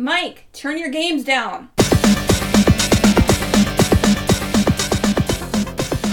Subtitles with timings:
[0.00, 1.68] Mike, turn your games down.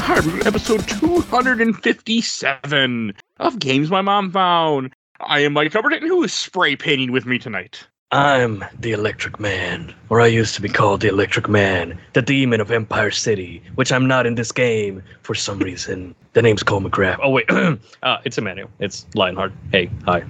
[0.03, 4.93] Hi, we're on episode 257 of Games My Mom Found.
[5.21, 7.88] I am Mike Albertin, who is spray painting with me tonight.
[8.11, 12.59] I'm the Electric Man, or I used to be called the Electric Man, the demon
[12.59, 16.13] of Empire City, which I'm not in this game for some reason.
[16.33, 17.19] The name's Cole McGrath.
[17.23, 17.49] Oh, wait.
[18.04, 18.70] uh, it's Emanuel.
[18.79, 19.54] It's Lionheart.
[19.71, 20.26] Hey, hi.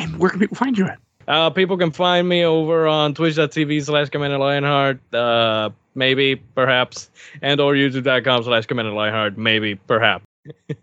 [0.00, 0.98] And where can people find you at?
[1.28, 7.60] Uh, people can find me over on twitch.tv slash Commander Lionheart, uh, maybe, perhaps, and
[7.60, 10.24] or youtube.com slash Commander Lionheart, maybe, perhaps.
[10.72, 10.80] and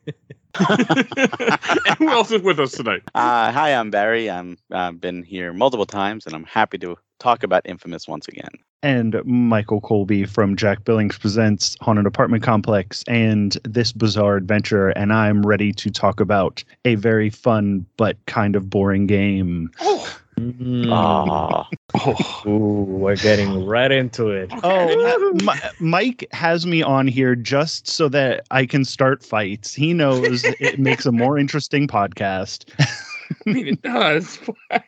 [1.97, 3.03] who else is with us tonight?
[3.15, 4.29] Uh, hi, I'm Barry.
[4.29, 8.49] I'm I've been here multiple times, and I'm happy to talk about Infamous once again.
[8.81, 14.89] and Michael Colby from Jack Billings Presents Haunted Apartment Complex and this bizarre adventure.
[14.89, 19.69] And I'm ready to talk about a very fun but kind of boring game.
[19.81, 20.89] Oh, Mm.
[20.91, 22.43] Ah, oh.
[22.45, 24.49] Ooh, we're getting right into it.
[24.63, 29.73] Oh, uh, Mi- Mike has me on here just so that I can start fights.
[29.73, 32.69] He knows it makes a more interesting podcast.
[32.79, 34.39] I mean, it does.
[34.71, 34.79] oh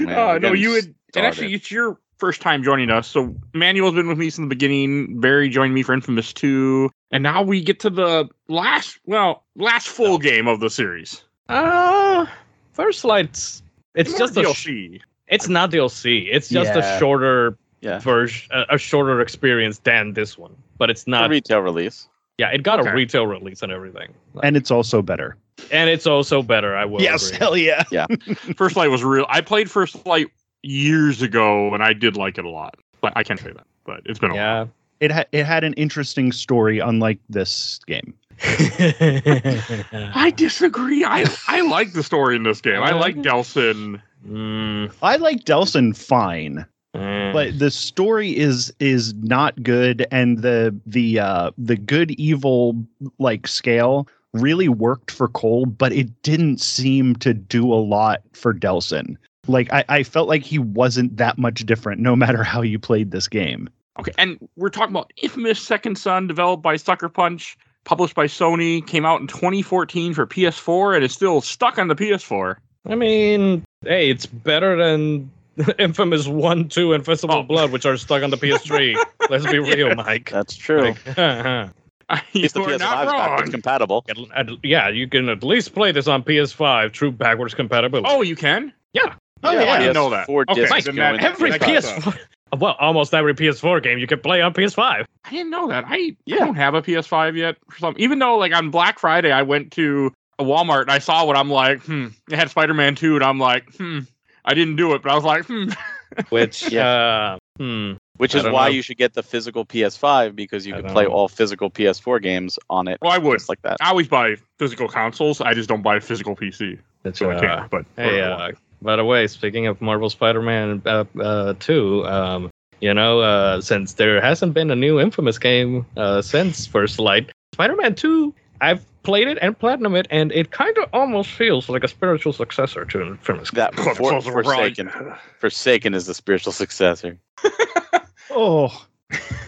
[0.00, 0.08] man.
[0.10, 0.94] Oh, we're no, you would.
[1.16, 3.08] And actually, it's your first time joining us.
[3.08, 5.20] So, Manuel's been with me since the beginning.
[5.20, 6.90] Barry joined me for Infamous 2.
[7.10, 11.22] And now we get to the last, well, last full game of the series.
[11.48, 12.26] Uh,
[12.72, 13.62] First Light's.
[13.94, 14.44] It's More just a.
[14.54, 15.00] sh- DLC.
[15.28, 16.28] it's not DLC.
[16.30, 16.96] It's just Yeah.
[16.96, 20.54] a shorter yeah, version, a, a shorter experience than this one.
[20.78, 22.08] But it's not a retail release.
[22.38, 22.90] yeah, it got Okay.
[22.90, 25.36] a retail release and everything, And it's also better.
[25.70, 26.74] and it's also better.
[26.76, 27.00] I will.
[27.00, 27.38] yes, agree.
[27.38, 27.84] hell yeah.
[27.92, 28.06] Yeah.
[28.56, 29.26] First Light was real.
[29.28, 30.26] I played First Light
[30.62, 32.74] years ago, and I did like it a lot.
[33.00, 33.66] But I can't say that.
[33.84, 34.42] But it's been a while.
[34.64, 34.66] Yeah.
[35.00, 38.14] It, ha- it had an interesting story, unlike this game.
[40.14, 41.04] I disagree.
[41.04, 42.82] I I like the story in this game.
[42.82, 43.28] I like Okay.
[43.28, 44.00] Delsin.
[44.28, 46.64] Mm, I like Delsin fine.
[46.94, 47.32] eh.
[47.32, 52.76] but the story is is not good and the the uh the good evil
[53.18, 58.52] like scale really worked for cole but it didn't seem to do a lot for
[58.54, 59.16] delsin
[59.46, 63.10] like I, I felt like he wasn't that much different no matter how you played
[63.10, 63.68] this game
[64.00, 68.86] Okay, and we're talking about Infamous Second Son, developed by Sucker Punch, published by Sony,
[68.86, 72.56] came out in 2014 for PS4, and is still stuck on the PS4.
[72.86, 75.30] I mean, hey, it's better than
[75.78, 77.40] Infamous One, Two, and Festival Oh.
[77.40, 78.96] of Blood, which are stuck on the PS3.
[79.30, 79.94] Let's be real, Yeah.
[79.94, 80.30] Mike.
[80.30, 80.82] That's true.
[80.82, 81.68] Like, uh-huh.
[82.10, 82.78] At you least the PS5 is
[83.12, 84.04] backwards compatible.
[84.08, 88.06] At- at- yeah, you can at least play this on PS5, true backwards compatibility.
[88.10, 88.72] Oh, you can?
[88.92, 90.26] yeah, Oh, yeah, I didn't know that.
[90.26, 92.18] Four Okay, discs then going that- every PS4.
[92.56, 95.04] Well, almost every PS4 game you can play on PS5.
[95.24, 95.84] I didn't know that.
[95.86, 96.36] I, Yeah.
[96.36, 97.56] I don't have a PS5 yet.
[97.70, 100.98] For some, even though like on Black Friday I went to a Walmart and I
[100.98, 104.00] saw what I'm like, hmm, it had Spider-Man 2, and I'm like, hmm,
[104.44, 105.70] I didn't do it, but I was like, hmm.
[106.28, 106.86] Which, Yeah.
[106.86, 107.92] uh, hmm.
[108.16, 108.74] Which is why know.
[108.74, 111.10] you should get the physical PS5 because you I can play know.
[111.10, 112.98] all physical PS4 games on it.
[113.02, 113.40] Well, I would.
[113.48, 113.78] Like that.
[113.80, 115.40] I always buy physical consoles.
[115.40, 117.70] I just don't buy a physical PC, That's so I uh, can't.
[117.70, 122.92] But Hey, uh, by the way, speaking of Marvel Spider-Man uh, uh, 2, um, you
[122.92, 127.94] know, uh, since there hasn't been a new Infamous game uh, since First Light, Spider-Man
[127.94, 131.88] 2, I've played it and platinum it, and it kind of almost feels like a
[131.88, 133.50] spiritual successor to Infamous.
[133.52, 134.74] That God, For- those are right.
[134.74, 135.18] Forspoken.
[135.40, 137.18] Forspoken is the spiritual successor.
[138.30, 138.86] oh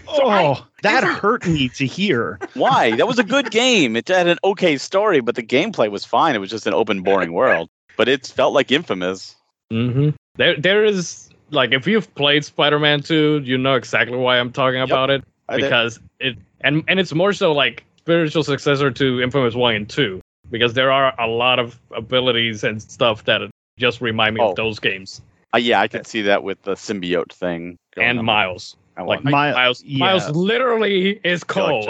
[0.08, 2.94] oh I- that hurt me to hear Why?
[2.96, 3.96] That was a good game.
[3.96, 6.34] It had an okay story, but the gameplay was fine.
[6.34, 7.68] It was just an open, boring world.
[7.96, 9.36] But it felt like infamous.
[9.70, 14.52] hmm There, there is like if you've played Spider-Man 2, you know exactly why I'm
[14.52, 14.88] talking Yep.
[14.88, 15.24] about it
[15.54, 20.20] because it and and it's more so like spiritual successor to Infamous 1 and 2
[20.50, 23.40] because there are a lot of abilities and stuff that
[23.78, 24.50] just remind me Oh.
[24.50, 25.20] of those games
[25.54, 27.76] Uh, yeah, I can see that with the symbiote thing.
[27.96, 28.24] and on.
[28.24, 28.76] Miles.
[28.96, 29.98] I Like want Miles, yeah.
[29.98, 31.88] Miles literally is cold.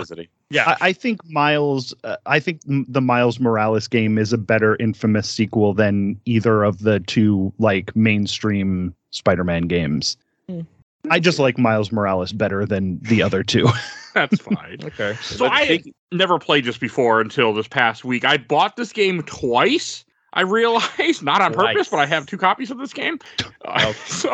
[0.50, 0.70] Electricity.
[0.70, 4.76] Yeah, I, I think miles uh, i think the miles morales game is a better
[4.80, 10.16] infamous sequel than either of the two like mainstream spider-man games
[10.48, 10.60] Hmm.
[11.10, 13.68] i just like miles morales better than the other two
[14.16, 14.78] that's fine.
[14.84, 15.14] okay.
[15.20, 18.24] So But I had never played this before until this past week.
[18.24, 20.06] I bought this game twice.
[20.32, 23.18] I realized not on purpose, but I have two copies of this game.
[23.66, 23.92] Uh, Oh.
[24.06, 24.30] so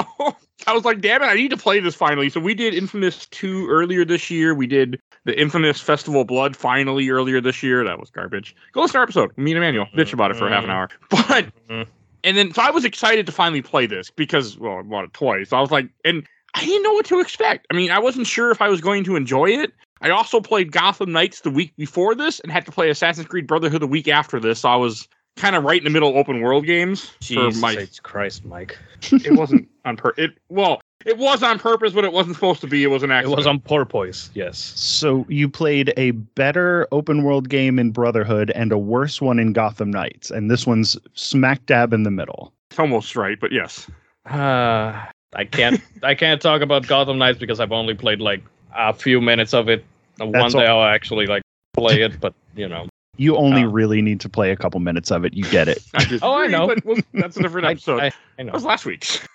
[0.68, 2.30] I was like, damn it, I need to play this finally.
[2.30, 4.54] So we did Infamous 2 earlier this year.
[4.54, 7.84] We did the infamous Festival of Blood finally earlier this year.
[7.84, 8.54] That was garbage.
[8.72, 9.36] Go listen to our episode.
[9.38, 10.88] Me and Emanuel bitch about it for half an hour.
[11.10, 11.86] But Mhm.
[12.24, 15.12] and then so I was excited to finally play this because well, I bought it
[15.12, 15.52] twice.
[15.52, 17.66] I was like, and I didn't know what to expect.
[17.70, 19.72] I mean, I wasn't sure if I was going to enjoy it.
[20.00, 23.46] I also played Gotham Knights the week before this and had to play Assassin's Creed
[23.46, 24.60] Brotherhood the week after this.
[24.60, 28.44] So I was kind of right in the middle open world games Jesus my Christ,
[28.44, 28.76] Mike.
[29.12, 32.66] it wasn't on pur it well it was on purpose but it wasn't supposed to
[32.66, 34.30] be it was an It was on porpoise.
[34.34, 34.58] Yes.
[34.58, 39.52] So you played a better open world game in Brotherhood and a worse one in
[39.52, 42.52] Gotham Knights, and this one's smack dab in the middle.
[42.70, 43.88] it's almost right but yes
[44.26, 45.04] Uh,
[45.34, 45.80] I can't.
[46.02, 48.42] I can't talk about Gotham Knights because I've only played like
[48.76, 49.82] a few minutes of it.
[50.20, 51.42] Uh, One That's day all- I'll actually like
[51.74, 52.86] play it, but you know.
[53.16, 53.68] You only Oh.
[53.68, 55.34] really need to play a couple minutes of it.
[55.34, 55.82] You get it.
[55.94, 56.66] I disagree, Oh, I know.
[56.66, 58.52] but we'll- that's a different episode I, I that know.
[58.52, 59.26] was last week's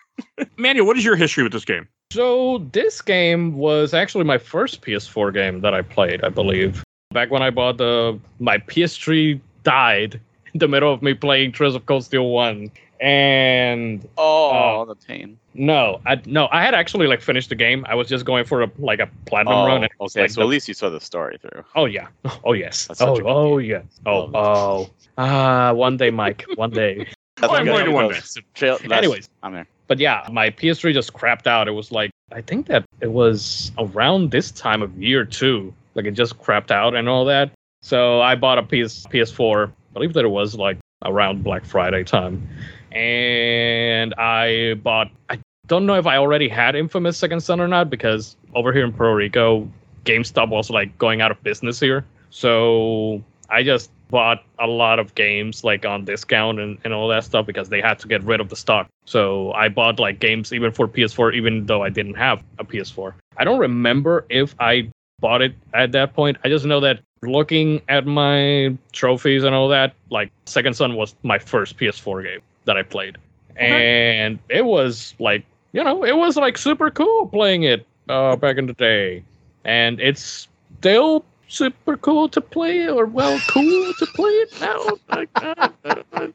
[0.57, 4.81] manuel what is your history with this game So this game was actually my first
[4.81, 6.83] PS4 game that I played, I believe.
[7.13, 10.19] Back when I bought the my PS3 died
[10.53, 12.71] in the middle of me playing Trails of Cold Steel 1.
[13.01, 15.37] And Oh, Uh, the pain.
[15.53, 17.85] no, I no, I had actually like finished the game.
[17.87, 19.83] I was just going for a like a platinum Oh, run.
[19.83, 20.21] and okay.
[20.21, 21.63] like, so the- at least you saw the story through.
[21.75, 22.07] Oh yeah.
[22.43, 22.87] Oh yes.
[22.87, 23.83] That's such Oh a good oh yes.
[24.05, 24.37] Oh Love it.
[24.37, 24.89] oh.
[25.17, 26.45] Ah, one day, Mike.
[26.55, 27.07] One day.
[27.37, 28.19] That's Oh, I'm going to one day.
[28.55, 29.67] Trail, Anyways, I'm there.
[29.87, 31.67] But yeah, my PS3 just crapped out.
[31.67, 35.73] It was like I think that it was around this time of year too.
[35.95, 37.51] Like it just crapped out and all that.
[37.81, 39.69] So I bought a PS PS4.
[39.69, 42.47] I believe that it was like around Black Friday time,
[42.91, 45.09] and I bought.
[45.29, 48.85] I don't know if I already had Infamous Second Son or not because over here
[48.85, 49.69] in Puerto Rico,
[50.05, 52.05] GameStop was like going out of business here.
[52.29, 57.23] So I just bought a lot of games like on discount and, and all that
[57.23, 58.87] stuff because they had to get rid of the stock.
[59.05, 63.13] So I bought like games even for PS4, even though I didn't have a PS4.
[63.37, 64.89] I don't remember if I
[65.19, 66.37] bought it at that point.
[66.43, 71.15] I just know that looking at my trophies and all that, like Second Son was
[71.23, 73.17] my first PS4 game that I played.
[73.55, 75.43] And it was like,
[75.73, 79.23] you know, it was like super cool playing it uh, back in the day.
[79.65, 80.47] And it's
[80.79, 84.85] still super cool to play it, or well, cool to play it now.
[85.09, 85.69] Like, uh,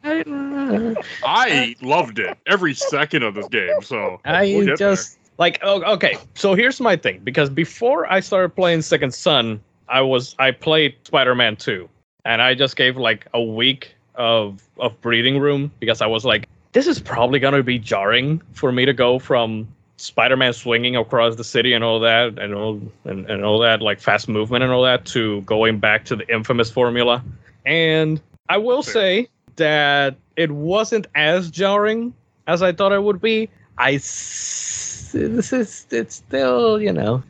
[0.03, 0.95] I,
[1.25, 4.91] i loved it every second of this game so I we'll get there.
[4.91, 6.17] just like oh, okay.
[6.35, 10.95] So here's my thing because before I started playing Second Son, I was I played
[11.05, 11.89] Spider-Man 2,
[12.25, 16.49] and I just gave like a week of of breathing room because I was like,
[16.73, 19.69] this is probably gonna be jarring for me to go from
[20.03, 24.01] Spider-Man swinging across the city and all that, and all and, and all that like
[24.01, 27.23] fast movement and all that, to going back to the infamous formula.
[27.65, 32.13] And I will say that it wasn't as jarring
[32.49, 33.49] as I thought it would be.
[33.79, 37.23] I s- this is it's still you know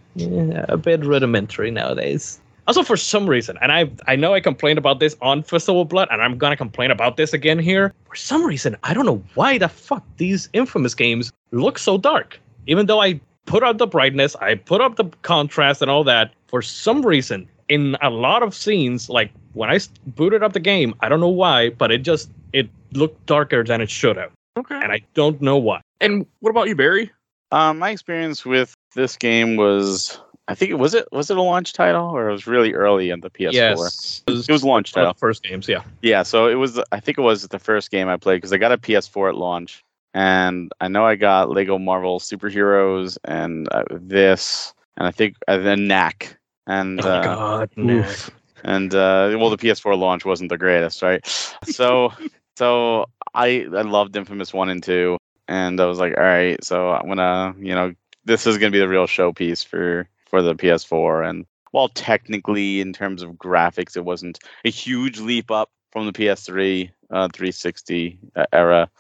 [0.69, 2.41] a bit rudimentary nowadays.
[2.69, 5.89] Also, for some reason, and I I know I complained about this on Festival of
[5.89, 7.93] Blood, and I'm gonna complain about this again here.
[8.09, 12.39] For some reason, I don't know why the fuck these infamous games look so dark.
[12.67, 16.33] Even though I put up the brightness, I put up the contrast and all that.
[16.47, 20.95] For some reason, in a lot of scenes, like when I booted up the game,
[21.01, 24.75] I don't know why, but it just it looked darker than it should have, okay
[24.75, 25.81] and I don't know why.
[26.01, 27.11] and what about you barry
[27.53, 31.43] Um, my experience with this game was, I think it was it was it a
[31.43, 33.53] launch title or it was really early in the PS4.
[33.53, 35.11] Yes, It was launch one title.
[35.11, 35.67] of the first games.
[35.69, 35.83] Yeah.
[36.03, 36.79] Yeah, so it was.
[36.93, 39.37] I think it was the first game I played because I got a PS4 at
[39.37, 39.83] launch,
[40.15, 45.65] and I know I got Lego Marvel Superheroes and uh, this, and I think and
[45.65, 48.31] then Knack, and Oh uh, God, Oof.
[48.65, 51.25] and uh, well, the PS4 launch wasn't the greatest, right?
[51.65, 52.13] So,
[52.57, 56.91] so I I loved Infamous one and two, and I was like, all right, so
[56.91, 57.95] I'm gonna, you know,
[58.25, 62.93] this is gonna be the real showpiece for for the PS4, and while technically in
[62.93, 68.45] terms of graphics, it wasn't a huge leap up from the PS3 uh, 360 uh,
[68.53, 68.91] era,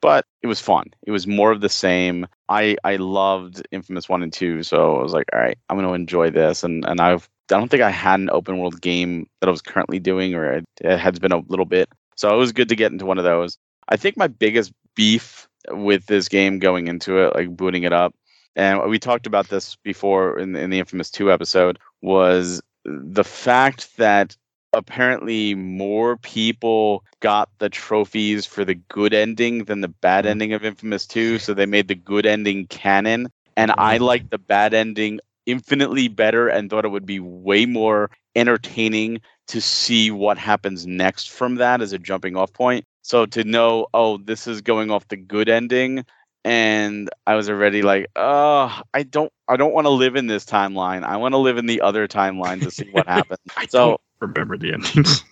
[0.00, 0.86] but it was fun.
[1.06, 2.26] It was more of the same.
[2.48, 5.92] I I loved Infamous one and two, so I was like, all right, I'm gonna
[5.92, 9.48] enjoy this, and and I've I don't think I had an open world game that
[9.48, 11.88] I was currently doing, or it, has been a little bit.
[12.16, 13.58] So it was good to get into one of those.
[13.88, 18.14] I think my biggest beef with this game going into it, like booting it up,
[18.56, 23.96] and we talked about this before in, in the Infamous 2 episode, was the fact
[23.96, 24.36] that
[24.72, 30.30] apparently more people got the trophies for the good ending than the bad mm-hmm.
[30.30, 31.38] ending of Infamous 2.
[31.38, 33.28] So they made the good ending canon.
[33.56, 34.04] And I mm-hmm.
[34.04, 39.60] liked the bad ending infinitely better and thought it would be way more entertaining to
[39.60, 42.84] see what happens next from that as a jumping off point.
[43.02, 46.04] So to know, oh, this is going off the good ending,
[46.44, 50.44] and I was already like, oh, I don't, I don't want to live in this
[50.44, 51.02] timeline.
[51.02, 53.40] I want to live in the other timeline to see what happens.
[53.68, 55.24] So- remember the endings.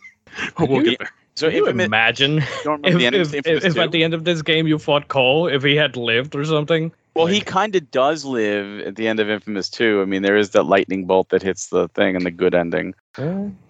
[0.57, 1.11] but we'll get there.
[1.35, 4.25] So Can you imagine if, remember the ending if, if, if at the end of
[4.25, 6.92] this game you fought Cole, if he had lived or something?
[7.14, 10.00] Well, he kind of does live at the end of Infamous 2.
[10.00, 12.95] I mean, there is that lightning bolt that hits the thing and the good ending.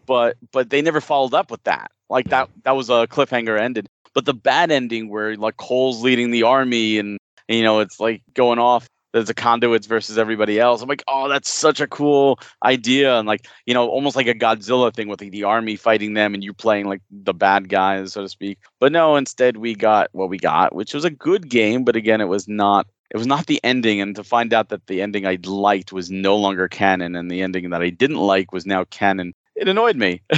[0.06, 1.90] but but they never followed up with that.
[2.10, 3.86] Like that that was a cliffhanger ended.
[4.14, 8.22] But the bad ending where like Cole's leading the army and you know it's like
[8.34, 10.82] going off there's a conduits versus everybody else.
[10.82, 14.34] I'm like, oh, that's such a cool idea, and like you know, almost like a
[14.34, 18.12] Godzilla thing with like, the army fighting them, and you playing like the bad guys,
[18.12, 18.58] so to speak.
[18.80, 22.20] But no, instead we got what we got, which was a good game, but again,
[22.20, 22.86] it was not.
[23.10, 26.10] It was not the ending, and to find out that the ending I liked was
[26.10, 29.96] no longer canon, and the ending that I didn't like was now canon, it annoyed
[29.96, 30.22] me.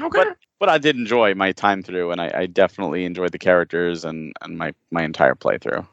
[0.00, 0.08] Okay.
[0.24, 4.04] But but I did enjoy my time through, and I, I definitely enjoyed the characters
[4.04, 5.86] and and my my entire playthrough.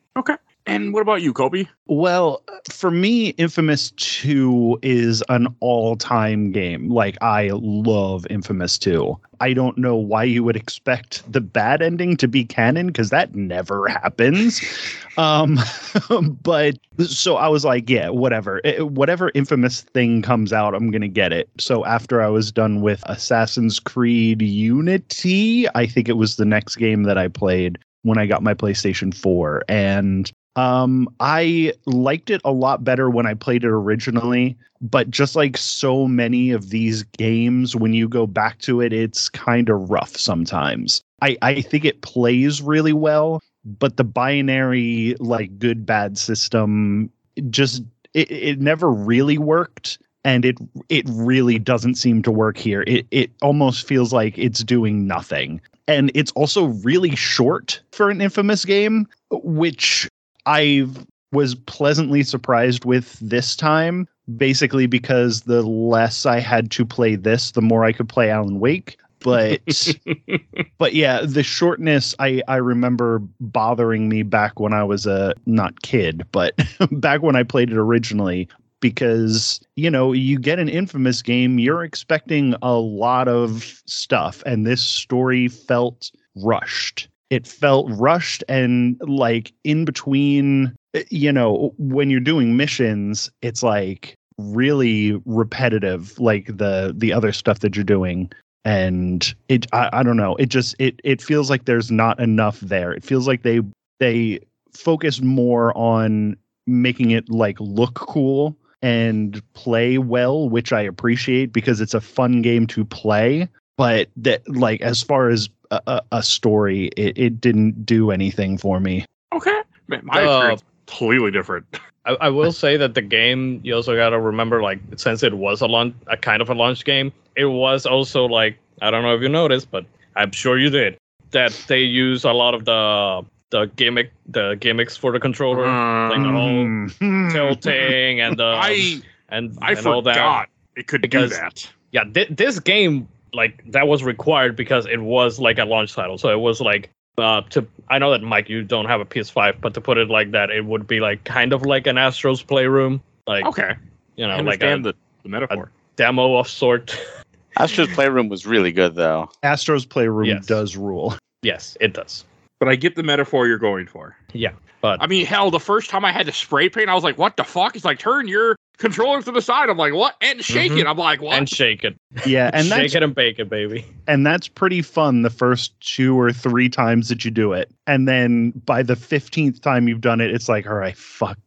[0.65, 1.67] And what about you, Colby?
[1.87, 6.89] Well, for me, Infamous 2 is an all time game.
[6.89, 9.19] Like, I love Infamous 2.
[9.39, 13.33] I don't know why you would expect the bad ending to be canon because that
[13.35, 14.61] never happens.
[15.17, 15.59] Um,
[16.43, 18.61] but so I was like, yeah, whatever.
[18.63, 21.49] Eh, whatever Infamous thing comes out, I'm going to get it.
[21.59, 26.77] So after I was done with Assassin's Creed Unity, I think it was the next
[26.77, 29.63] game that I played when I got my PlayStation 4.
[29.67, 35.33] And um, I liked it a lot better when I played it originally, but just
[35.33, 39.89] like so many of these games, when you go back to it, it's kind of
[39.89, 41.01] rough sometimes.
[41.21, 47.09] I, I think it plays really well, but the binary like good bad system
[47.49, 50.57] just it, it never really worked and it
[50.89, 52.83] it really doesn't seem to work here.
[52.85, 55.61] It it almost feels like it's doing nothing.
[55.87, 60.07] And it's also really short for an infamous game, which
[60.49, 60.87] I
[61.31, 67.51] was pleasantly surprised with this time, basically because the less I had to play this,
[67.51, 68.97] the more I could play Alan Wake.
[69.19, 69.61] But
[70.79, 75.83] but yeah, the shortness I I remember bothering me back when I was a not
[75.83, 76.55] kid, but
[76.91, 78.47] back when I played it originally
[78.79, 84.65] because you know you get an infamous game you're expecting a lot of stuff and
[84.65, 92.09] this story felt rushed it felt rushed and like in between eh, you know when
[92.09, 98.31] you're doing missions it's like really repetitive like the the other stuff that you're doing.
[98.65, 102.59] And it I, I don't know it just it it feels like there's not enough
[102.61, 102.91] there.
[102.91, 103.61] It feels like they
[103.99, 104.39] they
[104.73, 111.81] focus more on making it like look cool and play well which i appreciate because
[111.81, 113.47] it's a fun game to play.
[113.77, 118.57] But that like as far as a, a- a story it, it didn't do anything
[118.57, 119.61] for me Okay.
[119.87, 121.65] Man, my Uh, experience completely different.
[122.05, 125.61] I, I will say that the game you also gotta remember like since it was
[125.61, 129.13] a launch a kind of a launch game, it was also like I don't know
[129.15, 129.85] if you noticed, but
[130.15, 130.97] I'm sure you did
[131.31, 135.65] that they use a lot of the the gimmick the gimmicks for the controller,
[136.09, 137.31] like the whole Mhm.
[137.31, 140.13] tilting and the I and I and all that.
[140.15, 141.69] forgot it could Because- do that.
[141.91, 146.17] Yeah, thi- this game like that was required because it was like a launch title,
[146.17, 146.89] so it was like.
[147.17, 150.09] Uh, to I know that Mike, you don't have a PS5, but to put it
[150.09, 153.73] like that, it would be like kind of like an Astro's Playroom, like Okay.
[154.15, 154.93] you I know, like a the,
[155.23, 155.69] the metaphor.
[155.97, 156.97] demo of sort.
[157.57, 159.29] Astro's Playroom was really good though.
[159.43, 160.45] astro's playroom Yes.
[160.45, 162.23] does rule yes, it does.
[162.57, 164.15] but I get the metaphor you're going for.
[164.31, 164.51] Yeah.
[164.79, 167.17] But I mean, hell, the first time I had to spray paint, I was like,
[167.17, 167.75] what the fuck?
[167.75, 169.69] It's like, turn your controller to the side.
[169.69, 170.15] I'm like, what?
[170.21, 170.79] And shake Mhm.
[170.79, 170.87] it.
[170.87, 171.37] I'm like, what?
[171.37, 171.95] and shake it,
[172.25, 173.85] yeah and shake that's it and bake it, baby.
[174.07, 178.07] and that's pretty fun the first two or three times that you do it and
[178.07, 181.37] then by the 15th time you've done it it's like all right fuck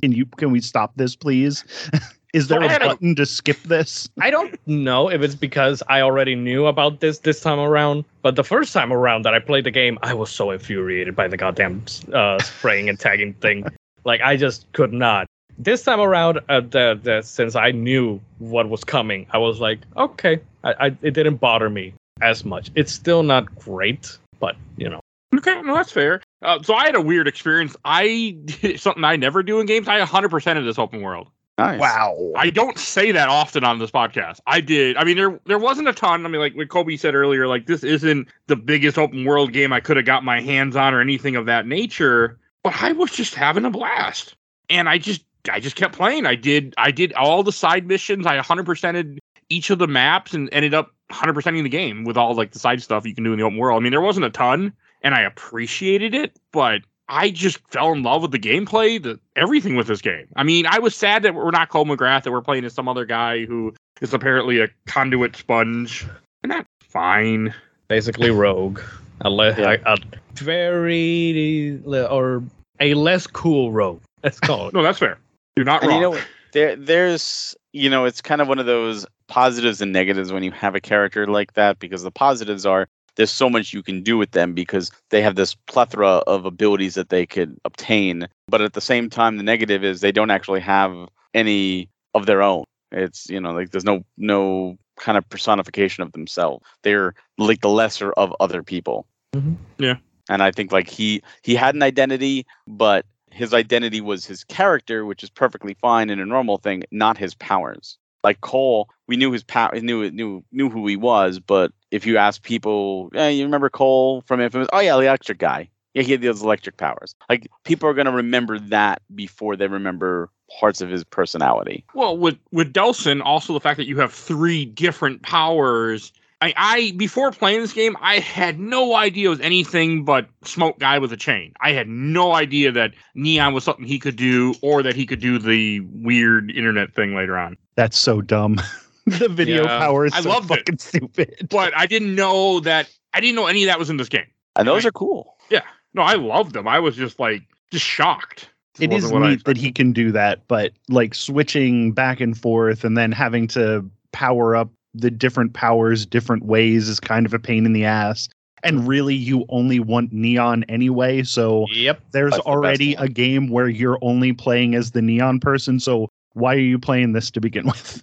[0.00, 1.64] can you can we stop this please
[2.34, 5.34] is there I a had a- button to skip this I don't know if it's
[5.34, 9.34] because I already knew about this this time around, but the first time around that
[9.34, 11.82] I played the game, I was so infuriated by the goddamn
[12.12, 13.64] uh, spraying and tagging thing.
[14.04, 15.26] Like I just could not.
[15.58, 19.80] This time around, uh, the, the since I knew what was coming, I was like,
[19.96, 22.70] okay, I, I it didn't bother me as much.
[22.74, 25.00] It's still not great, but you know,
[25.36, 26.22] Okay, no, that's fair.
[26.40, 27.76] Uh, so I had a weird experience.
[27.84, 29.88] I did something I never do in games.
[29.88, 31.28] I 100% of this open world.
[31.58, 31.80] Nice.
[31.80, 34.38] wow I don't say that often on this podcast.
[34.46, 34.96] I did.
[34.96, 36.24] I mean, there there wasn't a ton.
[36.24, 39.72] I mean, like what Colby said earlier, like this isn't the biggest open world game
[39.72, 42.38] I could have got my hands on or anything of that nature.
[42.62, 44.36] But I was just having a blast,
[44.70, 46.26] and I just I just kept playing.
[46.26, 48.26] I did I did all the side missions.
[48.26, 49.18] I 100%ed
[49.50, 52.82] each of the maps and ended up 100%ing the game with all like the side
[52.82, 53.80] stuff you can do in the open world.
[53.80, 58.02] I mean, there wasn't a ton, and I appreciated it, but I just fell in
[58.02, 60.26] love with the gameplay, the everything with this game.
[60.36, 62.88] I mean, I was sad that we're not Cole McGrath, that we're playing as some
[62.88, 66.04] other guy who is apparently a conduit sponge,
[66.42, 67.54] and that's fine.
[67.88, 68.80] basically rogue,
[69.22, 69.76] a, le- Yeah.
[69.86, 69.96] a, a
[70.34, 72.42] very or
[72.80, 74.02] a less cool rogue.
[74.22, 74.74] Let's call it.
[74.74, 75.18] No, that's fair.
[75.58, 76.00] You're not And wrong.
[76.00, 76.20] you know,
[76.52, 80.52] there there's you know, it's kind of one of those positives and negatives when you
[80.52, 82.86] have a character like that because the positives are
[83.16, 86.94] there's so much you can do with them because they have this plethora of abilities
[86.94, 88.28] that they could obtain.
[88.46, 90.94] But at the same time, the negative is they don't actually have
[91.34, 92.62] any of their own.
[92.92, 96.64] It's you know like there's no no kind of personification of themselves.
[96.84, 99.06] They're like the lesser of other people.
[99.34, 99.56] Mhm.
[99.78, 99.96] Yeah.
[100.30, 105.04] And I think like he he had an identity, but his identity was his character,
[105.04, 107.98] which is perfectly fine and a normal thing, not his powers.
[108.24, 112.16] Like Cole, we knew his power, knew knew knew who he was, but if you
[112.16, 114.68] ask people, yeah, you remember Cole from Infamous?
[114.72, 115.70] Oh yeah, the electric guy.
[115.94, 117.14] Yeah, he had those electric powers.
[117.28, 120.30] Like people are gonna remember that before they remember
[120.60, 121.84] parts of his personality.
[121.94, 126.12] Well, with with Delsin, also the fact that you have three different powers.
[126.40, 130.78] I, I before playing this game, I had no idea it was anything but smoke
[130.78, 131.52] guy with a chain.
[131.60, 135.20] I had no idea that neon was something he could do, or that he could
[135.20, 137.56] do the weird internet thing later on.
[137.74, 138.60] That's so dumb.
[139.06, 139.78] the video Yeah.
[139.78, 140.58] power is I so loved it.
[140.58, 141.48] fucking stupid.
[141.50, 142.88] But I didn't know that.
[143.14, 144.26] I didn't know any of that was in this game.
[144.54, 144.90] And those Right.
[144.90, 145.36] are cool.
[145.50, 145.62] Yeah.
[145.94, 146.68] No, I loved them.
[146.68, 147.42] I was just like
[147.72, 148.50] just shocked.
[148.78, 152.20] It Wasn't is what I neat that he can do that, but like switching back
[152.20, 157.26] and forth and then having to power up the different powers different ways is kind
[157.26, 158.28] of a pain in the ass.
[158.64, 161.22] And really, you only want neon anyway.
[161.22, 162.00] So Yep.
[162.12, 163.04] there's That's the already one.
[163.04, 165.78] a game where you're only playing as the neon person.
[165.78, 168.02] So why are you playing this to begin with?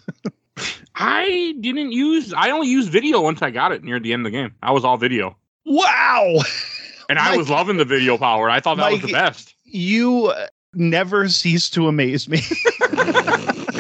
[0.95, 2.33] I didn't use.
[2.33, 4.53] I only used video once I got it near the end of the game.
[4.63, 5.35] I was all video,
[5.65, 6.35] wow.
[7.09, 8.49] and I was loving the video power.
[8.49, 9.53] I thought that was the best.
[9.65, 10.33] You
[10.73, 12.39] never cease to amaze me.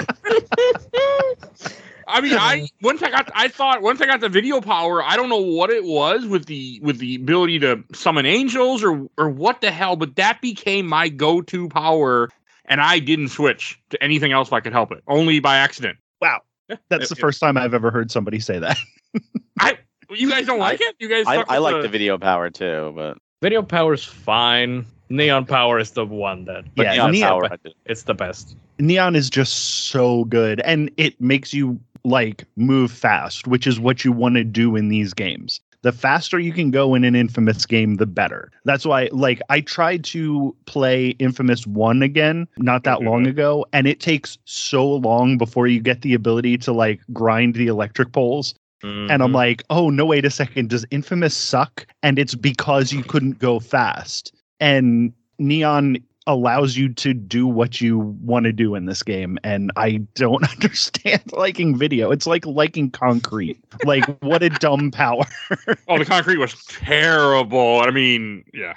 [2.07, 5.15] I mean, I once I got, I thought once I got the video power, I
[5.15, 9.29] don't know what it was with the with the ability to summon angels or or
[9.29, 12.29] what the hell, but that became my go to power,
[12.65, 15.97] and I didn't switch to anything else if I could help it, only by accident.
[16.21, 16.41] wow.
[16.89, 18.77] That's the first time I've ever heard somebody say that.
[19.59, 19.77] I
[20.09, 20.95] you guys don't like it?
[20.99, 21.25] You guys?
[21.27, 24.85] I, I with like the video power too, but, Video power's fine.
[25.09, 27.57] Neon power is the one that Yeah, neon neon- power.
[27.85, 28.55] It's the best.
[28.79, 29.53] Neon is just
[29.89, 34.43] so good and it makes you like move fast, which is what you want to
[34.43, 35.59] do in these games.
[35.81, 38.51] The faster you can go in an Infamous game, the better.
[38.63, 43.05] That's why, like, I tried to play Infamous 1 again not that Mhm.
[43.05, 47.53] long ago, and it takes so long before you get the ability to, like, grind
[47.53, 48.55] the electric poles.
[48.83, 49.33] And I'm Mhm.
[49.35, 50.69] like, oh, no, wait a second.
[50.69, 51.87] Does Infamous suck?
[52.03, 54.31] And it's because you couldn't go fast.
[54.59, 59.37] And Neon allows you to do what you want to do in this game.
[59.43, 62.09] And I don't understand liking video.
[62.09, 63.59] It's like liking concrete.
[63.83, 65.25] like, what a dumb power.
[65.87, 67.81] Oh, the concrete was terrible.
[67.81, 68.73] I mean, yeah.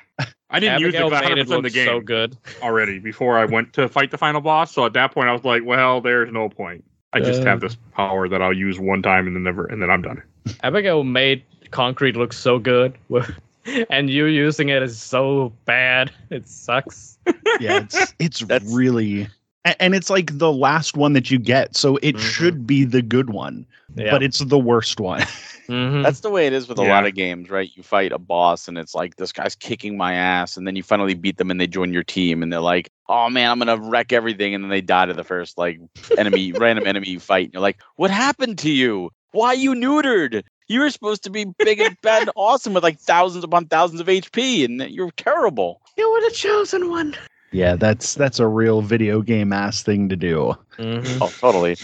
[0.51, 2.37] I didn't use it Abigail 'cause I made 100% it the game so good.
[2.63, 4.73] already before I went to fight the final boss.
[4.75, 6.85] So at that point, I was like, well, there's no point.
[7.15, 7.47] I just Uh.
[7.47, 10.23] have this power that I'll use one time and then never, and then I'm done.
[10.63, 12.95] Abigail made concrete look so good,
[13.91, 16.11] and you using it is so bad.
[16.31, 17.19] It sucks.
[17.61, 19.29] yeah, it's it's That's- really
[19.81, 21.77] and it's like the last one that you get.
[21.77, 22.21] So it Mhm.
[22.21, 24.11] should be the good one, Yeah.
[24.13, 25.21] but it's the worst one.
[25.69, 26.03] Mhm.
[26.03, 26.89] That's the way it is with a Yeah.
[26.95, 27.71] lot of games, right?
[27.75, 30.83] You fight a boss and it's like this guy's kicking my ass, and then you
[30.83, 33.77] finally beat them and they join your team and they're like, "Oh man, I'm gonna
[33.77, 35.79] wreck everything," and then they die to the first like
[36.17, 39.11] enemy, random enemy you fight, and you're like, "What happened to you?
[39.33, 40.43] Why you neutered?
[40.69, 44.01] You were supposed to be big and bad and awesome with like thousands upon thousands
[44.01, 47.17] of HP, and you're terrible." you were the chosen one.
[47.51, 50.55] yeah, that's that's a real video game ass thing to do.
[50.79, 51.19] Mhm.
[51.21, 51.77] Oh, totally.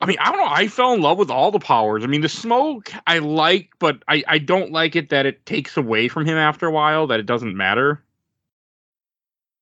[0.00, 0.50] I mean, I don't know.
[0.50, 2.04] I fell in love with all the powers.
[2.04, 5.76] I mean, the smoke I like, but I, I don't like it that it takes
[5.78, 8.02] away from him after a while, that it doesn't matter.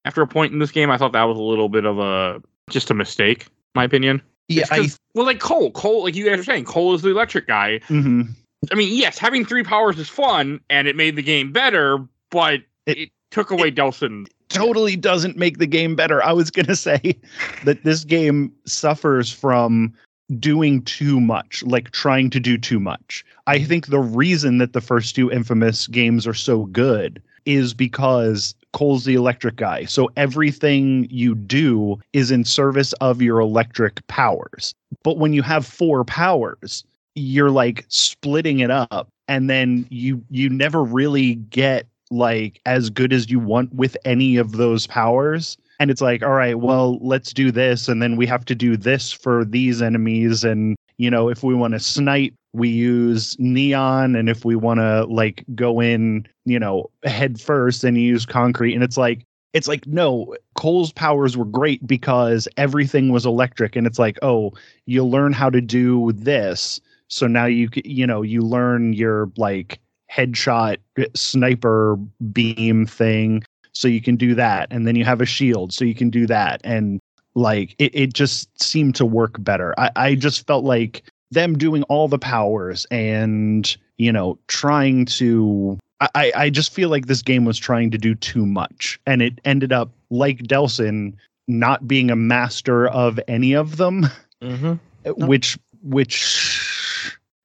[0.04, 2.42] After a point in this game, I thought that was a little bit of a
[2.70, 4.20] just a mistake, my opinion.
[4.48, 7.10] Yeah, It's 'cause- well, like Cole, Cole, like you guys are saying, Cole is the
[7.10, 7.78] electric guy.
[7.88, 8.30] mhm.
[8.70, 11.98] I mean, yes, having three powers is fun, and it made the game better,
[12.30, 14.26] but it, It- took away Delsin.
[14.50, 16.22] totally doesn't make the game better.
[16.22, 17.16] I was going to say
[17.64, 19.92] that this game suffers from
[20.38, 23.24] doing too much, like trying to do too much.
[23.46, 28.54] I think the reason that the first two Infamous games are so good is because
[28.72, 29.84] Cole's the electric guy.
[29.86, 34.74] So everything you do is in service of your electric powers.
[35.02, 40.48] But when you have four powers, you're like splitting it up and then you you
[40.48, 45.56] never really get like as good as you want with any of those powers.
[45.80, 48.76] And it's like all right well let's do this and then we have to do
[48.76, 54.14] this for these enemies and you know if we want to snipe we use neon
[54.14, 58.24] and if we want to like go in you know head first then you use
[58.26, 58.74] concrete.
[58.74, 63.86] And it's like it's like no cole's powers were great because everything was electric and
[63.86, 64.52] it's like oh
[64.86, 66.80] you learn how to do this
[67.12, 69.78] so now you you know you learn your like
[70.10, 70.78] headshot
[71.14, 71.96] sniper
[72.32, 73.44] beam thing.
[73.74, 76.26] So you can do that and then you have a shield so you can do
[76.26, 77.00] that and
[77.34, 79.74] like it, it just seemed to work better.
[79.78, 85.78] I, I just felt like them doing all the powers and you know trying to
[86.00, 89.38] I, I just feel like this game was trying to do too much and it
[89.44, 91.14] ended up like delsin
[91.46, 94.08] not being a master of any of them
[94.42, 94.72] Mm-hmm.
[95.26, 96.81] which which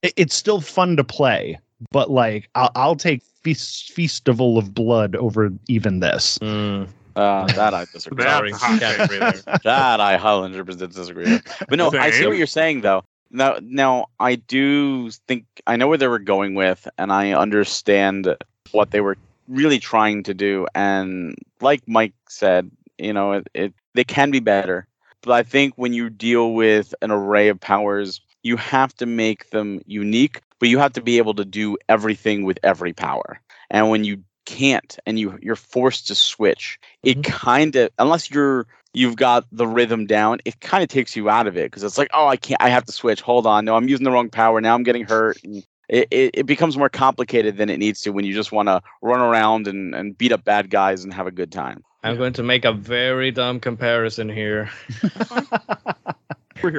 [0.02, 1.60] it- it's still fun to play
[1.92, 6.88] but like i'll, I'll take feast festival of blood over even this Mm.
[7.16, 8.24] Uh, that I disagree.
[8.24, 9.60] That's Sorry, a hot can't agree there.
[9.64, 11.66] that I 100% disagree with.
[11.68, 13.04] But no, I see what you're saying though.
[13.32, 18.36] Now, now I do think I know where they were going with, and I understand
[18.72, 20.68] what they were really trying to do.
[20.76, 24.86] And like Mike said, you know, it, it they can be better.
[25.24, 29.50] But I think when you deal with an array of powers, you have to make
[29.50, 33.40] them unique, but you have to be able to do everything with every power.
[33.70, 37.24] And when you can't and you you're forced to switch, it Mhm.
[37.26, 41.46] kind of unless you're you've got the rhythm down, it kind of takes you out
[41.46, 43.22] of it because it's like, oh, I can't, I have to switch.
[43.22, 44.60] Hold on, no, I'm using the wrong power.
[44.62, 45.38] Now I'm getting hurt.
[45.44, 48.70] And it, it, it becomes more complicated than it needs to when you just want
[48.70, 51.84] to run around and, and beat up bad guys and have a good time.
[52.04, 54.70] I'm going to make a very dumb comparison here.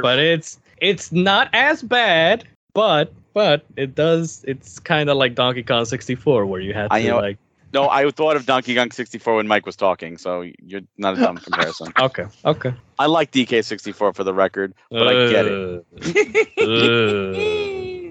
[0.02, 4.44] but it's it's not as bad, but but it does.
[4.48, 7.38] It's kind of like Donkey Kong 64, where you had to I know- like.
[7.74, 11.20] No, I thought of Donkey Kong 64 when Mike was talking, so you're not a
[11.20, 11.92] dumb comparison.
[12.00, 12.72] Okay, okay.
[12.98, 15.84] I like DK 64 for the record, but I get it.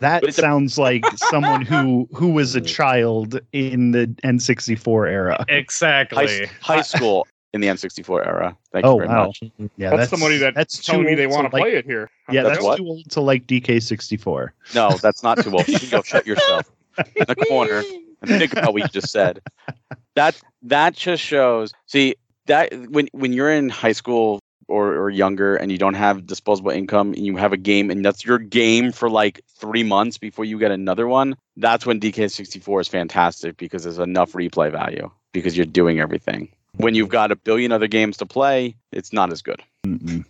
[0.00, 5.08] that But it's a- sounds like someone who who was a child in the n64
[5.10, 6.46] era High, exactly.
[6.60, 8.56] high school in the N64 era.
[8.72, 9.26] Thank you Oh, very wow.
[9.26, 9.42] much.
[9.76, 12.08] yeah that's, somebody that that's telling too me they want to like- play it here.
[12.30, 15.66] yeah That's that's, too old to like dk64 No, that's not too old.
[15.68, 16.70] You can go shut yourself
[17.16, 17.82] in the corner
[18.22, 19.40] and think about what you just said.
[20.14, 21.72] That that just shows.
[21.86, 22.14] See
[22.46, 26.70] that when when you're in high school or, or younger and you don't have disposable
[26.70, 30.44] income and you have a game and that's your game for like three months before
[30.44, 35.56] you get another one, that's when DK64 is fantastic because there's enough replay value because
[35.56, 36.48] you're doing everything.
[36.76, 39.62] When you've got a billion other games to play, it's not as good.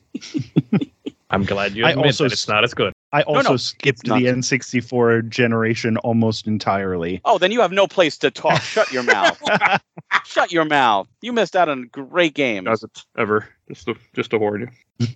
[1.30, 2.92] I'm glad you I admit also that it's not as good.
[3.12, 8.16] i also no, skipped the n64 generation almost entirely Oh, then you have no place
[8.18, 8.62] to talk.
[8.62, 9.40] Shut your mouth.
[10.24, 11.08] Shut your mouth.
[11.22, 12.66] You missed out on a great games.
[12.66, 13.48] Doesn't ever.
[13.68, 15.08] Just to just to warn you.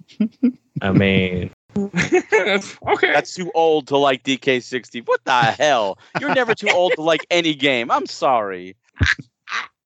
[0.82, 3.12] I mean, That's- okay.
[3.12, 5.06] That's too old to like DK60.
[5.06, 5.98] What the hell?
[6.20, 7.90] You're never too old to like any game.
[7.90, 8.76] I'm sorry.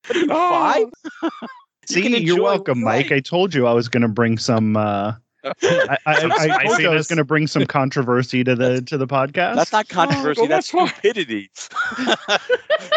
[0.06, 0.90] What are you, Oh.
[1.22, 1.32] five?
[1.86, 4.38] You see can you're enjoy welcome mike i told you i was going to bring
[4.38, 5.12] some uh
[5.62, 8.54] I, I, Some I, I told you I was going to bring some controversy to
[8.54, 9.56] the to the podcast.
[9.56, 10.40] That's not controversy.
[10.40, 11.50] well, that's that's stupidity.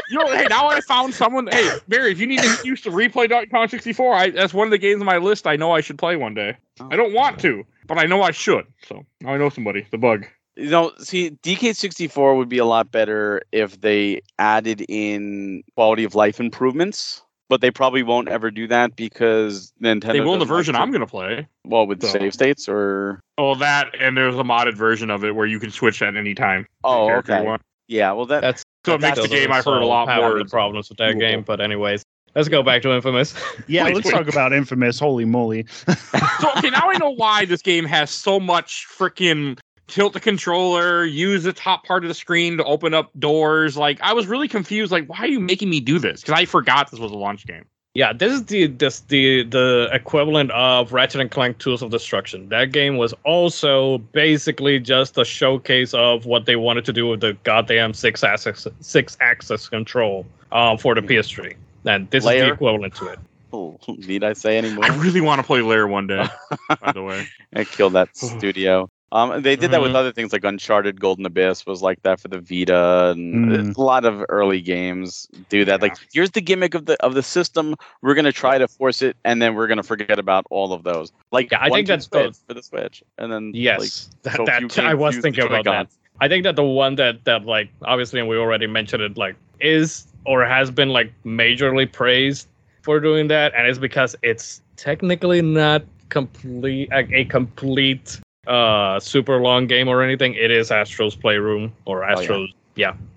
[0.10, 1.48] You know, hey, now I found someone.
[1.48, 4.66] Hey, Barry, if you need an excuse to replay Donkey Kong 64, I, that's one
[4.66, 5.46] of the games on my list.
[5.46, 6.56] I know I should play one day.
[6.80, 8.66] I don't want to, but I know I should.
[8.88, 9.86] So now I know somebody.
[9.92, 10.26] The bug.
[10.58, 16.16] You know, see, DK64 would be a lot better if they added in quality of
[16.16, 17.22] life improvements.
[17.50, 20.12] But they probably won't ever do that because Nintendo.
[20.12, 21.48] they will in the doesn't like version to- I'm going to play.
[21.64, 23.22] Well, with So- save states or.
[23.38, 26.34] Oh, that and there's a modded version of it where you can switch at any
[26.34, 26.66] time.
[26.84, 27.64] Oh, the character you okay.
[27.88, 28.42] Yeah, well, that.
[28.42, 30.38] that's So it makes the game I've heard a lot half of more.
[30.40, 31.20] the problems with that doable.
[31.22, 31.42] game.
[31.44, 32.04] But anyways,
[32.36, 33.34] let's go back to Infamous.
[33.68, 34.12] yeah, Please, let's please.
[34.14, 35.00] talk about Infamous.
[35.00, 35.66] Holy moly!
[35.88, 41.06] So okay, now I know why this game has so much freaking tilt the controller,
[41.06, 43.78] use the top part of the screen to open up doors.
[43.78, 44.92] Like I was really confused.
[44.92, 46.22] Like, why are you making me do this?
[46.22, 47.66] Because I forgot this was a launch game.
[47.94, 52.48] Yeah, this is the this the the equivalent of Ratchet and Clank Tools of Destruction.
[52.50, 57.22] That game was also basically just a showcase of what they wanted to do with
[57.22, 61.56] the goddamn six axis six axis control um, for the PS3.
[61.86, 63.20] And this is the equivalent to it.
[63.54, 64.84] Oh, need I say anymore?
[64.84, 66.28] I really want to play Lair one day.
[66.82, 68.90] by the way, and kill that studio.
[69.14, 69.96] Um, they did that with Mhm.
[69.96, 73.78] other things like Uncharted, Golden Abyss was like that for the Vita, and Mm.
[73.78, 75.82] a lot of early games do that.
[75.82, 77.76] Like, here's the gimmick of the of the system.
[78.02, 81.14] We're gonna try to force it, and then we're gonna forget about all of those.
[81.32, 82.38] Like, Yeah, I think that's both.
[82.48, 85.64] for the Switch, and then Yes, like, that, so that- games I was thinking about
[85.66, 85.88] that.
[86.20, 89.36] I think that the one that that like obviously and we already mentioned it like
[89.62, 92.48] is or has been like majorly praised
[92.82, 99.42] for doing that, and it's because it's technically not complete a, a complete uh super
[99.42, 100.34] long game or anything.
[100.36, 102.14] It is Astro's Playroom or Oh, yeah.
[102.20, 102.50] Astro's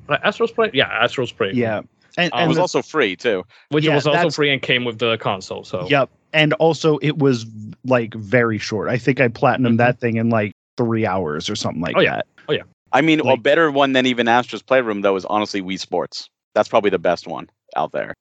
[0.08, 0.70] Uh, Astro's Play.
[0.74, 1.52] Yeah, Astro's Play.
[1.54, 1.82] Yeah,
[2.18, 3.44] and, Uh, it was the- also free too.
[3.70, 5.64] which Yeah, was also free and came with the console.
[5.64, 6.10] So Yep.
[6.32, 7.46] And also it was
[7.84, 8.88] like very short.
[8.88, 9.78] I think I platinum Mhm.
[9.78, 12.16] that thing in like three hours or something like Oh, yeah.
[12.16, 12.26] that.
[12.48, 12.62] Oh yeah.
[12.92, 16.28] I mean, a better one than even Astro's Playroom though is honestly Wii Sports.
[16.54, 18.14] That's probably the best one out there.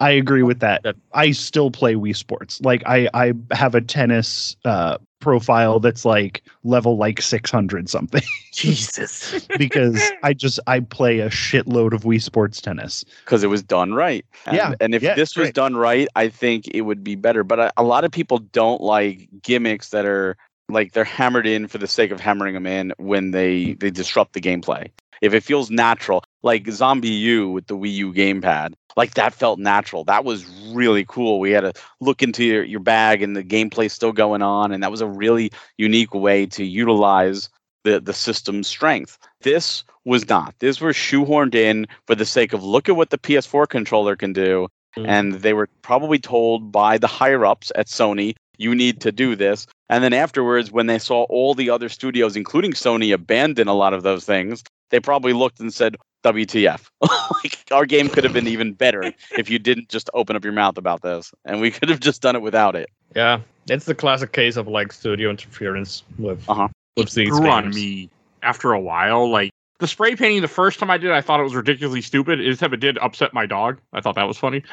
[0.00, 0.84] I agree with that.
[1.12, 2.60] I still play Wii Sports.
[2.60, 9.46] Like I, I have a tennis uh, profile that's like level like 600 something Jesus.
[9.56, 13.04] because I just I play a shitload of Wii Sports tennis.
[13.24, 14.24] because it was done right.
[14.46, 15.54] And, Yeah, and if yeah, this was great.
[15.54, 17.42] done right, I think it would be better.
[17.42, 20.36] But a, a lot of people don't like gimmicks that are
[20.68, 24.34] like they're hammered in for the sake of hammering them in when they they disrupt
[24.34, 24.90] the gameplay.
[25.20, 29.58] If it feels natural, like Zombie U with the Wii U gamepad, like that felt
[29.58, 30.04] natural.
[30.04, 31.40] That was really cool.
[31.40, 34.82] We had to look into your, your bag and the gameplay's still going on, and
[34.82, 37.48] that was a really unique way to utilize
[37.84, 39.18] the the system's strength.
[39.40, 40.54] This was not.
[40.58, 44.32] This was shoehorned in for the sake of look at what the PS4 controller can
[44.32, 44.68] do.
[44.96, 45.06] Mm.
[45.06, 49.36] And they were probably told by the higher ups at Sony, you need to do
[49.36, 49.66] this.
[49.88, 53.94] And then afterwards, when they saw all the other studios, including Sony, abandon a lot
[53.94, 56.88] of those things, they probably looked and said, WTF.
[57.44, 60.52] like our game could have been even better if you didn't just open up your
[60.52, 61.32] mouth about this.
[61.44, 62.90] And we could have just done it without it.
[63.14, 66.68] yeah, it's the classic case of like studio interference with Uh-huh.
[66.96, 68.10] with these grew on me
[68.42, 69.30] after a while.
[69.30, 72.02] Like the spray painting, the first time I did, it, I thought it was ridiculously
[72.02, 72.40] stupid.
[72.40, 73.78] It it did upset my dog.
[73.92, 74.64] I thought that was funny.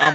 [0.00, 0.14] Um,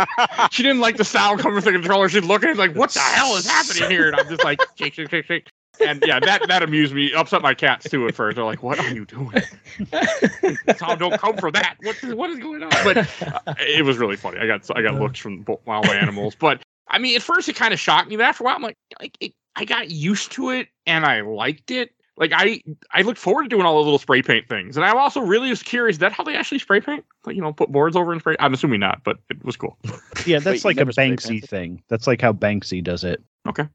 [0.50, 2.08] she didn't like the sound coming from the controller.
[2.08, 4.58] She'd look at it like, "What the hell is happening here?" And I'm just like,
[4.76, 5.48] shake, shake, shake, shake.
[5.80, 7.12] And yeah, that that amused me.
[7.12, 8.36] Upset my cats too at first.
[8.36, 9.42] They're like, "What are you doing?
[10.76, 11.76] Tom, don't come for that.
[11.82, 14.38] What is what is going on?" But uh, it was really funny.
[14.38, 16.34] I got I got looks from bo- wild animals.
[16.34, 18.62] But I mean, at first it kind of shocked me, but after a while, I'm
[18.62, 21.92] like, like it, I got used to it and I liked it.
[22.18, 22.62] Like I
[22.92, 25.50] I look forward to doing all the little spray paint things, and I'm also really
[25.50, 25.96] was curious.
[25.96, 27.04] Is that how they actually spray paint?
[27.26, 28.36] Like you know, put boards over and spray.
[28.40, 29.76] I'm assuming not, but it was cool.
[30.24, 31.82] Yeah, that's you like a Banksy thing.
[31.88, 33.22] That's like how Banksy does it.
[33.46, 33.68] Okay.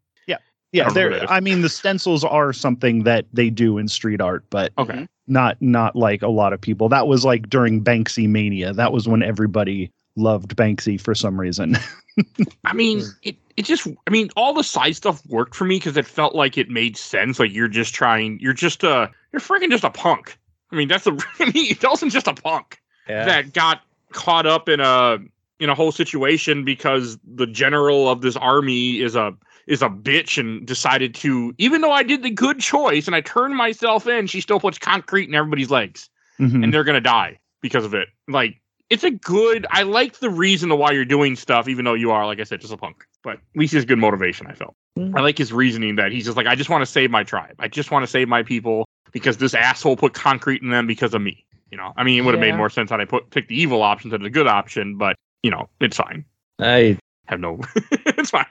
[0.71, 0.84] Yeah.
[0.84, 1.31] I Yeah, don't know who there.
[1.31, 5.07] I mean the stencils are something that they do in street art, but Okay.
[5.27, 6.89] Not not like a lot of people.
[6.89, 8.73] That was like during Banksy mania.
[8.73, 11.77] That was when everybody loved Banksy for some reason.
[12.65, 13.10] I mean, hmm.
[13.23, 16.36] it it just I mean, all the side stuff worked for me because it felt
[16.36, 17.39] like it made sense.
[17.39, 20.38] Like you're just trying, you're just a you're freaking just a punk.
[20.71, 22.81] I mean, that's a I mean, Dawson's just a punk.
[23.07, 23.25] Yeah.
[23.25, 23.81] that got
[24.12, 25.17] caught up in a
[25.60, 29.34] in a whole situation because the general of this army is a
[29.71, 33.21] is a bitch and decided to even though I did the good choice and I
[33.21, 36.63] turned myself in, she still puts concrete in everybody's legs Mhm.
[36.63, 38.10] and they're gonna die because of it.
[38.27, 41.93] Like it's a good I like the reason to why you're doing stuff, even though
[41.93, 43.05] you are, like I said, just a punk.
[43.23, 44.75] But at least it's good motivation, I felt.
[44.99, 45.17] Mhm.
[45.17, 47.55] I like his reasoning that he's just like, I just want to save my tribe.
[47.60, 51.13] I just want to save my people because this asshole put concrete in them because
[51.13, 51.45] of me.
[51.71, 52.51] You know, I mean, it would have Yeah.
[52.51, 55.15] made more sense had I put pick the evil option than the good option, but
[55.43, 56.25] you know, it's fine.
[56.60, 58.45] I Have no, it's fine.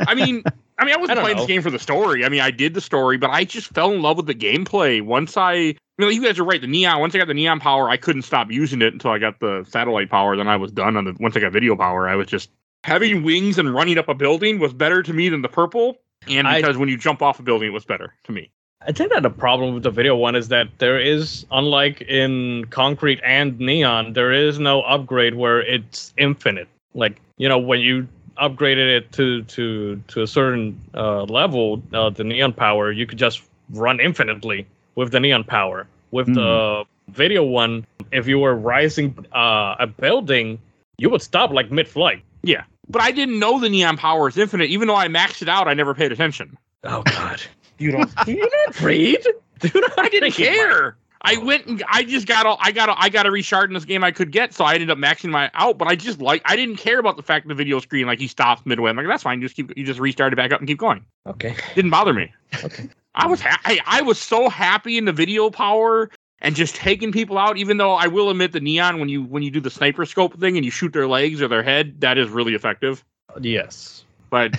[0.00, 0.42] I mean,
[0.78, 1.42] I mean, I wasn't I playing know.
[1.44, 2.24] this game for the story.
[2.24, 5.00] I mean, I did the story, but I just fell in love with the gameplay
[5.02, 5.52] once I.
[5.54, 6.60] You know, you guys are right.
[6.60, 7.00] The neon.
[7.00, 9.64] Once I got the neon power, I couldn't stop using it until I got the
[9.68, 10.36] satellite power.
[10.36, 10.96] Then I was done.
[10.96, 12.50] On the once I got video power, I was just
[12.84, 15.98] having wings and running up a building was better to me than the purple.
[16.28, 18.50] And I- because when you jump off a building, it was better to me.
[18.86, 22.64] I think that the problem with the video one is that there is, unlike in
[22.66, 26.68] concrete and neon, there is no upgrade where it's infinite.
[26.94, 32.10] Like you know, when you upgraded it to to to a certain uh, level, uh,
[32.10, 35.86] the neon power, you could just run infinitely with the neon power.
[36.10, 40.58] With the video one, if you were rising uh, a building,
[40.96, 42.22] you would stop like mid-flight.
[42.42, 44.70] Yeah, but I didn't know the neon power is infinite.
[44.70, 46.56] Even though I maxed it out, I never paid attention.
[46.84, 47.42] Oh God,
[47.78, 49.26] you don't you don't read?
[49.60, 50.96] Dude, I didn't care.
[51.22, 51.44] I oh.
[51.44, 53.84] went and I just got all I got a, I got a reshard in this
[53.84, 55.78] game I could get, so I ended up maxing my out.
[55.78, 58.28] But I just like I didn't care about the fact the video screen like he
[58.28, 58.90] stops midway.
[58.90, 60.78] I'm like that's fine, You just keep you just restart it back up and keep
[60.78, 61.04] going.
[61.26, 61.56] Okay.
[61.74, 62.32] Didn't bother me.
[62.64, 62.88] Okay.
[63.14, 67.10] I was ha- I, I was so happy in the video power and just taking
[67.10, 67.56] people out.
[67.56, 70.38] Even though I will admit the neon when you when you do the sniper scope
[70.38, 73.04] thing and you shoot their legs or their head, that is really effective.
[73.40, 74.04] Yes.
[74.30, 74.54] But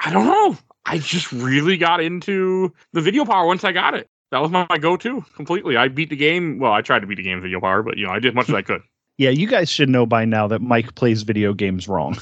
[0.00, 0.56] I don't know.
[0.86, 4.08] I just really got into the video power once I got it.
[4.34, 5.76] That was my, my go-to completely.
[5.76, 6.58] I beat the game.
[6.58, 8.30] Well, I tried to beat the game with video power, but you know, I did
[8.30, 8.82] as much as I could.
[9.16, 12.16] Yeah, you guys should know by now that Mike plays video games wrong.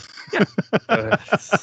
[0.90, 1.16] Uh,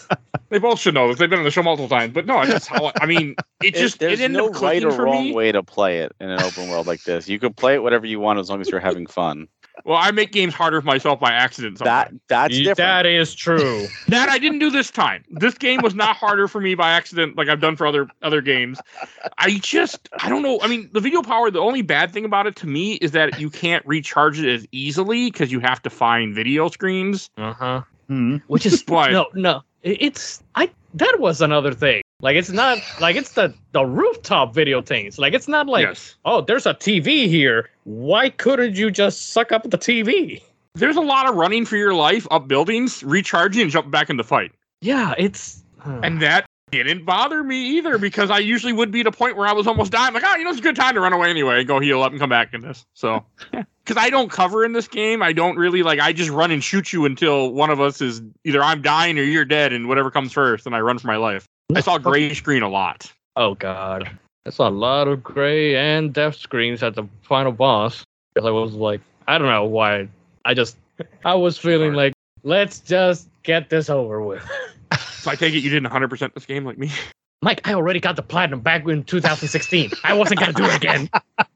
[0.50, 1.20] They both should know this.
[1.20, 2.14] They've been on the show multiple times.
[2.14, 4.60] But no, it's just how I, I mean, it just it, there's ended no up
[4.60, 5.34] right or wrong me.
[5.34, 7.30] way to play it in an open world like this.
[7.30, 9.48] You can play it whatever you want as long as you're having fun.
[9.86, 11.80] Well, I make games harder for myself by accident.
[11.80, 12.78] That that's You- different.
[12.78, 13.88] That is true.
[14.08, 15.24] That I didn't do this time.
[15.30, 18.42] This game was not harder for me by accident, like I've done for other other
[18.42, 18.80] games.
[19.38, 20.60] I just I don't know.
[20.62, 21.50] I mean, the video power.
[21.52, 24.68] The only bad thing about it to me is that you can't recharge it as
[24.72, 27.30] easily because you have to find video screens.
[27.38, 27.82] Uh huh.
[28.08, 28.38] Hmm.
[28.48, 29.62] Which is But- no, no.
[29.84, 30.70] It's I.
[30.94, 32.02] That was another thing.
[32.22, 35.18] Like it's not like it's the the rooftop video things.
[35.18, 37.70] Like it's not like yes, oh, there's a TV here.
[37.84, 40.42] Why couldn't you just suck up the TV?
[40.76, 44.18] there's a lot of running for your life up buildings, recharging, and jumping back in
[44.18, 44.52] the fight.
[44.82, 45.64] Yeah, it's
[46.04, 49.48] And that didn't bother me either because I usually would be at a point where
[49.48, 50.14] I was almost dying.
[50.14, 52.12] Like, oh, you know, it's a good time to run away anyway, go heal up
[52.12, 52.86] and come back in this.
[52.94, 56.52] So, because I don't cover in this game, I don't really like, I just run
[56.52, 59.88] and shoot you until one of us is either I'm dying or you're dead, and
[59.88, 61.46] whatever comes first, and I run for my life.
[61.76, 63.12] I saw gray screen a lot.
[63.36, 64.10] oh god,
[64.44, 68.04] that's a lot of gray and death screens at the final boss.
[68.34, 70.08] Because I was like, I don't know why.
[70.46, 70.78] I just
[71.24, 74.48] I was feeling like let's just get this over with.
[75.20, 76.92] So I take it you didn't 100% this game like me.
[77.42, 79.92] Mike, I already got the platinum back in 2016.
[80.04, 81.10] I wasn't gonna do it again.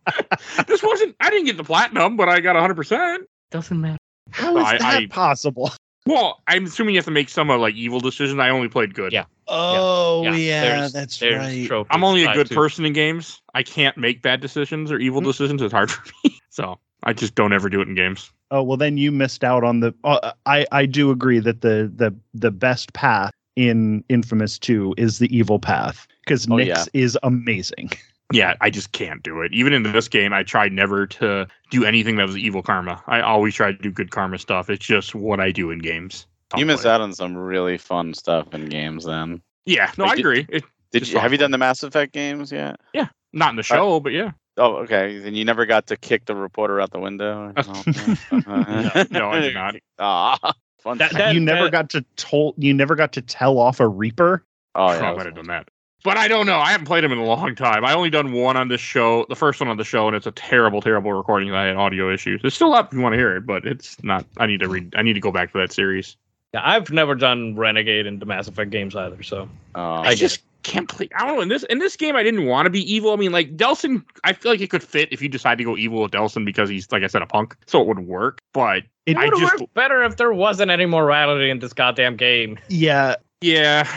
[0.68, 3.18] this wasn't, I didn't get the platinum, but I got 100%.
[3.52, 3.98] Doesn't matter.
[4.32, 5.72] How is I- that I- possible?
[6.06, 8.38] Well, I'm assuming you have to make some uh, like evil decisions.
[8.38, 9.14] I only played good.
[9.14, 9.24] Yeah.
[9.48, 11.68] Oh Yeah, yeah, there's- that's there's right.
[11.68, 13.42] trophies I'm only a good to- person in games.
[13.54, 15.62] I can't make bad decisions or evil decisions.
[15.62, 16.40] It's hard for me.
[16.50, 18.32] So I just don't ever do it in games.
[18.52, 19.94] Oh well, then you missed out on the.
[20.04, 25.20] Uh, I I do agree that the the the best path in Infamous Two is
[25.20, 26.86] the evil path because Oh, Nyx yeah.
[26.94, 27.92] is amazing.
[28.32, 29.54] Yeah, I just can't do it.
[29.54, 33.04] Even in this game, I tried never to do anything that was evil karma.
[33.06, 34.72] I always try to do good karma stuff.
[34.72, 36.26] It's just what I do in games.
[36.58, 39.06] you miss out on some really fun stuff in games.
[39.06, 40.46] Then Yeah, no, Like, I agree.
[40.50, 42.80] It, did you have you done the Mass Effect games yet?
[42.94, 44.32] Yeah, not in the show, but yeah.
[44.58, 45.20] Oh, okay.
[45.20, 47.54] Then you never got to kick the reporter out the window.
[48.32, 49.76] No, no, I did not.
[50.00, 50.54] Ah,
[50.84, 50.98] fun.
[51.00, 52.56] That- that- you never got to told.
[52.58, 54.46] You never got to tell off a Reaper.
[54.76, 55.14] oh, oh I yeah.
[55.16, 55.68] might have done that.
[56.04, 56.60] But I don't know.
[56.60, 57.86] I haven't played them in a long time.
[57.86, 60.28] I only done one on this show, the first one on the show, and it's
[60.28, 61.54] a terrible, terrible recording.
[61.54, 62.42] I had audio issues.
[62.44, 64.26] It's still up if you want to hear it, but it's not.
[64.38, 64.94] I need to read.
[64.98, 66.18] I need to go back to that series.
[66.54, 69.24] Yeah, I've never done Renegade in the Mass Effect games either.
[69.24, 71.10] So Oh, I, get just can't play.
[71.16, 71.42] I don't know.
[71.42, 73.14] In this in this game, I didn't want to be evil.
[73.14, 75.78] I mean, like Delsin, I feel like it could fit if you decide to go
[75.78, 77.56] evil with Delsin because he's, like I said, a punk.
[77.68, 78.40] So it would work.
[78.54, 82.58] But It would just- work better if there wasn't any morality in this goddamn game.
[82.70, 83.88] Yeah, yeah,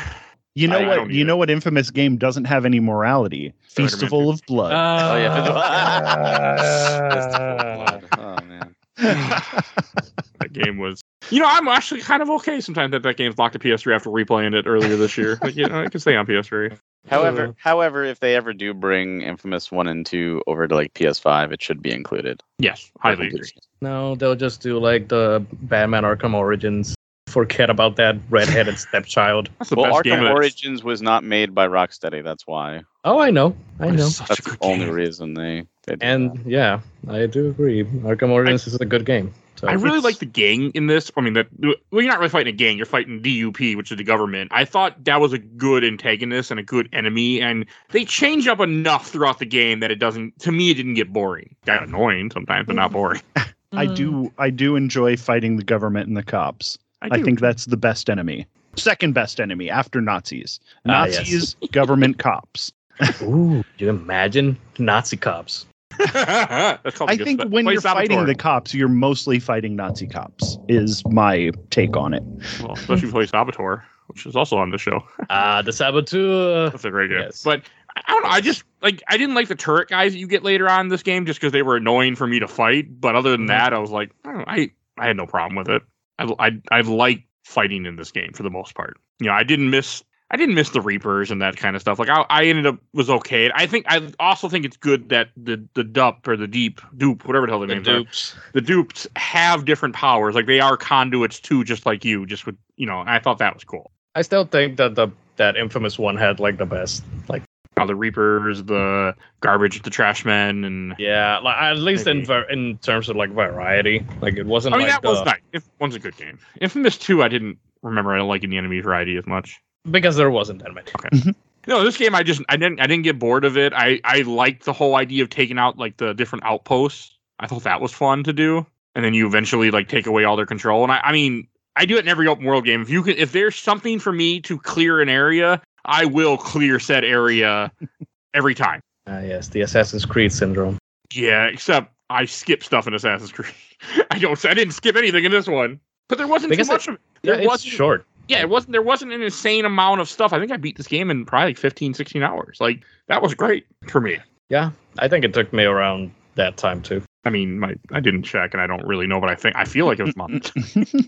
[0.54, 0.94] you know I- I what?
[0.96, 1.26] don't You either.
[1.28, 1.50] know what?
[1.50, 3.52] Infamous game doesn't have any morality.
[3.68, 4.30] Spider-Man Festival two.
[4.30, 4.72] of Blood.
[4.72, 8.74] Oh, Uh, oh man.
[10.40, 11.00] that game was.
[11.30, 14.10] You know, I'm actually kind of okay sometimes that that game's locked to PS3 after
[14.10, 15.36] replaying it earlier this year.
[15.42, 16.78] Like, you know, I can stay on PS3.
[17.08, 17.52] However, Uh.
[17.56, 21.60] however, if they ever do bring Infamous One and Two over to like PS5, it
[21.60, 22.42] should be included.
[22.60, 23.48] Yes, highly agree.
[23.80, 26.94] no, they'll just do like the Batman Arkham Origins.
[27.26, 29.48] Forget about that redheaded stepchild.
[29.58, 30.30] That's the well, best Arkham of.
[30.32, 32.22] Origins was not made by Rocksteady.
[32.22, 32.82] That's why.
[33.04, 34.08] Oh, I know, I know.
[34.10, 34.94] such That's a the good only game.
[34.94, 35.66] reason they.
[35.86, 36.46] they did And that.
[36.46, 37.82] yeah, I do agree.
[37.84, 39.32] Arkham Origins is a good game.
[39.66, 41.10] So I really like the gang in this.
[41.16, 42.76] I mean, that well, you're not really fighting a gang.
[42.76, 44.50] You're fighting DUP, which is the government.
[44.54, 48.60] I thought that was a good antagonist and a good enemy, and they change up
[48.60, 50.38] enough throughout the game that it doesn't.
[50.40, 51.54] To me, it didn't get boring.
[51.64, 53.20] Got annoying sometimes, but not boring.
[53.72, 53.96] I Mm.
[53.96, 54.32] do.
[54.38, 56.78] I do enjoy fighting the government and the cops.
[57.02, 57.24] I, do.
[57.24, 58.46] think that's the best enemy.
[58.76, 60.60] Second best enemy after Nazis.
[60.86, 61.18] Ah, yes.
[61.18, 62.72] Nazis, government cops.
[63.22, 65.66] Ooh, you imagine Nazi cops?
[66.12, 69.76] That's called I a good think when play you're fighting the cops, you're mostly fighting
[69.76, 70.58] Nazi cops.
[70.68, 72.22] Is my take on it.
[72.60, 75.00] well, especially if you play Saboteur, which is also on the show.
[75.30, 76.70] Ah, the Saboteur.
[76.70, 77.20] That's a great game.
[77.20, 77.42] Yes.
[77.42, 77.62] But
[77.96, 78.28] I I don't know.
[78.28, 80.88] I just like I didn't like the turret guys that you get later on in
[80.88, 83.00] this game just because they were annoying for me to fight.
[83.00, 85.56] But other than that, I was like, I, don't know, I I had no problem
[85.56, 85.82] with it.
[86.18, 88.98] I I I like fighting in this game for the most part.
[89.18, 91.98] You know, I didn't miss I didn't miss the Reapers and that kind of stuff.
[92.00, 93.50] Like I, I ended up was okay.
[93.54, 97.24] I think I also think it's good that the the dup or the deep dupe
[97.26, 98.34] whatever the hell the, The names are dupes.
[98.52, 100.34] the dupes have different powers.
[100.34, 102.26] Like they are conduits too, just like you.
[102.26, 103.92] Just with you know, I thought that was cool.
[104.16, 107.04] I still think that the that infamous one had like the best.
[107.28, 107.42] Like
[107.78, 112.48] all the Reapers, the garbage, the trash men, and yeah, like at least in ver-
[112.50, 114.04] in terms of like variety.
[114.20, 114.74] Like it wasn't.
[114.74, 115.40] I mean like that was nice.
[115.52, 116.38] If one's a good game.
[116.60, 119.60] Infamous two, I didn't remember I don't liking the enemy variety as much.
[119.90, 121.34] Because there wasn't that many.
[121.66, 123.72] No, this game I just I didn't I didn't get bored of it.
[123.74, 127.16] I I liked the whole idea of taking out like the different outposts.
[127.40, 128.64] I thought that was fun to do,
[128.94, 130.82] and then you eventually like take away all their control.
[130.84, 132.80] And I I mean I do it in every open world game.
[132.82, 136.78] If you can if there's something for me to clear an area, I will clear
[136.78, 137.72] said area
[138.34, 138.80] every time.
[139.08, 140.78] Ah, yes, the Assassin's Creed syndrome.
[141.14, 143.52] Yeah, except I skip stuff in Assassin's Creed.
[144.10, 144.42] I don't.
[144.44, 146.94] I didn't skip anything in this one, but there wasn't Because too much it- of
[146.94, 147.00] it.
[147.22, 147.72] Yeah, There it's wasn't.
[147.74, 148.06] short.
[148.28, 148.72] Yeah, it wasn't.
[148.72, 150.32] There wasn't an insane amount of stuff.
[150.32, 152.58] I think I beat this game in probably like 15, 16 hours.
[152.60, 154.18] Like that was great for me.
[154.48, 157.02] Yeah, I think it took me around that time too.
[157.24, 159.64] I mean, my I didn't check, and I don't really know, but I think I
[159.64, 160.52] feel like it was months.
[160.76, 161.06] it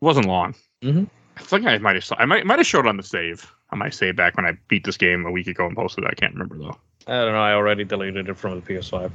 [0.00, 0.54] wasn't long.
[0.82, 1.08] Mhm.
[1.36, 2.04] I think I might have.
[2.18, 3.50] I might might have showed on the save.
[3.70, 6.10] I might save back when I beat this game a week ago and posted it.
[6.10, 6.76] I can't remember though.
[7.06, 7.40] I don't know.
[7.40, 9.10] I already deleted it from the PS5.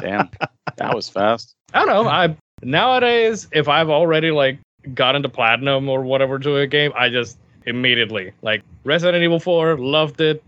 [0.00, 0.28] Damn,
[0.76, 1.54] that was fast.
[1.72, 2.08] I don't know.
[2.08, 4.58] I nowadays, if I've already like
[4.92, 9.78] got into platinum or whatever to a game, I just immediately like Resident Evil 4,
[9.78, 10.42] loved it,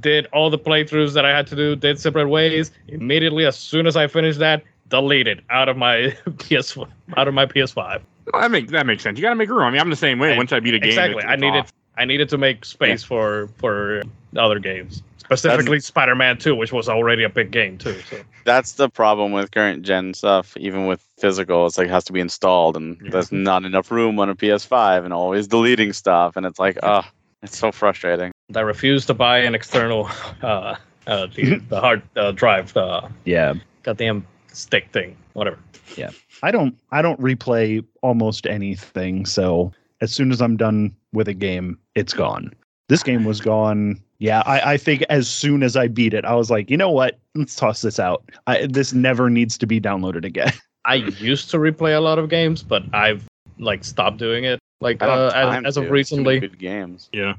[0.00, 2.70] did all the playthroughs that I had to do, did separate ways.
[2.88, 6.76] Immediately, as soon as I finished that, deleted out of my PS
[7.16, 8.00] out of my PS5.
[8.32, 9.18] Well, that makes that makes sense.
[9.18, 9.62] You got to make room.
[9.62, 10.36] I mean, I'm the same way.
[10.36, 11.18] Once I beat a game, exactly.
[11.18, 11.72] it's- I needed off.
[11.98, 14.02] I needed to make space for for
[14.36, 15.02] other games,
[15.36, 18.00] specifically Spider-Man 2, which was already a big game too.
[18.10, 20.56] So That's the problem with current gen stuff.
[20.56, 23.10] Even with physical, it's like it has to be installed, and Yeah.
[23.12, 27.02] there's not enough room on a PS5, and always deleting stuff, and it's like, oh,
[27.42, 28.32] it's so frustrating.
[28.54, 30.10] I refuse to buy an external
[30.42, 30.76] uh,
[31.06, 33.54] uh the, the hard uh, drive uh yeah.
[33.82, 35.58] goddamn stick thing, whatever.
[35.96, 36.10] Yeah,
[36.42, 41.34] I don't I don't replay almost anything, so as soon as I'm done with a
[41.34, 42.52] game, it's gone.
[42.88, 44.00] This game was gone.
[44.22, 46.90] Yeah, I, I think as soon as I beat it, I was like, you know
[46.90, 47.18] what?
[47.34, 48.22] Let's toss this out.
[48.46, 50.52] I, this never needs to be downloaded again.
[50.84, 53.26] I used to replay a lot of games, but I've
[53.58, 54.60] like stopped doing it.
[54.80, 57.08] Like uh, as, as of recently, good games.
[57.12, 57.34] Yeah,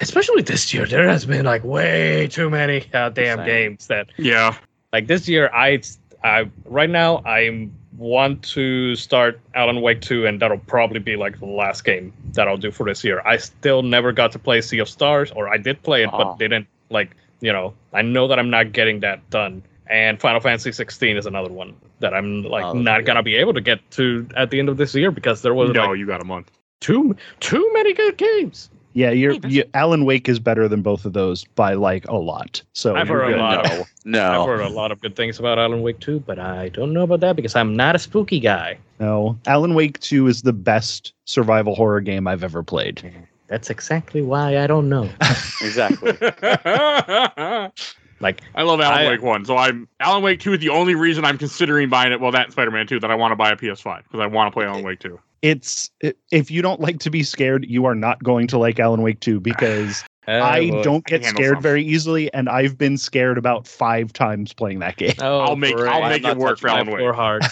[0.00, 3.46] especially this year, there has been like way too many goddamn Same.
[3.46, 4.56] games that yeah.
[4.92, 5.48] like this year.
[5.54, 5.80] I
[6.24, 7.68] I right now I
[7.98, 12.46] want to start Alan Wake 2, and that'll probably be like the last game that
[12.48, 13.22] I'll do for this year.
[13.24, 16.18] I still never got to play Sea of Stars, or I did play it, Oh.
[16.18, 16.36] but ah.
[16.36, 17.74] didn't like you know.
[17.92, 19.62] I know that I'm not getting that done.
[19.88, 23.02] And Final Fantasy 16 is another one that I'm like Oh, not yeah.
[23.02, 25.70] gonna be able to get to at the end of this year because there was
[25.70, 26.50] No, like you got a month.
[26.80, 28.68] too too many good games.
[28.96, 32.16] Yeah, you're Hey, you, Alan Wake is better than both of those by like a
[32.16, 32.62] lot.
[32.72, 33.64] So I've you're heard a lot.
[33.66, 34.40] No, no.
[34.40, 37.02] I've heard a lot of good things about Alan Wake 2, but I don't know
[37.02, 38.78] about that because I'm not a spooky guy.
[38.98, 43.12] No, Alan Wake 2 is the best survival horror game I've ever played.
[43.48, 45.10] That's exactly why I don't know.
[45.60, 46.12] exactly.
[48.54, 51.24] I love Alan I- Wake One, so I'm Alan Wake Two is the only reason
[51.24, 52.20] I'm considering buying it.
[52.20, 54.52] Well, that Spider-Man Two that I want to buy a PS5 because I want to
[54.58, 55.20] play Alan Wake Two.
[55.42, 58.80] It's i- if you don't like to be scared, you are not going to like
[58.80, 60.82] Alan Wake 2 because I boy.
[60.82, 61.62] don't get can handle scared some.
[61.62, 65.12] very easily, and I've been scared about five times playing that game.
[65.20, 65.88] Oh, I'll make great.
[65.92, 67.14] I'll I'm make it work for touching Alan Four Wake.
[67.14, 67.42] hard.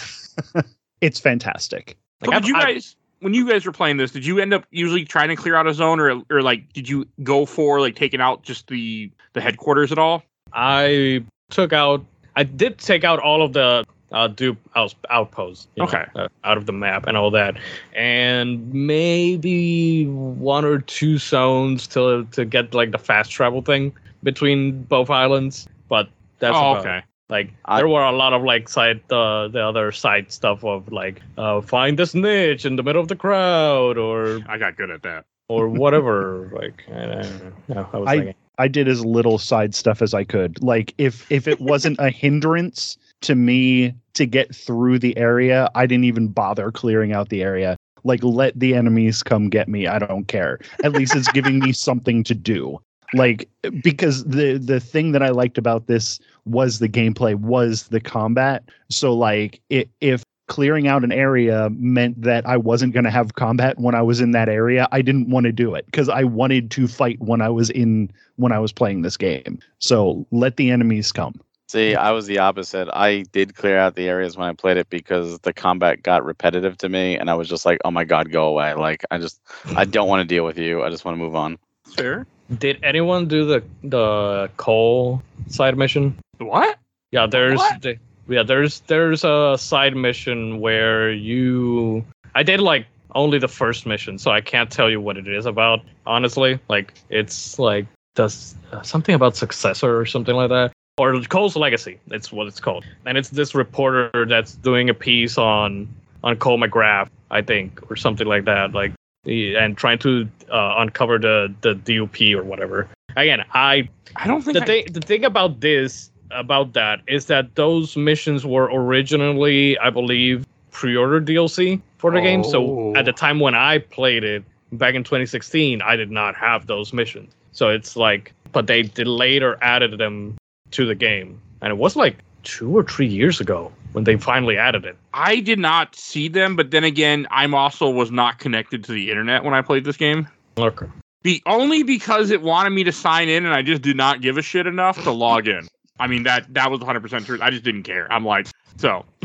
[1.01, 1.97] It's fantastic.
[2.23, 4.11] So did you I've- guys when you guys were playing this?
[4.11, 6.89] Did you end up usually trying to clear out a zone, or or like did
[6.89, 10.23] you go for like taking out just the the headquarters at all?
[10.55, 12.03] I took out.
[12.35, 15.67] I did take out all of the uh, dupe out, outposts.
[15.75, 16.05] you know, Okay.
[16.15, 17.57] uh, out of the map and all that,
[17.93, 23.93] and maybe one or two zones to to get like the fast travel thing
[24.23, 25.67] between both islands.
[25.89, 26.79] But that's oh, about it.
[26.89, 27.01] okay.
[27.29, 30.91] Like I- there were a lot of like side uh, the other side stuff of
[30.91, 34.91] like uh, find this niche in the middle of the crowd or I got good
[34.91, 35.25] at that.
[35.49, 36.49] or whatever.
[36.53, 37.89] like I, don't know.
[37.93, 38.35] I was I- thinking.
[38.57, 40.61] I did as little side stuff as I could.
[40.63, 45.85] Like if if it wasn't a hindrance to me to get through the area, I
[45.85, 47.77] didn't even bother clearing out the area.
[48.03, 49.87] Like let the enemies come get me.
[49.87, 50.59] I don't care.
[50.83, 52.79] At least it's giving me something to do.
[53.13, 53.49] Like
[53.83, 58.63] because the the thing that I liked about this was the gameplay, was the combat.
[58.89, 63.35] So like it, if clearing out an area meant that I wasn't going to have
[63.35, 66.23] combat when I was in that area, I didn't want to do it because I
[66.23, 69.59] wanted to fight when I was in when I was playing this game.
[69.79, 71.39] So let the enemies come.
[71.67, 72.89] See, I was the opposite.
[72.93, 76.77] I did clear out the areas when I played it because the combat got repetitive
[76.77, 79.41] to me, and I was just like, "Oh my god, go away!" Like I just,
[79.75, 80.83] I don't want to deal with you.
[80.83, 81.57] I just want to move on.
[81.95, 82.27] Fair.
[82.59, 86.15] Did anyone do the the Cole side mission?
[86.37, 86.77] What?
[87.11, 87.81] Yeah, there's What?
[87.81, 93.85] the, yeah, there's there's a side mission where you I did like only the first
[93.85, 95.81] mission, so I can't tell you what it is about.
[96.05, 101.55] Honestly, like it's like does uh, something about successor or something like that, or Cole's
[101.55, 101.99] legacy.
[102.07, 105.87] It's what it's called, and it's this reporter that's doing a piece on
[106.23, 108.73] on Cole McGrath, I think, or something like that.
[108.73, 108.91] Like
[109.27, 112.87] and trying to uh, uncover the the DUP or whatever.
[113.15, 117.25] Again, I I don't think the I- thing the thing about this about that is
[117.27, 122.95] that those missions were originally i believe pre-order dlc for the game so Oh.
[122.95, 123.15] at the oh.
[123.15, 127.69] time when i played it back in 2016 i did not have those missions so
[127.69, 130.37] it's like but they, they later added them
[130.71, 134.57] to the game, and it was like two or three years ago when they finally
[134.57, 134.95] added it.
[135.13, 139.11] I did not see them, but then again, I'm also was not connected to the
[139.11, 140.29] internet when I played this game.
[140.57, 140.85] Okay.
[141.21, 144.37] Be only because it wanted me to sign in, and I just did not give
[144.37, 145.67] a shit enough to log in.
[145.99, 147.39] I mean that that was 100 percent true.
[147.41, 148.11] I just didn't care.
[148.11, 149.05] I'm like, so.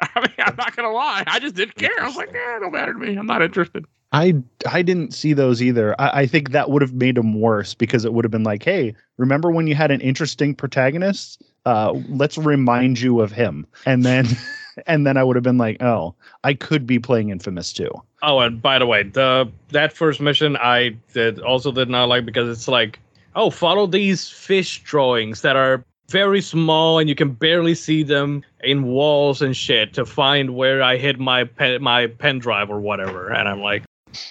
[0.00, 1.22] I mean, I'm not gonna lie.
[1.26, 2.00] I just didn't care.
[2.00, 3.14] I was like, eh, it don't matter to me.
[3.16, 3.84] I'm not interested.
[4.12, 4.34] I
[4.68, 5.98] I didn't see those either.
[6.00, 8.62] I, I think that would have made them worse because it would have been like,
[8.62, 11.42] hey, remember when you had an interesting protagonist?
[11.64, 14.26] Uh, let's remind you of him, and then
[14.86, 16.14] and then I would have been like, oh,
[16.44, 17.90] I could be playing Infamous too.
[18.22, 22.26] Oh, and by the way, the that first mission I did also did not like
[22.26, 22.98] because it's like,
[23.34, 28.44] oh, follow these fish drawings that are very small and you can barely see them
[28.62, 32.80] in walls and shit to find where I hid my pen, my pen drive or
[32.80, 33.32] whatever.
[33.32, 33.82] And I'm like,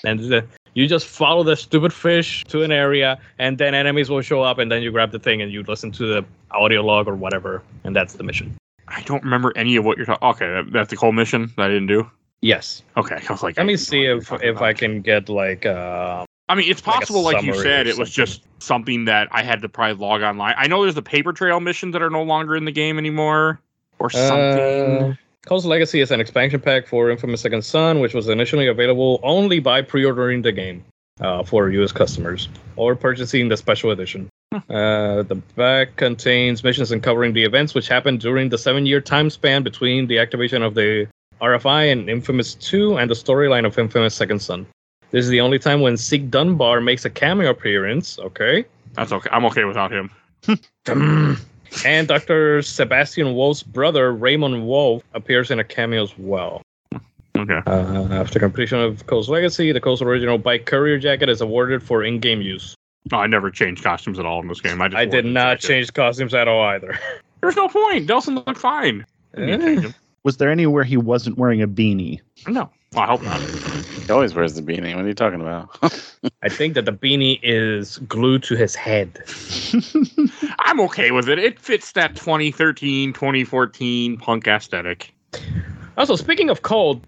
[0.03, 4.21] and the, you just follow the stupid fish to an area, and then enemies will
[4.21, 7.07] show up, and then you grab the thing and you listen to the audio log
[7.07, 8.55] or whatever, and that's the mission.
[8.87, 10.27] I don't remember any of what you're talking.
[10.29, 12.09] Okay, that, that's the whole mission that I didn't do.
[12.41, 12.83] Yes.
[12.95, 14.61] Okay, I was like, Let I me see if if.
[14.61, 18.43] I can get like uh I mean, it's possible, like, you said, it was just
[18.59, 20.53] something that I had to probably log online.
[20.57, 23.61] I know there's the paper trail missions that are no longer in the game anymore,
[23.99, 25.11] or something.
[25.11, 29.21] Uh, Cole's Legacy is an expansion pack for Infamous Second Son, which was initially available
[29.23, 30.83] only by pre-ordering the game
[31.21, 31.93] uh, for U.S.
[31.93, 34.27] customers or purchasing the special edition.
[34.51, 39.63] Uh, the back contains missions uncovering the events which happened during the seven-year time span
[39.63, 41.07] between the activation of the
[41.39, 44.67] RFI and Infamous 2 and the storyline of Infamous Second Son.
[45.11, 48.17] This is the only time when Zeke Dunbar makes a cameo appearance.
[48.19, 48.65] Okay.
[48.93, 49.29] That's okay.
[49.31, 50.09] I'm okay without him.
[51.85, 52.61] and Dr.
[52.61, 56.61] Sebastian Wolf's brother, Raymond Wolf, appears in a cameo as well.
[57.37, 57.61] Okay.
[57.65, 62.03] Uh, after completion of Cole's Legacy, the Cole's Original Bike Courier Jacket is awarded for
[62.03, 62.75] in game use.
[63.11, 64.81] No, I never changed costumes at all in this game.
[64.81, 66.97] I, just I did not change costumes at all either.
[67.41, 68.07] There's no point.
[68.07, 69.05] Delsin looked fine.
[69.35, 69.95] Didn't
[70.25, 70.51] need to change him.
[70.51, 72.19] Was there anywhere he wasn't wearing a beanie?
[72.47, 72.69] No.
[72.93, 73.39] Well, I hope not.
[73.39, 74.95] He always wears the beanie.
[74.95, 75.69] What are you talking about?
[76.43, 79.23] I think that the beanie is glued to his head.
[80.59, 81.39] I'm okay with it.
[81.39, 85.13] It fits that 2013, 2014 punk aesthetic.
[85.97, 87.05] Also, speaking of cold,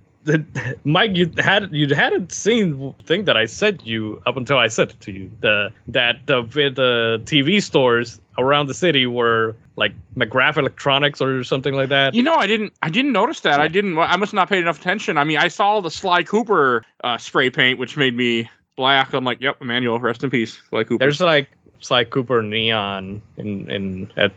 [0.85, 4.67] Mike, you had you hadn't seen the thing that I sent you up until I
[4.67, 5.31] sent it to you.
[5.41, 11.73] The that the the TV stores around the city were like McGrath Electronics or something
[11.73, 12.13] like that.
[12.13, 12.73] You know, I didn't.
[12.81, 13.59] I didn't notice that.
[13.59, 13.97] I didn't.
[13.97, 15.17] I must not pay enough attention.
[15.17, 19.13] I mean, I saw the Sly Cooper uh, spray paint, which made me black.
[19.13, 21.03] I'm like, yep, Emanuel, rest in peace, Sly Cooper.
[21.03, 21.49] There's like
[21.79, 24.31] Sly Cooper neon in in at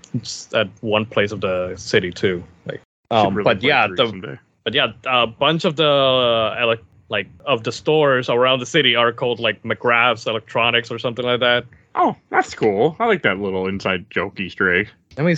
[0.55, 2.43] at one place of the city too.
[2.67, 2.81] Like,
[3.11, 7.63] um, really but yeah, the but yeah, a bunch of the uh, ele- like of
[7.63, 11.65] the stores around the city are called like McGrath's Electronics or something like that.
[11.95, 12.97] Oh, that's cool.
[12.99, 14.89] I like that little inside joke Easter egg.
[15.17, 15.35] Let me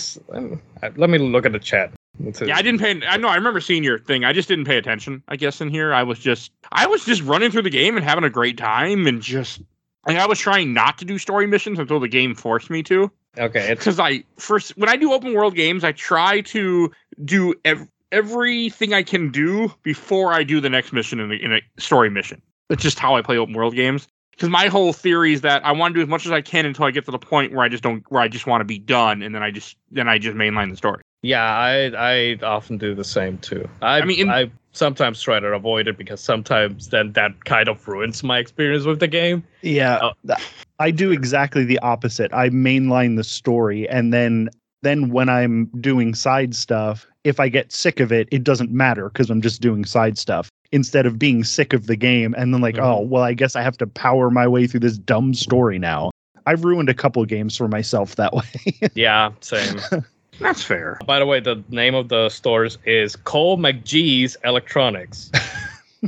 [0.96, 1.92] let me, look at the chat.
[2.20, 3.00] Yeah, I didn't pay.
[3.06, 3.28] I know.
[3.28, 4.24] I remember seeing your thing.
[4.24, 5.22] I just didn't pay attention.
[5.28, 8.04] I guess in here, I was just, I was just running through the game and
[8.04, 9.60] having a great time, and just
[10.06, 13.10] like I was trying not to do story missions until the game forced me to.
[13.36, 16.90] Okay, Because I first, when I do open world games, I try to
[17.24, 21.52] do ev- everything I can do before I do the next mission in a, in
[21.52, 22.42] a story mission.
[22.68, 24.08] That's just how I play open world games.
[24.38, 26.64] Because my whole theory is that I want to do as much as I can
[26.64, 28.64] until I get to the point where I just don't, where I just want to
[28.64, 31.02] be done, and then I just, then I just mainline the story.
[31.22, 33.68] yeah, I I often do the same too.
[33.82, 37.68] I I mean, in- I sometimes try to avoid it because sometimes then that kind
[37.68, 39.42] of ruins my experience with the game.
[39.62, 40.12] Yeah, oh.
[40.24, 40.38] th-
[40.78, 42.32] I do exactly the opposite.
[42.32, 44.50] I mainline the story, and then
[44.82, 49.08] then when I'm doing side stuff, if I get sick of it, it doesn't matter
[49.08, 52.60] because I'm just doing side stuff instead of being sick of the game and then
[52.60, 52.84] like, Mhm.
[52.84, 56.10] oh well, I guess I have to power my way through this dumb story now.
[56.46, 58.90] I've ruined a couple games for myself that way.
[58.94, 59.80] Yeah, same.
[60.40, 60.98] That's fair.
[61.06, 65.32] By the way, the name of the stores is Cole McGee's Electronics.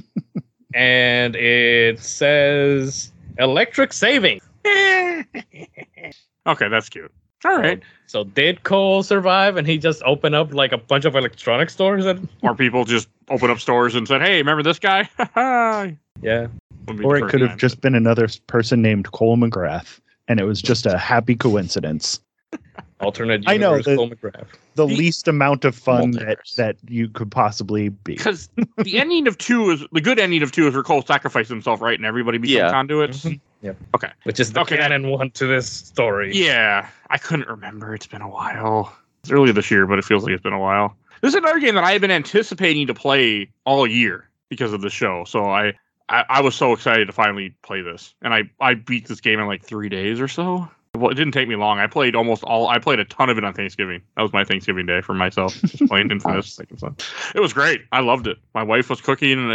[0.74, 4.40] and it says electric saving.
[6.46, 7.10] okay, that's cute.
[7.44, 7.82] All right.
[8.10, 12.04] So did Cole survive and he just opened up like a bunch of electronic stores
[12.06, 15.08] and Or people just open up stores and said, "Hey, remember this guy?"
[16.20, 16.48] yeah.
[17.04, 20.60] Or it could have time, just been another person named Cole McGrath, and it was
[20.60, 22.18] just a happy coincidence.
[23.00, 24.46] Alternate I know, universe the- Cole McGrath.
[24.74, 28.16] The The- least amount of fun that, that you could possibly be.
[28.16, 28.48] because
[28.78, 31.80] the ending of two is the good ending of two is where Cole sacrificed himself,
[31.80, 32.70] right, and everybody becomes Yeah.
[32.72, 33.24] conduits.
[33.24, 33.40] Mhm.
[33.62, 33.76] Yep.
[33.94, 34.10] Okay.
[34.24, 34.76] Which is the Okay.
[34.76, 36.34] canon one to this story.
[36.34, 37.94] Yeah, I couldn't remember.
[37.94, 38.94] It's been a while.
[39.22, 40.96] It's earlier this year, but it feels like it's been a while.
[41.20, 44.80] This is another game that I have been anticipating to play all year because of
[44.80, 45.24] the show.
[45.24, 45.74] So I,
[46.08, 49.38] I, I was so excited to finally play this, and I, I beat this game
[49.38, 50.66] in like three days or so.
[50.96, 51.78] Well, it didn't take me long.
[51.78, 52.66] I played almost all.
[52.68, 54.00] I played a ton of it on Thanksgiving.
[54.16, 56.96] That was my Thanksgiving day for myself, just playing Infamous Second Son.
[57.34, 57.82] It was great.
[57.92, 58.38] I loved it.
[58.54, 59.50] My wife was cooking and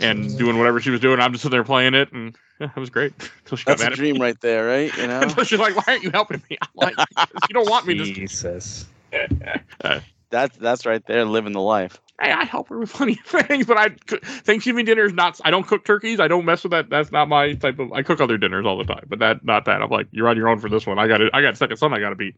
[0.00, 0.38] and mm.
[0.38, 1.20] doing whatever she was doing.
[1.20, 3.12] I'm just sitting there playing it, and yeah, it was great.
[3.44, 4.20] Until she got That's a mad at dream me.
[4.20, 4.96] right there, right?
[4.96, 5.20] You know.
[5.22, 6.94] Until she's like, "Why aren't you helping me?" I'm like,
[7.48, 8.86] "You don't want me to." Jesus.
[9.82, 12.00] Uh, that's that's right there, living the life.
[12.20, 13.90] Hey, I help her with plenty of things, but I
[14.20, 15.40] Thanksgiving dinner is not.
[15.44, 16.18] I don't cook turkeys.
[16.18, 16.90] I don't mess with that.
[16.90, 17.92] That's not my type of.
[17.92, 19.80] I cook other dinners all the time, but that not that.
[19.80, 20.98] I'm like, you're on your own for this one.
[20.98, 21.30] I got it.
[21.32, 21.94] I got second son.
[21.94, 22.36] I got to beat.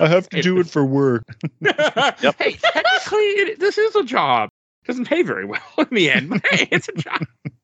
[0.00, 1.24] I have to do it for work.
[1.60, 4.50] Hey, technically, it, this is a job.
[4.90, 7.24] Doesn't pay very well in the end, but hey, it's a job.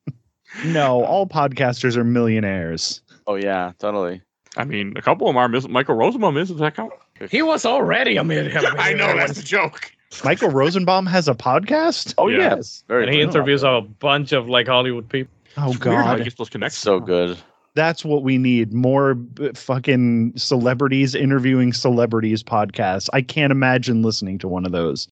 [0.65, 3.01] No, all podcasters are millionaires.
[3.27, 4.21] Oh yeah, totally.
[4.55, 5.47] I mean, a couple of them are.
[5.49, 6.47] Miss- Michael Rosenbaum is.
[6.49, 6.93] Does that count?
[7.29, 8.57] He was already a million.
[8.79, 9.91] I know that's a joke.
[10.23, 12.15] Michael Rosenbaum has a podcast.
[12.17, 12.55] Oh Yeah.
[12.55, 13.03] yes, very.
[13.03, 13.27] And he cool.
[13.29, 15.31] interviews a bunch of like Hollywood people.
[15.57, 16.77] Oh It's weird how he God, gets those That's connections.
[16.79, 17.37] so good.
[17.75, 18.73] that's what we need.
[18.73, 23.09] More b- fucking celebrities interviewing celebrities podcasts.
[23.13, 25.07] I can't imagine listening to one of those.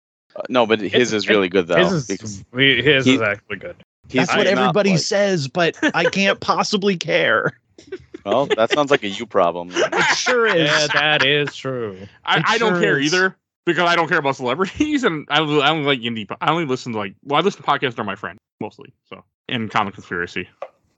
[0.49, 1.77] No, but his is really good though.
[1.77, 3.75] his is, because his he- is actually good.
[4.09, 7.59] he's That's what everybody like- says, but I can't possibly care.
[8.25, 9.69] Well, that sounds like a you problem.
[9.73, 10.67] It sure is.
[10.69, 11.97] Yeah, that is true.
[12.25, 13.13] I, It I don't care is.
[13.13, 16.27] either because I don't care about celebrities, and I, I only like indie.
[16.27, 18.93] po- I only listen to like well, I listen to podcasts are my friend mostly.
[19.09, 20.49] So and Comic Conspiracy,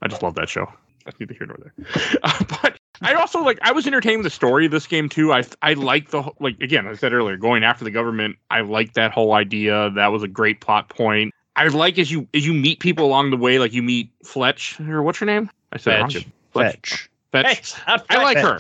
[0.02, 0.72] I just love that show.
[1.06, 1.74] That's neither here nor there.
[2.24, 5.32] Uh, but I also like I was entertained with the story of this game too.
[5.34, 8.38] I I like the whole- like again I said earlier going after the government.
[8.50, 9.90] I like that whole idea.
[9.92, 11.34] That was a great plot point.
[11.56, 14.80] I like as you as you meet people along the way, like you meet Fletch
[14.82, 15.50] or what's her name?
[15.72, 16.10] I said it wrong.
[16.52, 17.10] Fletch.
[17.32, 17.44] Fetch.
[17.46, 17.74] Fetch.
[17.86, 18.58] Hey, I like her.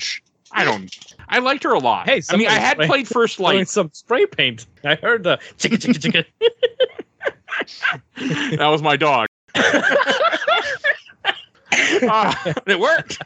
[0.51, 0.95] I don't.
[1.29, 2.07] I liked her a lot.
[2.07, 3.67] Hey, I mean, I had spray- played First Throwing Light.
[3.69, 4.65] some spray paint.
[4.83, 6.25] I heard the chicka chicka
[7.59, 8.57] chicka.
[8.57, 9.27] that was my dog.
[12.09, 12.33] Uh,
[12.65, 13.21] it worked.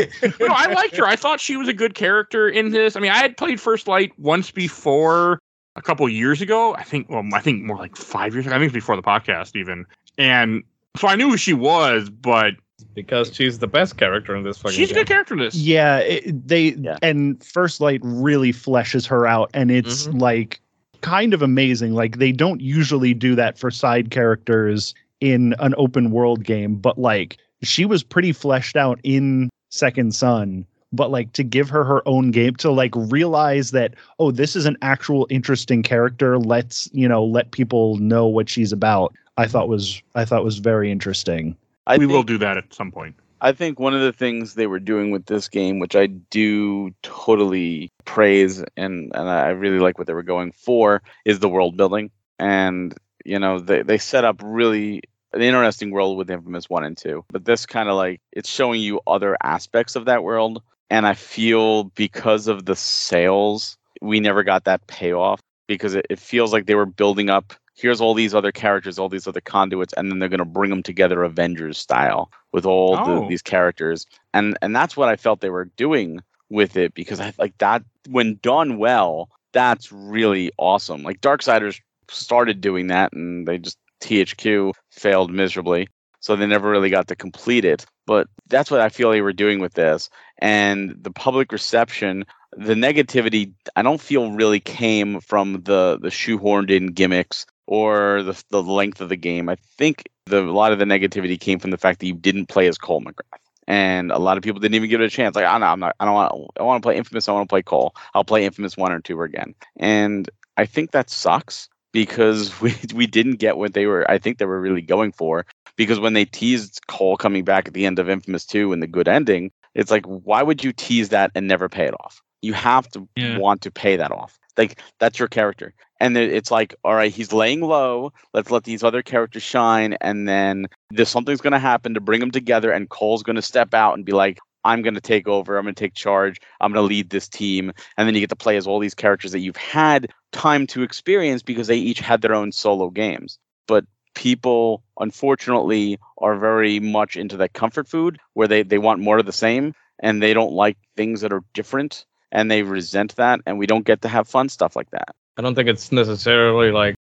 [0.40, 1.06] no, I liked her.
[1.06, 2.96] I thought she was a good character in this.
[2.96, 5.38] I mean, I had played First Light once before,
[5.76, 6.74] a couple years ago.
[6.74, 8.54] I think, well, I think more like five years ago.
[8.54, 9.86] I think it was before the podcast even.
[10.18, 10.62] And
[10.96, 12.54] so I knew who she was, but
[12.94, 15.54] because she's the best character in this fucking she's a good character in this.
[15.54, 16.98] Yeah, it, they Yeah.
[17.00, 20.20] and First Light really fleshes her out, and it's Mhm.
[20.20, 20.60] like
[21.00, 21.94] kind of amazing.
[21.94, 26.98] Like they don't usually do that for side characters in an open world game, but
[26.98, 30.66] like she was pretty fleshed out in Second Son.
[30.94, 34.66] But like to give her her own game to like realize that oh this is
[34.66, 36.38] an actual interesting character.
[36.38, 39.14] Let's you know let people know what she's about.
[39.38, 41.56] I thought was I thought was very interesting.
[41.86, 43.16] I we think, will do that at some point.
[43.40, 46.94] I think one of the things they were doing with this game, which I do
[47.02, 51.76] totally praise and, and I really like what they were going for, is the world
[51.76, 52.12] building.
[52.38, 52.94] And,
[53.24, 55.02] you know, they, they set up really
[55.34, 57.24] an interesting world with Infamous 1 and 2.
[57.30, 60.62] But this kind of like, it's showing you other aspects of that world.
[60.90, 66.18] And I feel because of the sales, we never got that payoff because it, it
[66.18, 67.54] feels like they were building up.
[67.74, 70.68] Here's all these other characters, all these other conduits, and then they're going to bring
[70.70, 73.20] them together Avengers style with all Oh.
[73.22, 76.20] the, these characters, and and that's what I felt they were doing
[76.50, 81.02] with it because I like that when done well, that's really awesome.
[81.02, 81.80] Like Darksiders
[82.10, 85.88] started doing that, and they just THQ failed miserably,
[86.20, 87.84] so they never really got to complete it.
[88.06, 92.24] But that's what I feel they were doing with this, and the public reception
[92.56, 98.42] the negativity I don't feel really came from the the shoehorned in gimmicks or the
[98.50, 99.48] the length of the game.
[99.48, 102.46] I think the a lot of the negativity came from the fact that you didn't
[102.46, 103.38] play as Cole McGrath.
[103.68, 105.36] And a lot of people didn't even give it a chance.
[105.36, 107.28] Like, I know, I'm not, I don't want, I want to play Infamous.
[107.28, 107.94] I want to play Cole.
[108.12, 109.54] I'll play Infamous one or two again.
[109.76, 114.10] And I think that sucks because we we didn't get what they were.
[114.10, 115.46] I think they were really going for.
[115.76, 118.86] Because when they teased Cole coming back at the end of Infamous two and the
[118.86, 122.20] good ending, it's like, why would you tease that and never pay it off?
[122.42, 123.38] You have to Yeah.
[123.38, 124.38] want to pay that off.
[124.58, 125.72] Like that's your character.
[125.98, 128.12] And it's like, all right, he's laying low.
[128.34, 129.94] Let's let these other characters shine.
[130.00, 132.72] And then there's something's going to happen to bring them together.
[132.72, 135.56] And Cole's going to step out and be like, I'm going to take over.
[135.56, 136.40] I'm going to take charge.
[136.60, 137.72] I'm going to lead this team.
[137.96, 140.82] And then you get to play as all these characters that you've had time to
[140.82, 143.38] experience because they each had their own solo games.
[143.66, 143.84] But
[144.14, 149.26] people, unfortunately, are very much into that comfort food where they, they want more of
[149.26, 153.40] the same and they don't like things that are different and they resent that.
[153.46, 155.14] And we don't get to have fun stuff like that.
[155.36, 156.94] I don't think it's necessarily like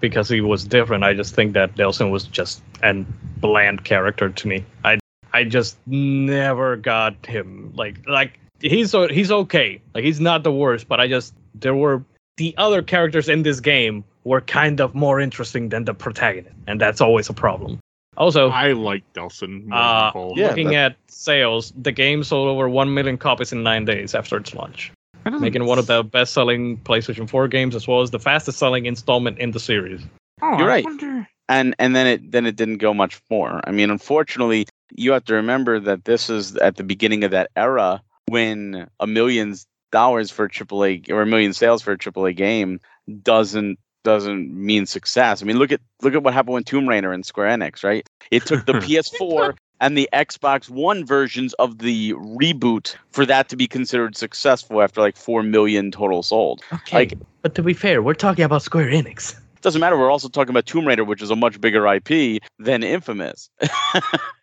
[0.00, 1.04] because he was different.
[1.04, 3.04] I just think that Delsin was just a
[3.38, 4.64] bland character to me.
[4.82, 4.98] I
[5.34, 9.80] I just never got him like like he's he's okay.
[9.94, 12.02] Like he's not the worst, but I just there were
[12.36, 16.80] the other characters in this game were kind of more interesting than the protagonist, and
[16.80, 17.78] that's always a problem.
[18.16, 19.72] Also, I like Delsin.
[19.72, 20.12] Uh.
[20.36, 24.14] Yeah, looking that- at sales, the game sold over 1 million copies in nine days
[24.14, 24.92] after its launch,
[25.40, 28.58] making it one of the best selling PlayStation 4 games as well as the fastest
[28.58, 30.00] selling installment in the series.
[30.42, 30.84] Oh, You're I right.
[30.84, 33.60] wonder- and and then it then it didn't go much more.
[33.64, 37.50] I mean, unfortunately, you have to remember that this is at the beginning of that
[37.56, 39.54] era when a million
[39.92, 42.80] dollars for a AAA or a million sales for a AAA game
[43.22, 45.42] doesn't doesn't mean success.
[45.42, 48.06] I mean, look at look at what happened with Tomb Raider and Square Enix, right?
[48.30, 53.56] It took the PS4 and the Xbox One versions of the reboot for that to
[53.56, 56.62] be considered successful after like 4 million total sold.
[56.72, 56.96] Okay.
[56.96, 59.34] Like- but to be fair, we're talking about Square Enix.
[59.64, 59.96] Doesn't matter.
[59.98, 63.48] We're also talking about Tomb Raider, which is a much bigger IP than Infamous.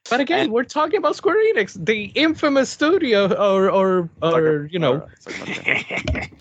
[0.10, 4.80] But again, And- we're talking about Square Enix, the infamous studio, or or or you
[4.80, 6.32] know, or- it's like, okay.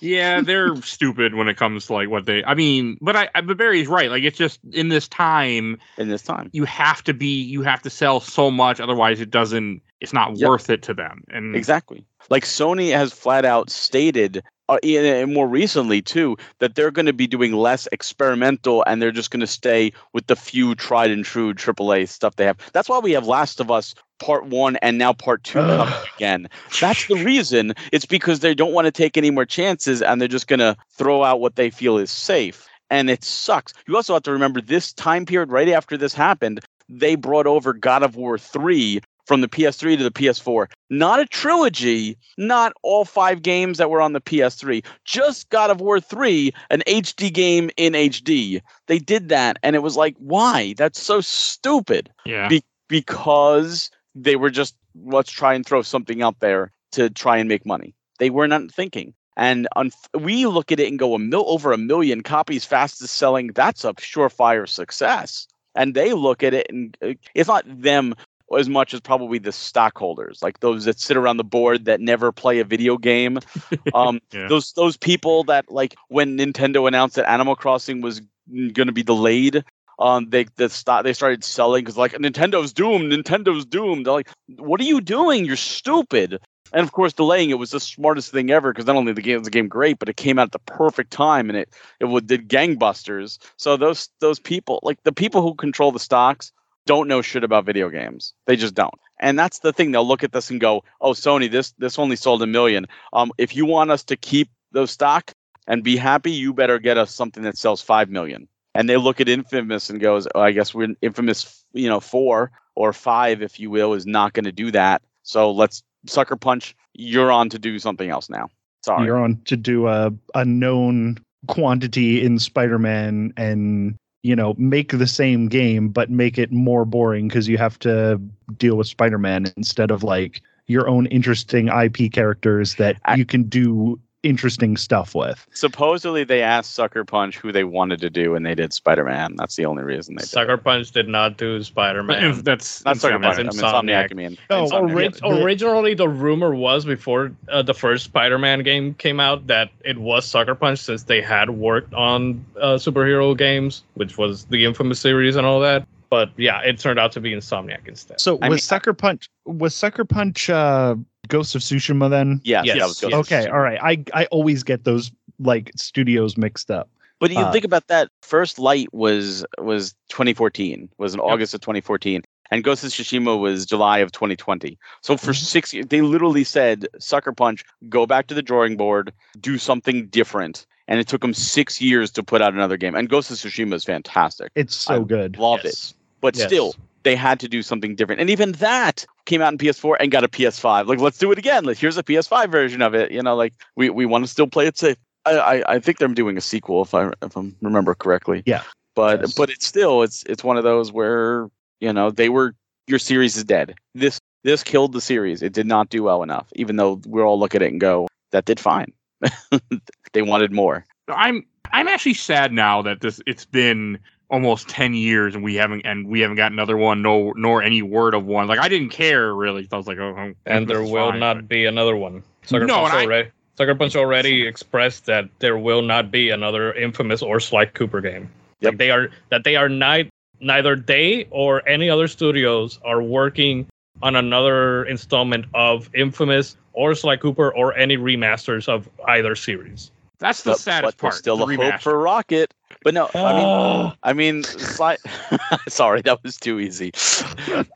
[0.00, 2.44] yeah, they're stupid when it comes to like what they.
[2.44, 4.10] I mean, but I, I but Barry's right.
[4.10, 6.50] Like it's just in this time, in this time.
[6.52, 9.80] you have to be, you have to sell so much, otherwise it doesn't.
[10.00, 10.48] It's not Yep.
[10.48, 11.24] worth it to them.
[11.30, 12.06] And Exactly.
[12.28, 17.12] Like Sony has flat out stated, uh, and more recently too, that they're going to
[17.12, 21.24] be doing less experimental, and they're just going to stay with the few tried and
[21.24, 22.58] true AAA stuff they have.
[22.72, 26.48] That's why we have Last of Us Part One and now Part Two coming again.
[26.80, 27.74] That's the reason.
[27.92, 30.76] It's because they don't want to take any more chances, and they're just going to
[30.96, 32.66] throw out what they feel is safe.
[32.90, 33.72] And it sucks.
[33.86, 36.60] You also have to remember this time period right after this happened.
[36.88, 39.00] They brought over God of War 3
[39.30, 40.66] from the PS3 to the PS4.
[40.90, 45.80] Not a trilogy, not all five games that were on the PS3, just God of
[45.80, 48.60] War 3, an HD game in HD.
[48.88, 50.74] They did that, and it was like, why?
[50.76, 52.10] That's so stupid.
[52.26, 57.36] yeah, Be- Because they were just, let's try and throw something out there to try
[57.36, 57.94] and make money.
[58.18, 59.14] They were not thinking.
[59.36, 63.14] And un- we look at it and go, a mil- over a million copies fastest
[63.14, 65.46] selling, that's a surefire success.
[65.76, 68.16] And they look at it and uh, it's not them
[68.58, 72.32] as much as probably the stockholders, like those that sit around the board that never
[72.32, 73.38] play a video game.
[73.94, 74.46] Um, Yeah.
[74.48, 78.20] Those those people that like when Nintendo announced that Animal Crossing was
[78.50, 79.64] going to be delayed,
[79.98, 84.06] um, they the stock they started selling because like Nintendo's doomed, Nintendo's doomed.
[84.06, 84.28] They're like,
[84.58, 85.44] what are you doing?
[85.44, 86.40] You're stupid.
[86.72, 89.38] And of course, delaying it was the smartest thing ever because not only the game
[89.38, 92.06] was the game great, but it came out at the perfect time and it it
[92.06, 93.38] would, did gangbusters.
[93.56, 96.52] So those those people, like the people who control the stocks,
[96.90, 98.34] don't know shit about video games.
[98.46, 98.98] They just don't.
[99.20, 99.92] And that's the thing.
[99.92, 102.86] They'll look at this and go, "Oh, Sony, this this only sold a million.
[103.12, 105.32] Um, if you want us to keep those stock
[105.68, 108.48] and be happy, you better get us something that sells five million.
[108.74, 112.50] And they look at Infamous and goes, oh, "I guess we're Infamous, you know, four
[112.74, 115.00] or five, if you will, is not going to do that.
[115.22, 116.74] So let's sucker punch.
[116.94, 118.48] You're on to do something else now.
[118.84, 119.06] Sorry.
[119.06, 125.06] You're on to do a a known quantity in Spider-Man and you know make the
[125.06, 128.20] same game but make it more boring because you have to
[128.56, 133.44] deal with Spider-Man instead of like your own interesting IP characters that I- you can
[133.44, 135.46] do interesting stuff with.
[135.52, 139.34] Supposedly they asked Sucker Punch who they wanted to do, and they did Spider Man.
[139.36, 140.28] That's the only reason they did.
[140.28, 142.24] Sucker Punch did not do Spider Man.
[142.24, 143.22] if that's Not Sucker Insomniac.
[143.22, 143.38] Punch.
[143.38, 143.82] I mean, Insomniac.
[143.82, 144.10] Insomniac.
[144.10, 144.92] I mean, Oh, Insomniac.
[144.92, 149.70] Orig- the- originally, the rumor was before uh, the first Spider-Man game came out that
[149.84, 154.64] it was Sucker Punch, since they had worked on uh, superhero games, which was the
[154.64, 155.86] infamous series and all that.
[156.10, 158.20] But yeah, it turned out to be Insomniac instead.
[158.20, 160.96] So I was mean- Sucker Punch was Sucker Punch uh
[161.30, 162.40] Ghost of Tsushima then?
[162.44, 163.18] Yes, Yes, that yes.
[163.20, 163.78] Okay, all right.
[163.82, 166.88] I I always get those like studios mixed up.
[167.18, 168.08] But you Uh, think about that.
[168.22, 170.88] First Light was was 2014.
[170.98, 174.78] Was in August of 2014, and Ghost of Tsushima was July of 2020.
[175.02, 175.36] So for Mhm.
[175.36, 180.06] six years, they literally said, "Sucker Punch, go back to the drawing board, do something
[180.08, 182.94] different." And it took them six years to put out another game.
[182.96, 184.50] And Ghost of Tsushima is fantastic.
[184.56, 185.38] It's so I good.
[185.38, 185.92] Loved it.
[186.20, 186.46] But Yes.
[186.46, 188.20] still, they had to do something different.
[188.20, 190.86] And even that came out in PS4 and got a PS5.
[190.86, 191.64] Like, let's do it again.
[191.64, 193.10] Like, here's a PS5 version of it.
[193.10, 194.96] You know, like we, we want to still play it safe.
[195.26, 198.42] I, I, I think they're doing a sequel if I if I remember correctly.
[198.46, 198.62] Yeah.
[198.94, 199.34] But Yes.
[199.34, 201.48] but it's still it's it's one of those where
[201.80, 202.54] you know they were
[202.86, 203.74] your series is dead.
[203.94, 205.42] This this killed the series.
[205.42, 206.48] It did not do well enough.
[206.56, 208.92] Even though we all look at it and go that did fine.
[210.12, 210.84] they wanted more.
[211.08, 213.98] I'm I'm actually sad now that this it's been
[214.30, 217.82] almost 10 years and we haven't and we haven't got another one no nor any
[217.82, 220.82] word of one like i didn't care really i was like oh, oh and there
[220.82, 222.22] will fine, not but- be another one.
[222.42, 223.30] Sucker No, Punch and I- already.
[223.56, 228.30] Sucker Punch already expressed that there will not be another infamous or Sly Cooper game.
[228.60, 228.72] Yep.
[228.72, 230.06] Like they are that they are not
[230.40, 233.66] neither they or any other studios are working
[234.02, 239.90] on another installment of Infamous or Sly Cooper or any remasters of either series.
[240.20, 241.14] That's the But- saddest but part.
[241.14, 242.54] Still the a hope for Rocket.
[242.84, 243.96] But no, I mean, Ah.
[244.02, 244.96] I mean, Sly.
[245.68, 246.92] Sorry, that was too easy.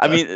[0.01, 0.27] I mean,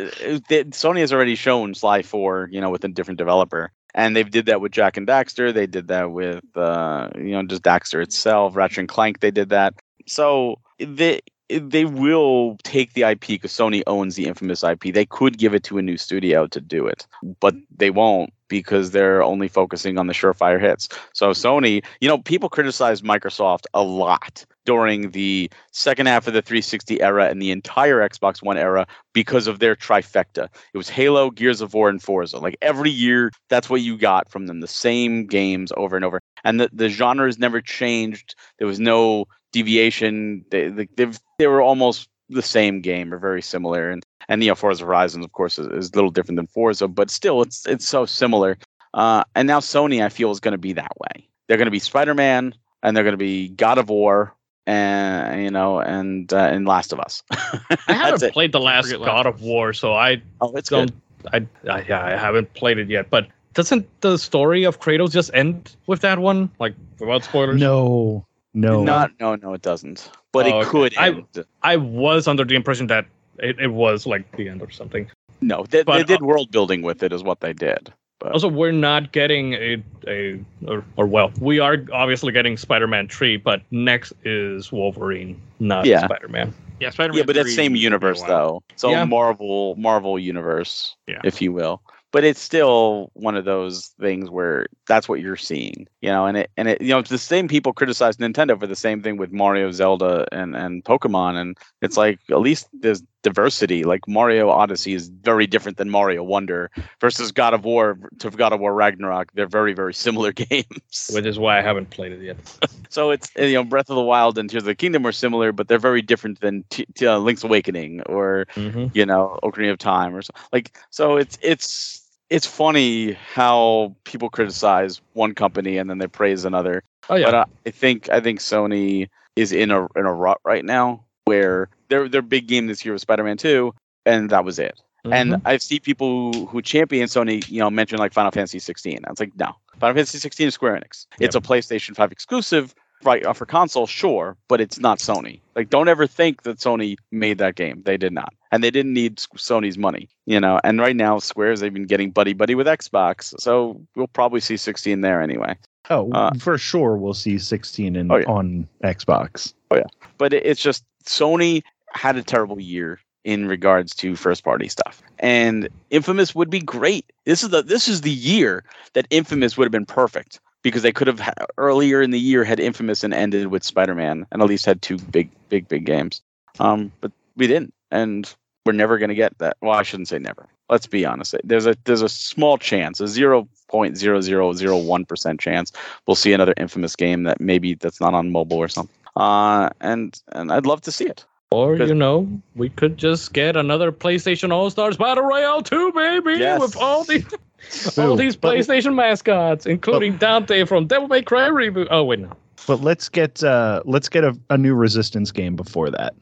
[0.49, 4.23] they, Sony has already shown Sly Four, you know, with a different developer, and they
[4.23, 5.51] did that with Jak and Daxter.
[5.53, 8.55] They did that with, uh, you know, just Daxter itself.
[8.55, 9.21] Ratchet and Clank.
[9.21, 9.73] They did that.
[10.05, 14.93] So they they will take the IP because Sony owns the infamous IP.
[14.93, 17.07] They could give it to a new studio to do it,
[17.39, 17.63] but mm-hmm.
[17.75, 20.89] they won't because they're only focusing on the surefire hits.
[21.13, 21.47] So mm-hmm.
[21.47, 27.01] Sony, you know, people criticize Microsoft a lot during the second half of the 360
[27.01, 30.47] era and the entire Xbox One era because of their trifecta.
[30.73, 32.37] It was Halo, Gears of War, and Forza.
[32.37, 36.21] Like every year, that's what you got from them, the same games over and over.
[36.43, 38.35] And the, the genre has never changed.
[38.59, 40.45] There was no deviation.
[40.51, 43.89] They, they, they've, they were almost the same game or very similar.
[43.89, 46.87] And and you know, Forza Horizon, of course, is, is a little different than Forza,
[46.87, 48.57] but still, it's it's so similar.
[48.93, 51.27] Uh, and now Sony, I feel, is going to be that way.
[51.47, 54.35] They're going to be Spider Man, and they're going to be God of War,
[54.67, 57.23] and you know, and uh, and Last of Us.
[57.31, 58.33] I haven't it.
[58.33, 60.91] played the last God of War, so I Oh, it's don't.
[61.23, 61.47] good.
[61.67, 63.09] I, I yeah, I haven't played it yet.
[63.09, 66.49] But doesn't the story of Kratos just end with that one?
[66.59, 67.59] Like without spoilers?
[67.59, 68.83] No, no.
[68.83, 70.09] Not no no it doesn't.
[70.31, 70.69] But Oh, it okay.
[70.69, 71.45] could I- end.
[71.63, 73.05] I was under the impression that
[73.39, 75.09] it, it was like the end or something.
[75.41, 77.93] no, they, they did uh, world building with it, is what they did.
[78.19, 83.07] But Also, we're not getting a a or, or well, we are obviously getting Spider-Man
[83.07, 86.03] three, but next is Wolverine, not Yeah.
[86.05, 86.53] Spider-Man.
[86.81, 87.17] Yeah, Spider-Man.
[87.17, 88.61] yeah, but that's 3 same will be a universe though.
[88.75, 89.05] So Yeah.
[89.05, 91.21] Marvel Marvel universe, Yeah.
[91.23, 91.81] if you will.
[92.11, 96.37] But it's still one of those things where that's what you're seeing, you know, and
[96.37, 99.17] it and it you know it's the same people criticize Nintendo for the same thing
[99.17, 103.83] with Mario, Zelda, and and Pokemon, and it's like at least there's diversity.
[103.83, 108.53] Like Mario Odyssey is very different than Mario Wonder versus God of War to God
[108.53, 109.31] of War Ragnarok.
[109.33, 111.09] They're very very similar games.
[111.11, 112.37] Which is why I haven't played it yet.
[112.91, 115.51] So it's you know Breath of the Wild and Tears of the Kingdom are similar,
[115.51, 119.71] but they're very different than T- T- uh, Link's Awakening or hmm you know Ocarina
[119.71, 120.33] of Time or so.
[120.51, 120.75] like.
[120.89, 122.01] So it's it's
[122.31, 126.83] it's funny how people criticize one company and then they praise another.
[127.09, 130.39] Oh yeah, But uh, I think I think Sony is in a in a rut
[130.43, 133.73] right now where their their big game this year was Spider-Man 2
[134.05, 134.79] and that was it.
[135.05, 135.41] And Mhm.
[135.45, 138.99] I see people who, who champion Sony, you know, mention like Final Fantasy 16.
[139.05, 141.05] I was like, no, Final Fantasy 16 is Square Enix.
[141.19, 143.25] It's a PlayStation 5 exclusive, right?
[143.25, 145.39] uh, For console, sure, but it's not Sony.
[145.55, 147.81] Like, don't ever think that Sony made that game.
[147.85, 150.59] They did not, and they didn't need Sony's money, you know.
[150.65, 154.57] And right now, Square's they've been getting buddy buddy with Xbox, so we'll probably see
[154.57, 155.55] 16 there anyway.
[155.89, 158.25] Oh, Uh, for sure we'll see 16 in, Oh, yeah.
[158.27, 159.53] on Xbox.
[159.71, 159.83] Oh yeah,
[160.17, 161.63] but it, it's just Sony
[161.93, 165.01] had a terrible year in regards to first party stuff.
[165.19, 167.05] And Infamous would be great.
[167.25, 168.63] This is the this is the year
[168.93, 172.43] that Infamous would have been perfect because they could have ha- earlier in the year
[172.43, 176.21] had Infamous and ended with Spider-Man and at least had two big big big games.
[176.59, 178.33] Um but we didn't and
[178.65, 179.57] we're never going to get that.
[179.61, 180.47] Well, I shouldn't say never.
[180.69, 181.33] Let's be honest.
[181.43, 185.71] There's a there's a small chance, a 0.0001% chance
[186.05, 188.95] we'll see another Infamous game that maybe that's not on mobile or something.
[189.15, 191.25] Uh, and and I'd love to see it.
[191.51, 196.33] Or you know, we could just get another PlayStation All Stars Battle Royale 2, baby,
[196.39, 196.61] Yes.
[196.61, 197.25] with all these
[197.97, 201.87] all Ooh, these but- PlayStation mascots, including Dante from Devil May Cry reboot.
[201.89, 202.31] Oh wait, no.
[202.67, 206.13] But let's get uh let's get a, a new Resistance game before that.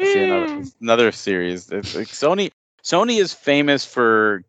[0.00, 1.70] See another, another series.
[1.70, 2.50] It's like Sony.
[2.82, 4.44] Sony is famous for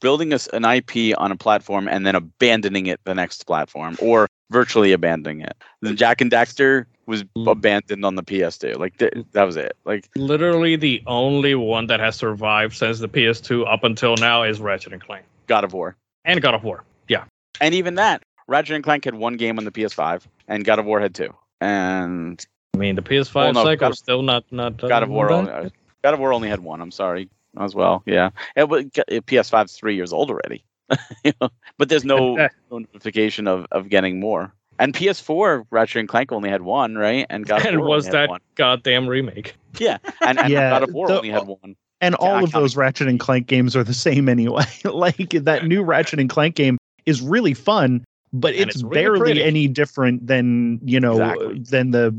[0.00, 4.28] building us an IP on a platform and then abandoning it the next platform, or
[4.50, 5.54] virtually abandoning it.
[5.82, 7.50] The Jak and Daxter was Mm.
[7.50, 8.78] abandoned on the PS2.
[8.78, 9.20] Like th- hmm.
[9.32, 9.76] that was it.
[9.84, 14.60] Like Literally the only one that has survived since the PS2 up until now is
[14.60, 15.96] Ratchet and Clank God of War.
[16.24, 16.84] and God of War.
[17.08, 17.24] Yeah,
[17.60, 20.84] And even that, Ratchet and Clank had one game on the PS5, and God of
[20.84, 21.34] War had two.
[21.60, 22.44] And
[22.74, 24.88] I mean the PS5 Well, no, cycle is still not not done.
[24.88, 25.72] God of War only, yet.
[26.02, 26.80] God of War only had one.
[26.80, 27.28] I'm sorry
[27.58, 28.02] as well.
[28.06, 30.64] Yeah, it, was- PS5's three years old already.
[31.24, 31.48] You know,
[31.78, 32.48] but there's no, no
[32.78, 34.52] notification of, of getting more.
[34.78, 37.26] And PS4 Ratchet and Clank only had one, right?
[37.30, 38.40] And God of and War was that one.
[38.56, 39.54] goddamn remake?
[39.78, 41.76] Yeah, and, and Yeah, God of War the- only had one.
[42.00, 44.64] And Yeah, all I of those Ratchet and Clank games are the same anyway.
[44.84, 49.42] like that new Ratchet and Clank game is really fun, but it's, it's barely pretty.
[49.44, 51.58] any different than you know Exactly.
[51.60, 52.10] than the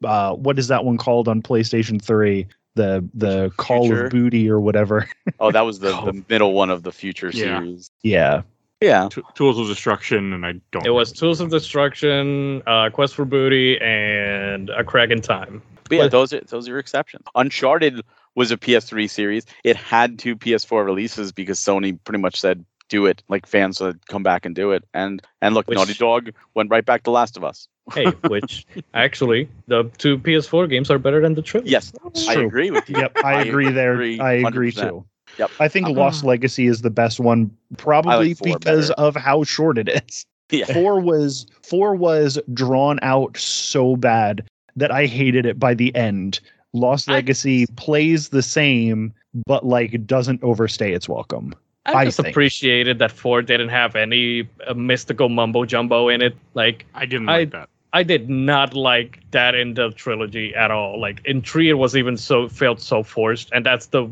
[0.00, 2.44] the uh what is that one called on PlayStation 3?
[2.74, 4.04] The the Call Future?
[4.06, 5.08] of Booty or whatever.
[5.38, 6.06] Oh, that was the, Oh.
[6.06, 7.60] the middle one of the future Yeah.
[7.60, 7.90] series.
[8.02, 8.42] yeah.
[8.80, 10.86] Yeah, T- Tools of Destruction, and I don't.
[10.86, 11.12] It was.
[11.12, 15.62] Tools of Destruction, uh, Quest for Booty, and A Crack in Time.
[15.88, 17.24] but yeah, those are those are exceptions.
[17.34, 18.02] Uncharted
[18.34, 19.44] was a PS3 series.
[19.64, 24.04] It had two PS4 releases because Sony pretty much said do it like fans would
[24.08, 24.84] come back and do it.
[24.94, 27.68] And and look, Which- Naughty Dog went right back to Last of Us.
[27.94, 31.72] hey, which actually the two PS4 games are better than the trilogy.
[31.72, 31.92] Yes,
[32.28, 32.98] I agree with you.
[32.98, 34.00] Yep, I I agree there.
[34.00, 34.80] I agree 100%.
[34.88, 35.04] too.
[35.40, 35.50] Yep.
[35.58, 39.00] I think Lost Legacy is the best one, probably four because better.
[39.00, 40.26] of how short it is.
[40.52, 40.64] Yeah.
[40.64, 44.42] Four was four was drawn out so bad
[44.74, 46.40] that I hated it by the end.
[46.72, 49.14] Lost I- Legacy plays the same,
[49.46, 51.54] but like doesn't overstay its welcome.
[51.86, 52.30] I I just think.
[52.30, 56.36] appreciated that four didn't have any uh, mystical mumbo jumbo in it.
[56.54, 57.68] Like I didn't I- like that.
[57.92, 61.00] I did not like that in the trilogy at all.
[61.00, 64.08] Like in three, it was even so felt so forced, and that's the.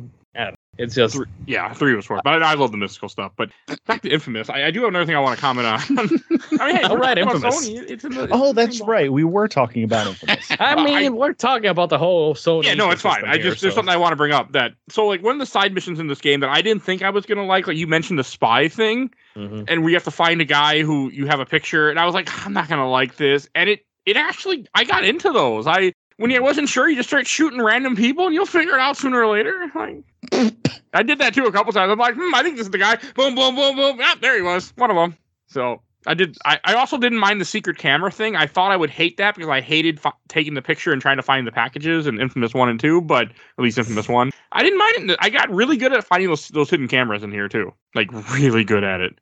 [0.79, 0.85] I don't know.
[0.85, 3.33] It's just Three, yeah, three was four, but I, I love the mystical stuff.
[3.37, 3.51] But
[3.87, 5.81] back to Infamous, I, I do have another thing I want to comment on.
[6.61, 7.68] I mean, hey, All we're right, talking about Infamous.
[7.68, 9.12] Sony, it's in the, it's Oh, in the that's right.
[9.12, 10.47] We were talking about Infamous.
[10.61, 12.64] I Well, mean, I- we're talking about the whole Sony.
[12.64, 13.24] Yeah, no, it's fine.
[13.24, 15.35] I just here, there's so- something I want to bring up that so like one
[15.35, 17.66] of the side missions in this game that I didn't think I was gonna like,
[17.66, 19.64] like you mentioned the spy thing, Mhm.
[19.68, 22.14] and we have to find a guy who you have a picture, and I was
[22.14, 25.66] like, I'm not gonna like this, and it it actually I got into those.
[25.66, 28.81] I when I wasn't sure, you just start shooting random people, and you'll figure it
[28.81, 29.71] out sooner or later.
[29.75, 30.03] Like
[30.93, 31.91] I did that too a couple times.
[31.91, 32.97] I'm like, hmm, I think this is the guy.
[33.14, 33.99] Boom, boom, boom, boom.
[33.99, 35.16] Yeah, there he was, one of them.
[35.47, 36.37] So I did.
[36.45, 38.37] I, I also didn't mind the secret camera thing.
[38.37, 41.16] I thought I would hate that because I hated fi- taking the picture and trying
[41.16, 43.01] to find the packages in Infamous One and Two.
[43.01, 45.19] But at least Infamous One, I didn't mind it.
[45.21, 47.73] I got really good at finding those those hidden cameras in here too.
[47.95, 49.19] Like really good at it.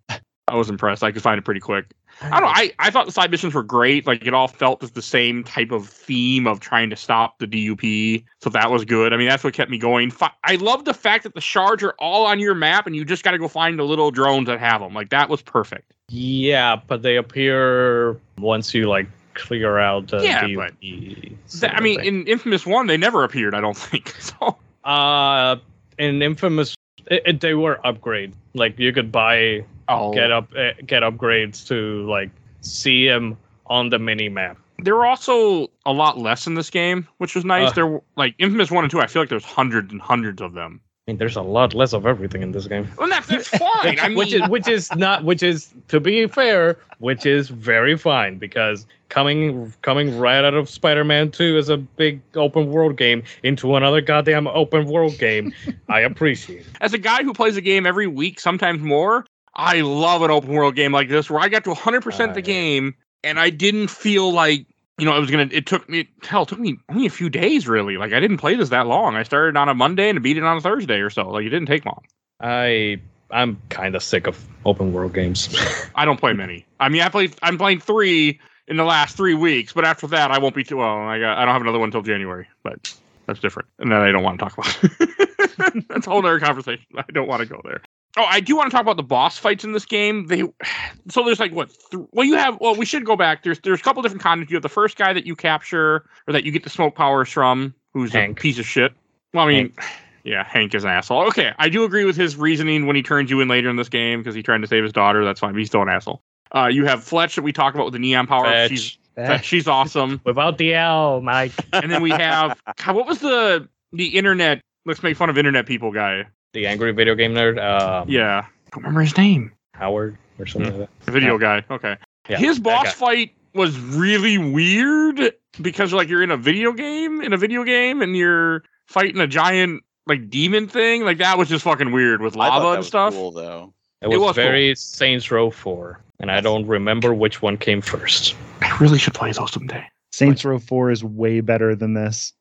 [0.49, 1.03] I was impressed.
[1.03, 1.87] I could find it pretty quick.
[2.23, 2.49] I don't know.
[2.55, 4.07] I, I thought the side missions were great.
[4.07, 7.47] Like it all felt as the same type of theme of trying to stop the
[7.47, 8.25] DUP.
[8.41, 9.13] So that was good.
[9.13, 10.13] I mean, that's what kept me going.
[10.45, 13.23] I love the fact that the shards are all on your map and you just
[13.25, 14.95] got to go find the little drones that have them.
[14.95, 15.93] Like that was perfect.
[16.09, 21.81] Yeah, but they appear once you like clear out the Yeah, DUP but That- I
[21.81, 23.55] mean, in Infamous One, they never appeared.
[23.55, 24.57] I don't think so.
[24.85, 25.57] uh,
[25.99, 26.75] in Infamous,
[27.07, 28.33] it, it- they were upgrade.
[28.55, 32.31] Like you could buy Oh, get up uh, get upgrades to like
[32.61, 33.37] see him
[33.67, 34.59] on the mini map.
[34.79, 37.71] there were also a lot less in this game, which was nice.
[37.71, 37.73] Uh.
[37.73, 39.01] there were like Infamous One and Two.
[39.01, 40.81] I feel like there's hundreds and hundreds of them.
[41.09, 42.89] I mean, there's a lot less of everything in this game.
[42.99, 44.01] Well, that's, that's fine.
[44.01, 47.97] I mean, which is which is not which is to be fair, which is very
[47.97, 53.23] fine because coming coming right out of Spider-Man 2 as a big open world game
[53.45, 55.53] into another goddamn open world game,
[55.89, 56.63] I appreciate.
[56.63, 56.67] it.
[56.81, 60.55] as a guy who plays a game every week, sometimes more, I love an open
[60.55, 62.45] world game like this where I got to 100% the Right.
[62.45, 64.67] game and I didn't feel like,
[64.99, 67.11] you know, it was going to, it took me, hell, it took me only a
[67.11, 67.97] few days really.
[67.97, 69.15] Like I didn't play this that long.
[69.15, 71.29] I started on a Monday and beat it on a Thursday or so.
[71.29, 72.03] Like it didn't take long.
[72.41, 75.55] I I'm kind of sick of open world games.
[75.95, 76.65] I don't play many.
[76.81, 80.31] I mean, I played, I'm playing three in the last three weeks, but after that,
[80.31, 82.95] I won't be too, well, I got, I don't have another one until January, but
[83.27, 83.69] that's different.
[83.79, 85.85] And that I don't want to talk about.
[85.89, 86.87] that's a whole other conversation.
[86.97, 87.83] I don't want to go there.
[88.19, 90.27] Oh, I do want to talk about the boss fights in this game.
[90.27, 90.43] They
[91.09, 91.71] so there's like what?
[91.91, 92.59] Th- well, you have.
[92.61, 93.43] Well, we should go back.
[93.43, 94.51] There's there's a couple different content.
[94.51, 97.29] You have the first guy that you capture or that you get the smoke powers
[97.29, 98.39] from, who's Hank.
[98.39, 98.93] a piece of shit.
[99.35, 99.75] Well, I mean,
[100.25, 101.29] yeah, Hank is an asshole.
[101.29, 103.89] Okay, I do agree with his reasoning when he turns you in later in this
[103.89, 105.25] game because he's trying to save his daughter.
[105.25, 105.57] That's fine.
[105.57, 106.23] He's still an asshole.
[106.55, 108.45] Uh, you have Fletch that we talked about with the neon power.
[108.45, 108.71] Fetch.
[108.71, 110.21] She's Fetch, she's awesome.
[110.25, 111.53] Without the L, Mike.
[111.73, 114.61] And then we have God, what was the the internet?
[114.85, 116.27] Let's make fun of internet people guy.
[116.57, 117.59] The angry video game nerd.
[117.63, 119.53] Um, Yeah, I don't remember his name.
[119.75, 121.05] Howard or something like that.
[121.05, 121.63] The video guy.
[121.71, 121.97] Okay.
[122.31, 127.35] Yeah, His boss fight was really weird because like you're in a video game, in
[127.35, 131.05] a video game, and you're fighting a giant like demon thing.
[131.05, 133.13] Like that was just fucking weird with I thought lava that and was stuff.
[133.13, 133.75] Cool though.
[134.01, 134.45] It It was, was cool.
[134.45, 138.35] very Saints Row 4, and I don't remember which one came first.
[138.63, 139.85] I really should play those someday.
[140.11, 142.33] Saints Row 4 is way better than this.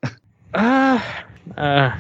[0.54, 1.26] Ah,
[1.58, 1.98] uh,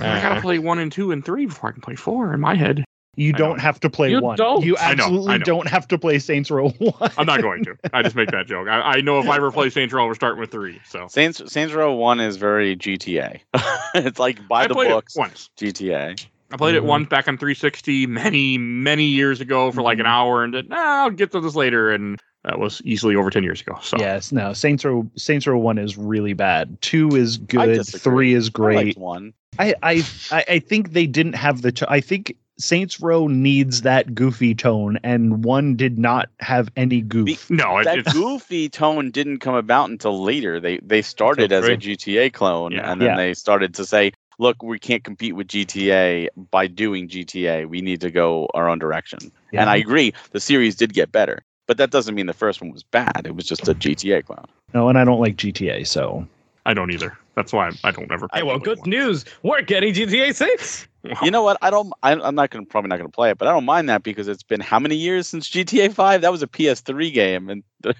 [0.00, 2.54] I gotta play one and two and three before I can play four in my
[2.54, 2.84] head.
[3.18, 3.62] You I don't know.
[3.62, 4.36] have to play You one.
[4.36, 4.62] don't.
[4.62, 5.44] You I know, absolutely I know.
[5.44, 7.12] don't have to play Saints Row 1.
[7.16, 7.74] I'm not going to.
[7.94, 8.68] I just make that joke.
[8.68, 10.80] I, I know if I ever play Saints Row, we're starting with three.
[10.84, 13.40] So Saints Saints Row One is very GTA.
[13.94, 15.50] it's like by I the played books it once.
[15.58, 16.26] GTA.
[16.52, 16.86] I played it Mhm.
[16.86, 20.10] once back on 360 many, many years ago for like an Mhm.
[20.10, 21.90] hour and did, nah, I'll get to this later.
[21.92, 23.78] And that was easily over 10 years ago.
[23.82, 24.52] So Yes, no.
[24.52, 26.80] Saints Row Saints Row 1 is really bad.
[26.80, 28.00] 2 is good, disagree.
[28.00, 28.76] 3 is I great.
[28.86, 29.32] liked one.
[29.58, 31.72] I, I I I think they didn't have the.
[31.72, 37.00] T- I think Saints Row needs that goofy tone, and one did not have any
[37.02, 37.50] goof.
[37.50, 40.60] no, it, that it's goofy tone didn't come about until later.
[40.60, 42.90] They they started as a GTA clone, Yeah.
[42.90, 43.16] and then Yeah.
[43.16, 47.66] they started to say, "Look, we can't compete with GTA by doing GTA.
[47.66, 49.18] We need to go our own direction."
[49.52, 52.70] And I agree, the series did get better, but that doesn't mean the first one
[52.72, 53.22] was bad.
[53.24, 54.44] It was just a GTA clone.
[54.74, 56.26] no, and I don't like GTA, so
[56.64, 57.16] I don't either.
[57.34, 58.28] That's why I don't ever.
[58.32, 58.90] Hey, play well, good one.
[58.90, 59.24] news.
[59.42, 60.88] We're getting GTA 6.
[61.22, 61.56] You know what?
[61.62, 61.92] I don't.
[62.02, 64.26] I, I'm not gonna probably not gonna play it, but I don't mind that because
[64.26, 66.20] it's been how many years since GTA 5?
[66.20, 67.62] That was a PS3 game, and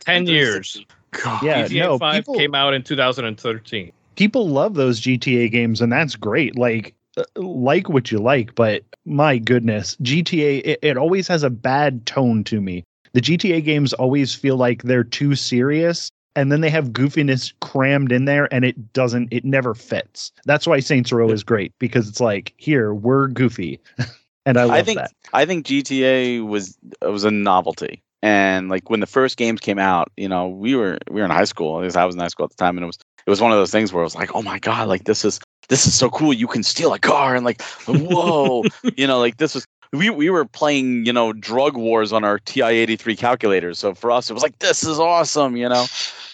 [0.00, 0.82] 10 years.
[1.10, 1.42] God.
[1.42, 3.92] Yeah, GTA no, 5 people came out in 2013.
[4.16, 6.56] people love those GTA games, and that's great.
[6.56, 11.50] Like, uh, like what you like, but my goodness, GTA it, it always has a
[11.50, 12.84] bad tone to me.
[13.16, 18.12] The GTA games always feel like they're too serious, and then they have goofiness crammed
[18.12, 19.32] in there, and it doesn't.
[19.32, 20.32] It never fits.
[20.44, 23.80] That's why Saints Row is great because it's like, here we're goofy,
[24.44, 25.12] and I love I think that.
[25.32, 28.02] I think GTA was was a novelty.
[28.20, 31.30] And like when the first games came out, you know, we were we were in
[31.30, 31.76] high school.
[31.76, 33.56] I was in high school at the time, and it was it was one of
[33.56, 35.40] those things where it was like, oh my god, like this is
[35.70, 36.34] this is so cool.
[36.34, 38.62] You can steal a car and like, whoa,
[38.96, 39.66] you know, like this was
[39.98, 43.78] we we were playing you know drug wars on our TI eighty three calculators.
[43.78, 45.86] So for us, it was like this is awesome, you know.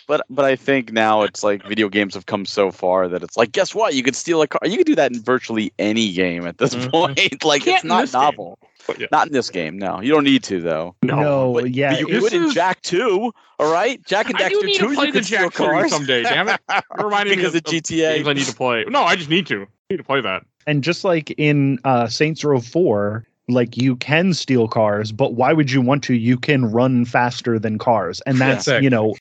[0.08, 3.36] But but I think now it's like video games have come so far that it's
[3.36, 3.94] like, guess what?
[3.94, 4.60] You could steal a car.
[4.64, 6.90] You could do that in virtually any game at this Mhm.
[6.90, 7.44] point.
[7.44, 8.20] like Can't it's not this game.
[8.20, 8.58] novel.
[8.98, 9.06] Yeah.
[9.12, 9.78] Not in this game.
[9.78, 10.96] No, you don't need to though.
[11.04, 13.32] No, But, yeah, but you it- could in Jak two.
[13.60, 14.88] All right, Jak and I Daxter need two.
[14.88, 16.22] to play you the could steal Jak series cars someday.
[16.24, 16.60] Damn it!
[16.68, 18.14] You're reminding because me of of, of GTA.
[18.16, 18.84] games I need to play.
[18.88, 19.62] No, I just need to.
[19.62, 20.44] I need to play that.
[20.66, 25.52] And just like in uh, Saints Row 4, like you can steal cars, but why
[25.52, 26.14] would you want to?
[26.14, 28.20] You can run faster than cars.
[28.22, 28.78] And that's, Yeah.
[28.78, 29.14] you know,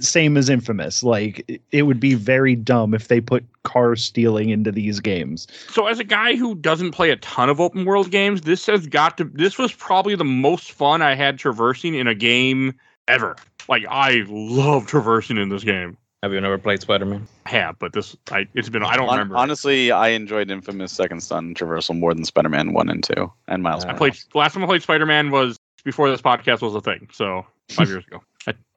[0.00, 1.02] same as Infamous.
[1.02, 5.46] Like it- it would be very dumb if they put car stealing into these games.
[5.68, 8.86] So, as a guy who doesn't play a ton of open world games, this has
[8.86, 9.24] got to.
[9.24, 12.74] This was probably the most fun I had traversing in a game
[13.06, 13.36] ever.
[13.68, 15.96] Like I love traversing in this game.
[16.22, 17.26] Have you ever played Spider Man?
[17.46, 19.36] I have, but this I it's been I don't Hon- remember.
[19.38, 23.62] Honestly, I enjoyed Infamous Second Son traversal more than Spider Man one and two and
[23.62, 23.86] Miles.
[23.86, 26.74] I I played the last time I played Spider Man was before this podcast was
[26.74, 27.08] a thing.
[27.12, 28.22] So five years ago.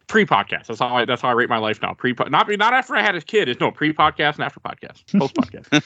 [0.07, 0.67] Pre podcast.
[0.67, 1.93] That's how I that's how I rate my life now.
[1.93, 3.49] Pre not not after I had a kid.
[3.49, 5.03] It's no pre podcast and after podcast.
[5.19, 5.83] Post podcast.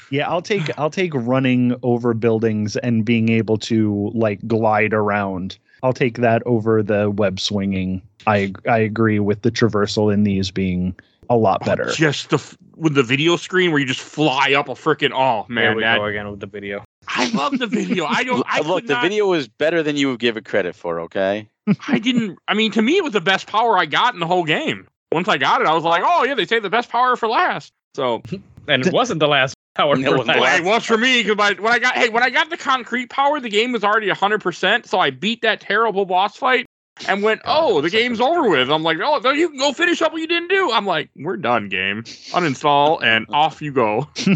[0.10, 5.58] Yeah, I'll take I'll take running over buildings and being able to like glide around.
[5.82, 8.02] I'll take that over the web swinging.
[8.26, 10.94] I I agree with the traversal in these being
[11.28, 11.90] a lot oh, better.
[11.92, 15.54] just the with the video screen where you just fly up a freaking oh There
[15.54, 16.84] man we that, go again with the video.
[17.08, 18.04] I love the video.
[18.06, 20.74] I don't I Look, the not- video was better than you would give it credit
[20.74, 21.00] for.
[21.00, 21.48] Okay.
[21.88, 22.38] I didn't.
[22.48, 24.86] I mean, to me, it was the best power I got in the whole game.
[25.12, 27.28] Once I got it, I was like, "Oh yeah, they say the best power for
[27.28, 28.22] last." So
[28.68, 29.96] And it wasn't the last power.
[29.98, 32.56] It for wasn't well, for me because when I got hey when I got the
[32.56, 34.86] concrete power, the game was already hundred percent.
[34.86, 36.66] So I beat that terrible boss fight
[37.08, 40.12] and went, "Oh, the game's over with." I'm like, "Oh, you can go finish up
[40.12, 42.02] what you didn't do." I'm like, "We're done, game.
[42.02, 44.08] Uninstall and off you go.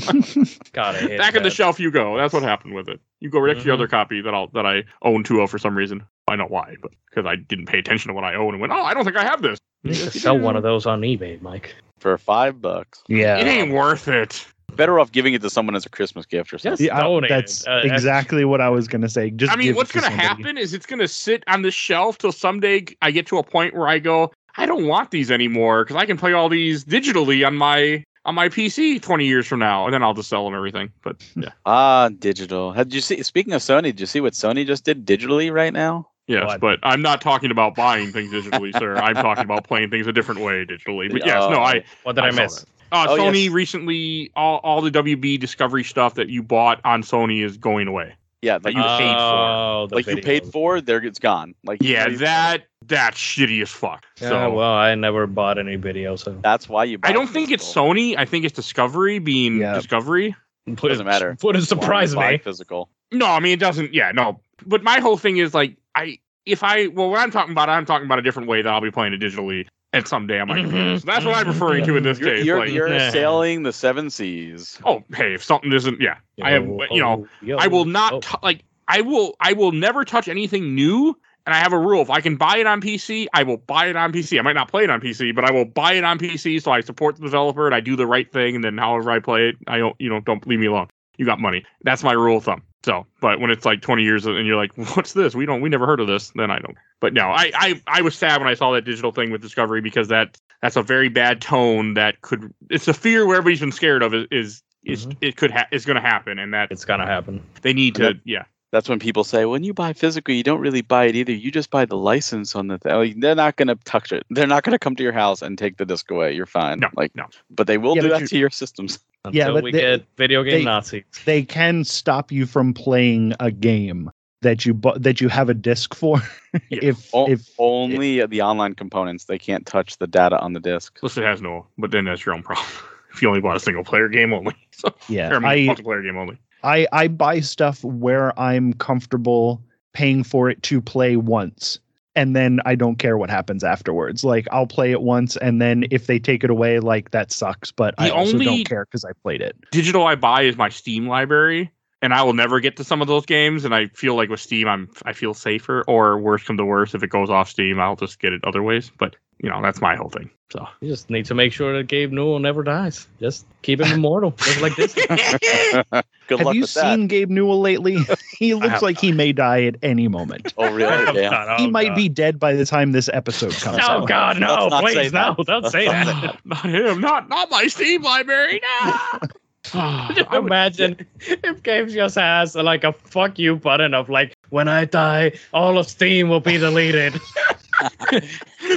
[0.72, 3.01] God, I Back in the shelf you go." That's what happened with it.
[3.20, 3.74] You go right next to the Mhm.
[3.74, 6.03] other copy that I'll that I own two of for some reason.
[6.28, 8.72] I know why, but because I didn't pay attention to what I own and went,
[8.72, 11.01] "Oh, I don't think I have this." You need to sell one of those on
[11.01, 11.74] eBay, Mike.
[11.99, 13.03] For five bucks.
[13.09, 13.38] yeah.
[13.38, 14.47] It ain't worth it.
[14.76, 16.84] Better off giving it to someone as a Christmas gift or something.
[16.86, 16.92] Yes.
[16.96, 19.30] Yeah, I- that's Uh, exactly what I was gonna say.
[19.30, 21.44] Just I mean, give it what's to going to happen is it's going to sit
[21.46, 24.86] on the shelf till someday I get to a point where I go, I don't
[24.86, 29.00] want these anymore because I can play all these digitally on my on my PC
[29.00, 30.90] 20 years from now, and then I'll just sell them everything.
[31.02, 32.72] But yeah, Ah, digital.
[32.72, 33.22] Had you see?
[33.22, 36.08] Speaking of Sony, did you see what Sony just did digitally right now?
[36.26, 36.60] yes, What?
[36.60, 38.96] but I'm not talking about buying things digitally, sir.
[38.96, 41.10] I'm talking about playing things a different way digitally.
[41.10, 42.66] But yes, no, I What did I I, saw miss?
[42.93, 43.53] Uh, Oh, Sony yes.
[43.53, 48.14] recently all all the WB Discovery stuff that you bought on Sony is going away.
[48.43, 49.36] Yeah, That like you paid for.
[49.36, 50.53] Oh, the like you paid videos.
[50.53, 51.55] for, there it's gone.
[51.64, 54.07] Like Yeah, paid that that's shitty as fuck.
[54.20, 56.20] Yeah, so well, I never bought any videos.
[56.20, 56.99] So That's why you.
[57.03, 57.64] I don't think it's.
[57.70, 58.16] Sony.
[58.16, 59.74] I think it's Discovery being Yeah.
[59.74, 60.34] Discovery.
[60.74, 61.36] Doesn't matter.
[61.43, 62.38] Wouldn't surprise me.
[62.38, 62.88] Physical.
[63.12, 63.93] No, I mean it doesn't.
[63.93, 64.41] Yeah, no.
[64.64, 67.72] But my whole thing is like I if I well when I'm talking about it,
[67.72, 70.49] I'm talking about a different way that I'll be playing it digitally and someday on
[70.49, 70.70] my mm-hmm.
[70.70, 70.99] computer.
[71.01, 71.93] So that's what I'm referring mm-hmm.
[71.93, 72.45] to in this You're, case.
[72.45, 73.11] you're, like, you're Yeah.
[73.11, 74.78] sailing the seven seas.
[74.84, 78.12] oh hey, if something isn't yeah, I have you know oh, yo, I will not
[78.12, 78.20] oh.
[78.20, 81.16] tou- like I will I will never touch anything new.
[81.47, 83.86] And I have a rule: if I can buy it on PC, I will buy
[83.86, 84.39] it on PC.
[84.39, 86.62] I might not play it on PC, but I will buy it on PC.
[86.62, 88.56] So I support the developer and I do the right thing.
[88.56, 90.89] And then however I play it, I don't you know don't leave me alone.
[91.20, 91.64] You got money.
[91.82, 92.62] That's my rule of thumb.
[92.82, 95.34] So, but when it's like 20 years and you're like, what's this?
[95.34, 96.32] We don't we never heard of this.
[96.34, 96.78] Then I don't.
[96.98, 99.82] But no, I I I was sad when I saw that digital thing with Discovery
[99.82, 102.55] because that that's a very bad tone that could.
[102.70, 104.14] It's a fear where everybody's been scared of.
[104.14, 105.16] Is is, is Mhm.
[105.20, 107.42] it could ha- is going to happen and that It's gonna happen.
[107.60, 110.82] they need to yeah That's when people say, when you buy physical, you don't really
[110.82, 111.32] buy it either.
[111.32, 112.92] You just buy the license on the thing.
[112.94, 114.24] Like, they're not going to touch it.
[114.30, 116.32] They're not going to come to your house and take the disc away.
[116.34, 116.78] You're fine.
[116.78, 117.26] No, like, no.
[117.51, 119.01] But they will Yeah, do that you- to your systems.
[119.24, 121.05] Until Yeah, but we they- get video game they- Nazis.
[121.26, 124.10] they can stop you from playing a game
[124.42, 126.22] that you bu- that you have a disc for.
[126.70, 126.78] Yeah.
[126.82, 129.24] if O- if Only the online components.
[129.24, 130.98] They can't touch the data on the disk.
[130.98, 131.66] Plus, it has no.
[131.76, 132.66] But then that's your own problem.
[133.12, 136.38] if you only bought a single player game only, so yeah, I multiplayer game only.
[136.62, 139.62] I I buy stuff where I'm comfortable
[139.93, 141.78] paying for it to play once.
[142.16, 144.24] And then I don't care what happens afterwards.
[144.24, 147.70] Like I'll play it once, and then if they take it away, like that sucks.
[147.70, 149.57] But I also don't care because I played it.
[149.70, 151.70] digital I buy is my Steam library,
[152.02, 153.64] and I will never get to some of those games.
[153.64, 155.85] And I feel like with Steam, I'm I feel safer.
[155.86, 158.62] Or worse come to worse, if it goes off Steam, I'll just get it other
[158.62, 158.90] ways.
[158.98, 160.31] But you know, that's my whole thing.
[160.52, 163.06] So You just need to make sure that Gabe Newell never dies.
[163.20, 164.94] Just keep him immortal, just like this.
[166.27, 167.98] Good Have luck you with seen Gabe Newell lately?
[168.39, 170.52] he looks have like he may die at any moment.
[170.59, 171.20] Oh really?
[171.20, 171.56] Yeah.
[171.56, 174.09] he might be dead by the time this episode comes Oh out.
[174.09, 174.47] God, no!
[174.68, 175.36] Let's not say Please, no!
[175.47, 176.06] Don't say that.
[176.06, 178.60] not not him, not not my Steam library.
[178.85, 179.20] No.
[179.65, 184.37] Just I would- imagine if games just has like a fuck you button of like,
[184.51, 187.15] when I die, all of Steam will be deleted.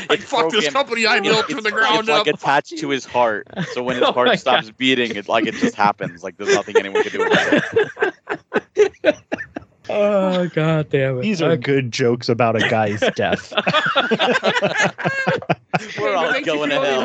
[0.09, 2.35] like fuck this company I built from the ground it's like up.
[2.35, 3.47] attached to his heart.
[3.73, 6.23] So when his Oh heart stops beating, it like it just happens.
[6.23, 7.63] Like there's nothing anyone can do about
[8.75, 9.15] it.
[9.89, 11.21] oh God damn it!
[11.21, 13.51] These are good jokes about a guy's death.
[15.99, 17.01] We're all going to hell.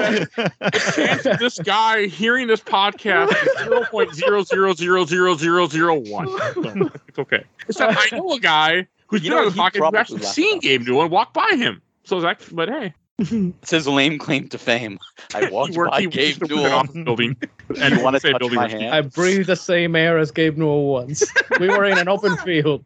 [0.61, 5.35] the chance of this guy hearing this podcast is zero point zero zero zero zero
[5.37, 6.29] zero zero one.
[6.29, 7.45] So, it's okay.
[7.69, 10.23] Except I know a guy who's You been know, on this he podcast who actually
[10.23, 11.81] seen about Gabe Newell and walked by him.
[12.05, 12.95] So that, but hey,
[13.63, 14.99] It's his lame claim to fame.
[15.35, 15.93] I walked he worked.
[15.93, 16.73] by He Gabe worked in Newell.
[16.73, 17.37] office building.
[17.81, 18.95] And you want to say touch building my hand?
[18.95, 21.25] I breathed the same air as Gabe Newell once.
[21.59, 22.85] We were in an open field.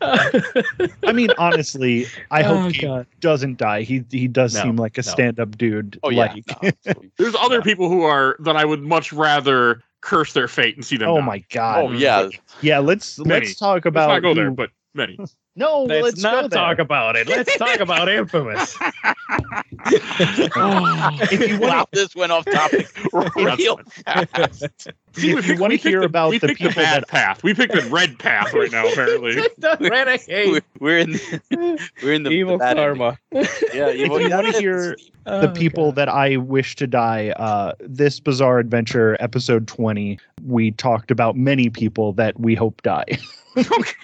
[0.00, 3.06] I mean, honestly, I Oh, hope he God.
[3.20, 3.82] doesn't die.
[3.82, 5.10] He he does No, seem like a no.
[5.10, 5.98] stand-up dude.
[6.02, 6.32] Oh yeah.
[6.62, 6.94] like, no.
[7.18, 10.96] There's other people who are that I would much rather curse their fate and see
[10.96, 11.08] them.
[11.08, 11.24] oh die.
[11.26, 11.84] my god.
[11.84, 12.28] oh yeah.
[12.60, 13.46] Yeah, let's Many.
[13.46, 15.18] let's talk Let's about not go there, who- but many.
[15.56, 17.28] no, Let's, let's not talk about it.
[17.28, 18.76] Let's talk about Infamous.
[19.86, 24.88] If you wow, want this went off topic real fast.
[25.12, 27.42] See, If we you wanna hear the- about we the picked people bad that- path.
[27.42, 28.86] We picked the red path right now.
[28.88, 30.62] Apparently, the We're, renegade.
[30.80, 31.18] we're in
[32.02, 33.18] we're in the Evil the bad karma.
[33.32, 33.50] ending.
[33.74, 34.20] Yeah, evil.
[34.20, 34.96] you wanna hear-
[35.26, 40.72] Oh, the people that I wish to die, uh, this bizarre adventure, episode twenty, we
[40.72, 43.06] talked about many people that we hope die.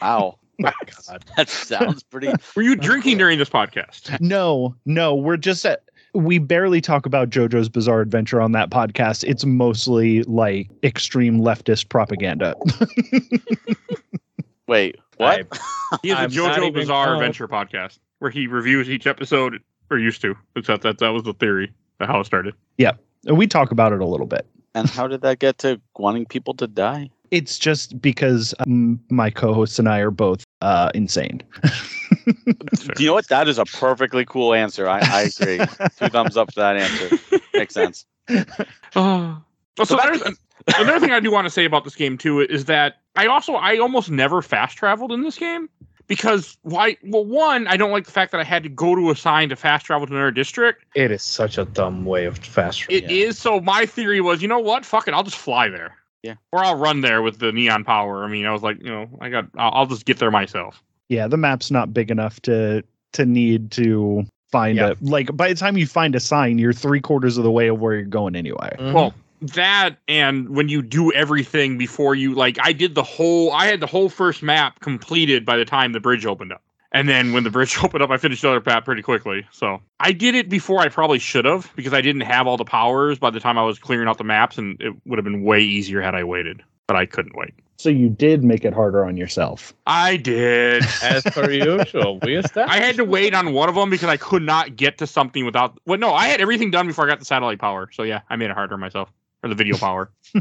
[0.00, 0.72] Wow, My
[1.08, 1.24] god.
[1.36, 2.28] that sounds pretty.
[2.56, 4.20] were you drinking during this podcast?
[4.20, 5.84] no, no, we're just at.
[6.12, 9.22] We barely talk about JoJo's Bizarre Adventure on that podcast.
[9.22, 12.56] It's mostly like extreme leftist propaganda.
[14.66, 15.46] Wait, what?
[16.02, 17.20] He has a I'm JoJo Bizarre close.
[17.20, 19.60] Adventure podcast where he reviews each episode,
[19.90, 20.36] or used to.
[20.54, 22.54] Except that that was the theory of how it started.
[22.78, 22.92] Yeah.
[23.26, 24.46] And we talk about it a little bit.
[24.74, 27.10] And how did that get to wanting people to die?
[27.30, 31.42] It's just because um, my co-hosts and I are both uh, insane.
[32.26, 33.28] Do you know what?
[33.28, 34.88] That is a perfectly cool answer.
[34.88, 35.58] I, I agree.
[35.98, 37.40] Two thumbs up for that answer.
[37.54, 38.06] Makes sense.
[38.96, 39.40] Oh,
[39.78, 40.36] so So back there's
[40.78, 43.54] another thing I do want to say about this game too is that I also
[43.54, 45.68] I almost never fast traveled in this game
[46.06, 46.96] because why?
[47.04, 49.48] Well, one I don't like the fact that I had to go to a sign
[49.48, 50.84] to fast travel to another district.
[50.94, 53.16] It is such a dumb way of fast It travel.
[53.16, 53.60] is so.
[53.60, 54.84] My theory was, you know what?
[54.84, 55.96] Fuck it, I'll just fly there.
[56.22, 56.34] Yeah.
[56.52, 58.24] Or I'll run there with the neon power.
[58.24, 59.46] I mean, I was like, you know, I got.
[59.56, 60.82] I'll, I'll just get there myself.
[61.08, 62.84] Yeah, the map's not big enough to
[63.14, 64.90] to need to find Yeah.
[64.90, 65.34] a like.
[65.36, 67.94] By the time you find a sign, you're three quarters of the way of where
[67.94, 68.76] you're going anyway.
[68.78, 68.92] Mhm.
[68.92, 73.66] Well, that and when you do everything before you like I did the whole I
[73.66, 76.62] had the whole first map completed by the time the bridge opened up.
[76.92, 79.46] And then when the bridge opened up, I finished the other map pretty quickly.
[79.52, 82.64] So I did it before I probably should have because I didn't have all the
[82.64, 85.42] powers by the time I was clearing out the maps, and it would have been
[85.42, 86.62] way easier had I waited.
[86.86, 87.54] But I couldn't wait.
[87.80, 89.72] So you did make it harder on yourself.
[89.86, 90.84] I did.
[91.02, 92.78] as per usual, we established.
[92.78, 95.46] I had to wait on one of them because I could not get to something
[95.46, 95.78] without.
[95.86, 97.88] Well, no, I had everything done before I got the satellite power.
[97.92, 99.10] So yeah, I made it harder on myself
[99.42, 100.10] or the video power.
[100.34, 100.40] yeah,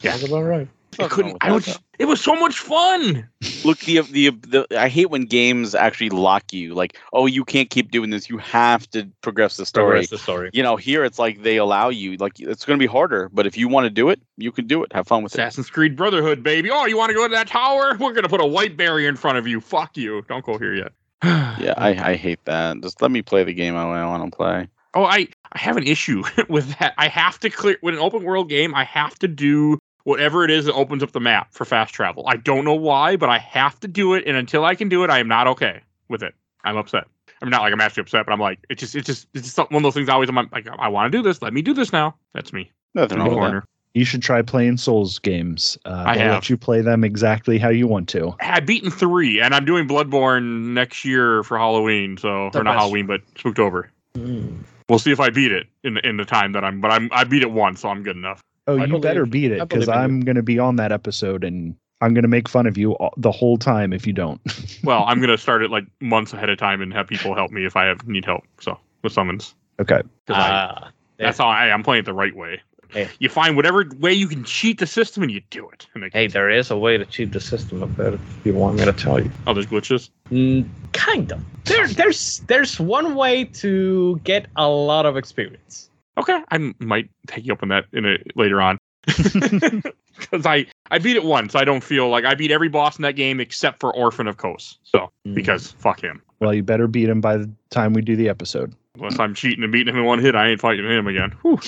[0.00, 0.68] That's about right.
[1.00, 1.36] I couldn't.
[1.40, 1.78] I was.
[1.98, 3.28] It was so much fun.
[3.64, 6.74] Look, the, the the I hate when games actually lock you.
[6.74, 8.28] Like, oh, you can't keep doing this.
[8.28, 9.86] You have to progress the story.
[9.86, 10.50] Progress the story.
[10.52, 12.16] You know, here it's like they allow you.
[12.16, 14.66] Like, it's going to be harder, but if you want to do it, you can
[14.66, 14.92] do it.
[14.92, 15.38] Have fun with it.
[15.38, 16.70] Assassin's Creed Brotherhood, baby.
[16.70, 17.96] Oh, you want to go to that tower?
[17.98, 19.60] We're gonna put a white barrier in front of you.
[19.60, 20.22] Fuck you.
[20.28, 20.92] Don't go here yet.
[21.60, 22.80] Yeah, I, I hate that.
[22.82, 24.68] Just let me play the game I want to play.
[24.94, 26.94] Oh, I I have an issue with that.
[26.98, 28.74] I have to clear with an open world game.
[28.74, 32.24] I have to do whatever it is that opens up the map for fast travel.
[32.26, 35.04] I don't know why, but I have to do it, and until I can do
[35.04, 36.34] it, I am not okay with it.
[36.62, 37.04] I'm upset.
[37.42, 39.58] I'm not like I'm actually upset, but I'm like it's just it's just it's just
[39.58, 40.08] one of those things.
[40.08, 41.42] I always I'm like I want to do this.
[41.42, 42.14] Let me do this now.
[42.32, 42.70] That's me.
[42.94, 43.64] Nothing In the wrong with corner.
[43.92, 45.78] You should try playing Souls games.
[45.84, 46.34] Uh, I they'll have.
[46.34, 48.34] let you play them exactly how you want to.
[48.40, 52.16] I've beaten three, and I'm doing Bloodborne next year for Halloween.
[52.16, 52.74] So, The or not.
[52.76, 53.84] Halloween, but Spooktober.
[54.16, 54.64] Mm.
[54.88, 56.80] We'll see if I beat it in the in the time that I'm.
[56.80, 58.42] But I'm I beat it once, so I'm good enough.
[58.66, 60.00] Oh, I you better beat it because believe in you.
[60.16, 62.92] I'm going to be on that episode and I'm going to make fun of you
[62.92, 64.40] all, the whole time if you don't.
[64.84, 67.64] Well, I'm gonna start it like months ahead of time and have people help me
[67.64, 68.44] if I have need help.
[68.60, 70.02] So with summons, okay.
[70.26, 72.60] 'Cause I- Ah, that's how I, I'm playing it the right way.
[72.90, 73.08] Hey.
[73.18, 75.86] You find whatever way you can cheat the system and you do it.
[76.12, 78.12] Hey, there is a way to cheat the system a bit.
[78.14, 79.30] If you want me to tell you.
[79.46, 80.10] oh, there's glitches.
[80.30, 81.40] Mm, kind of.
[81.64, 85.88] There, there's there's one way to get a lot of experience.
[86.16, 88.78] Okay, I might take you up on that in a later on.
[90.16, 91.56] Because I I beat it once.
[91.56, 94.36] I don't feel like I beat every boss in that game except for Orphan of
[94.36, 94.78] Kos.
[94.84, 95.34] So Mm.
[95.34, 96.22] because fuck him.
[96.38, 98.72] Well, you better beat him by the time we do the episode.
[98.96, 101.32] Unless I'm cheating and beating him in one hit, I ain't fighting him again.
[101.42, 101.58] Whew.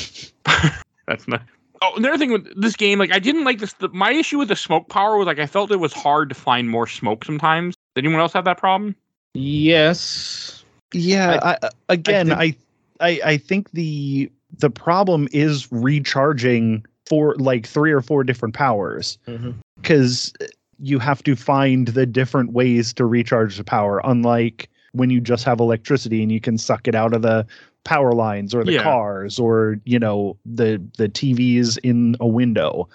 [1.08, 1.42] That's not.
[1.82, 3.72] Oh, another thing with this game, like I didn't like this.
[3.72, 6.36] The, my issue with the smoke power was like I felt it was hard to
[6.36, 7.74] find more smoke sometimes.
[7.96, 8.94] Did anyone else have that problem?
[9.34, 10.64] Yes.
[10.94, 12.58] Yeah, I, I- again, think-
[13.00, 18.54] I, I I think the the problem is recharging for like three or four different
[18.54, 19.52] powers Mm-hmm.
[19.76, 20.32] because
[20.78, 24.00] you have to find the different ways to recharge the power.
[24.04, 27.46] Unlike when you just have electricity and you can suck it out of the
[27.84, 28.82] power lines or the Yeah.
[28.82, 32.88] cars or you know the the TVs in a window.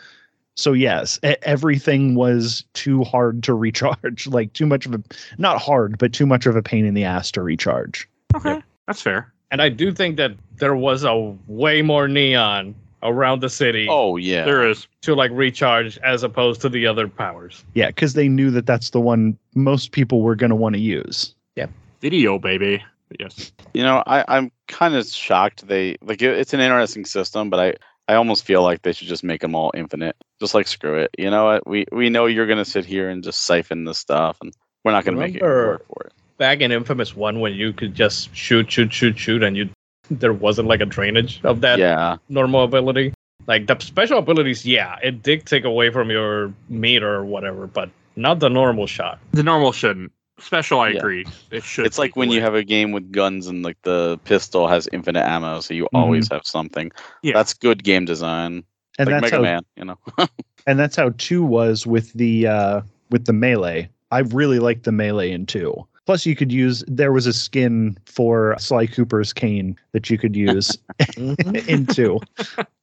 [0.56, 4.28] So yes, everything was too hard to recharge.
[4.28, 5.02] Like too much of a
[5.38, 8.08] not hard, but too much of a pain in the ass to recharge.
[8.36, 9.32] Okay, that's fair.
[9.52, 12.74] And I do think that there was a way more neon
[13.04, 14.46] around the city Oh yeah.
[14.46, 14.88] There is.
[15.02, 17.64] to like recharge as opposed to the other powers.
[17.74, 20.82] Yeah, because they knew that that's the one most people were going to want to
[20.82, 21.36] use.
[21.56, 21.68] Yeah,
[22.00, 22.84] video, baby.
[23.20, 23.52] Yes.
[23.74, 27.60] You know, I, I'm kind of shocked they like it, it's an interesting system, but
[27.60, 27.74] I,
[28.08, 30.16] I almost feel like they should just make them all infinite.
[30.40, 31.12] Just like screw it.
[31.18, 31.68] You know what?
[31.68, 34.54] We we know you're gonna sit here and just siphon the stuff, and
[34.84, 36.14] we're not gonna make it work for it.
[36.42, 39.70] Back in Infamous One, when you could just shoot, shoot, shoot, shoot, and you
[40.10, 43.14] there wasn't like a drainage of that Yeah, normal ability.
[43.46, 47.92] Like the special abilities, yeah, it did take away from your meter or whatever, but
[48.16, 49.20] not the normal shot.
[49.34, 50.12] The normal shouldn't.
[50.40, 50.98] Special, I Yeah.
[50.98, 51.28] agree.
[51.52, 51.86] It should.
[51.86, 54.90] it's like take when you have a game with guns and like the pistol has
[54.92, 56.92] infinite ammo, so you always have something.
[57.22, 57.34] Yeah.
[57.36, 58.64] That's good game design.
[58.98, 60.00] And like that's Mega how Man, you know.
[60.66, 62.82] and that's how 2 was with the uh
[63.12, 63.90] with the melee.
[64.10, 65.88] I really liked the melee in 2.
[66.12, 70.36] Plus you could use there was a skin for Sly Cooper's cane that you could
[70.36, 71.56] use mm-hmm.
[71.70, 72.20] into.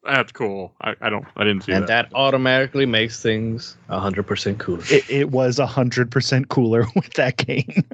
[0.03, 0.73] That's cool.
[0.81, 1.27] I, I don't.
[1.37, 2.07] I didn't see and that.
[2.07, 4.83] And that automatically makes things 100% cooler.
[4.89, 7.85] It, it was 100% cooler with that cane.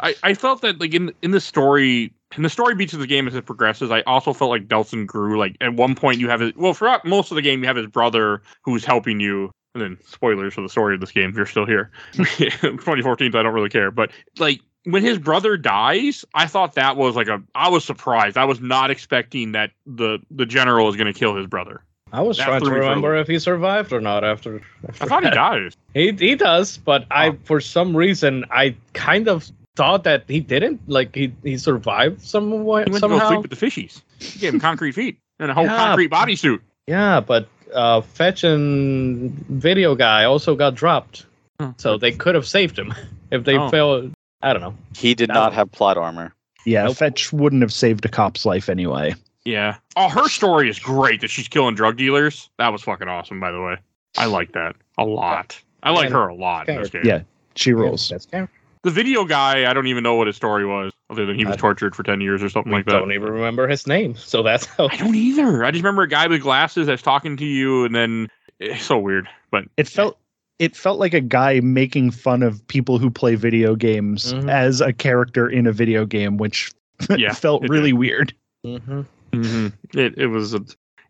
[0.00, 3.06] I, I felt that like in in the story in the story beats of the
[3.06, 5.38] game as it progresses, I also felt like Delsin grew.
[5.38, 7.76] Like at one point you have his well throughout most of the game you have
[7.76, 9.52] his brother who's helping you.
[9.76, 11.90] And then spoilers for the story of this game if you're still here.
[12.14, 13.90] 2014, so I don't really care.
[13.90, 18.38] But like when his brother dies, I thought that was like a I was surprised.
[18.38, 21.82] I was not expecting that the the general is gonna kill his brother.
[22.12, 24.24] I was That trying to threw me for a remember if he survived or not
[24.24, 24.62] after.
[24.88, 25.34] after I thought he that.
[25.34, 25.76] dies.
[25.92, 27.38] He he does, but I Oh.
[27.44, 30.80] for some reason I kind of thought that he didn't.
[30.88, 33.28] Like he he survived some way He went to go somehow.
[33.28, 34.00] sleep with the fishies.
[34.20, 35.76] He gave him concrete feet and a whole Yeah.
[35.76, 36.60] concrete bodysuit.
[36.86, 41.26] Yeah, but uh, Fetch and Video Guy also got dropped,
[41.60, 41.70] Hmm.
[41.78, 42.94] so they could have saved him
[43.30, 43.68] if they Oh.
[43.70, 44.12] failed.
[44.42, 44.74] I don't know.
[44.94, 45.34] He did No.
[45.34, 46.32] not have plot armor.
[46.64, 46.96] Yeah, Nope.
[46.96, 49.14] Fetch wouldn't have saved a cop's life anyway.
[49.44, 49.76] Yeah.
[49.96, 52.50] Oh, her story is great that she's killing drug dealers.
[52.58, 53.76] That was fucking awesome, by the way.
[54.18, 55.58] I like that a lot.
[55.82, 57.02] I like her a lot in this game.
[57.04, 57.20] Yeah.
[57.54, 58.08] She rules.
[58.08, 58.48] That's camera.
[58.86, 61.54] The video guy, I don't even know what his story was, other than he was
[61.54, 62.94] I- tortured for 10 years or something like that.
[62.94, 64.86] I don't even remember his name, so that's how.
[64.88, 65.64] I don't either.
[65.64, 68.28] I just remember a guy with glasses that's talking to you, and then
[68.60, 69.28] it's so weird.
[69.50, 70.20] But It felt
[70.60, 74.48] it felt like a guy making fun of people who play video games Mhm.
[74.48, 76.70] as a character in a video game, which
[77.16, 78.32] Yeah, felt it really weird.
[78.64, 79.00] Mm-hmm.
[79.32, 79.72] mhm.
[79.94, 80.60] it, it was a,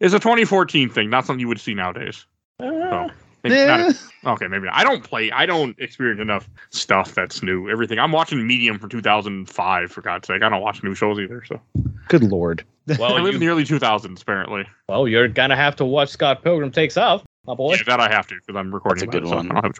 [0.00, 2.24] it's a 2014 thing, not something you would see nowadays.
[2.58, 3.12] Uh, Maybe
[3.44, 3.92] not- Eh,
[4.26, 4.74] Okay, maybe not.
[4.74, 5.30] I don't play.
[5.30, 7.70] I don't experience enough stuff that's new.
[7.70, 10.42] Everything I'm watching Medium from 2005 for God's sake.
[10.42, 11.44] I don't watch new shows either.
[11.46, 11.60] So
[12.08, 12.64] good lord.
[12.90, 14.64] I well, live in the early 2000s apparently.
[14.88, 17.74] well, you're gonna have to watch Scott Pilgrim Takes Off, my boy.
[17.74, 19.04] Yeah, that I have to because I'm recording.
[19.10, 19.50] That's a good it, so one.
[19.50, 19.72] I don't have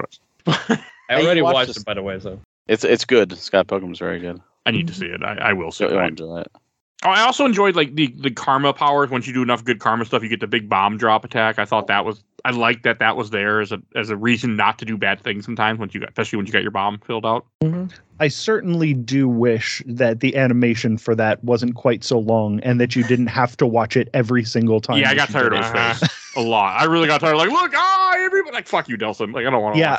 [0.49, 0.81] a choice.
[1.11, 2.19] I already watched watched this- it, by the way.
[2.21, 2.39] So
[2.69, 3.37] It's it's good.
[3.39, 4.41] Scott Pilgrim's very good.
[4.65, 5.23] I need to see it.
[5.23, 5.91] I, I will see So it.
[5.93, 6.53] you'll I, enjoy it.
[7.05, 9.11] Oh, I also enjoyed like the the karma powers.
[9.11, 11.59] Once you do enough good karma stuff, you get the big bomb drop attack.
[11.59, 12.25] I thought that was.
[12.45, 15.21] I liked that that was there as a as a reason not to do bad
[15.21, 15.79] things sometimes.
[15.79, 17.45] Once you got, especially when you got your bomb filled out.
[18.19, 22.97] I certainly do wish that the animation for that wasn't quite so long and that
[22.97, 24.99] you didn't have to watch it every single time.
[24.99, 25.65] yeah, I got tired of it.
[25.65, 26.35] his face.
[26.37, 26.81] a lot.
[26.81, 27.37] I really got tired.
[27.37, 29.35] Like, look, ah, everybody, like, fuck you, Delsin.
[29.35, 29.81] Like, I don't want to.
[29.81, 29.99] Yeah.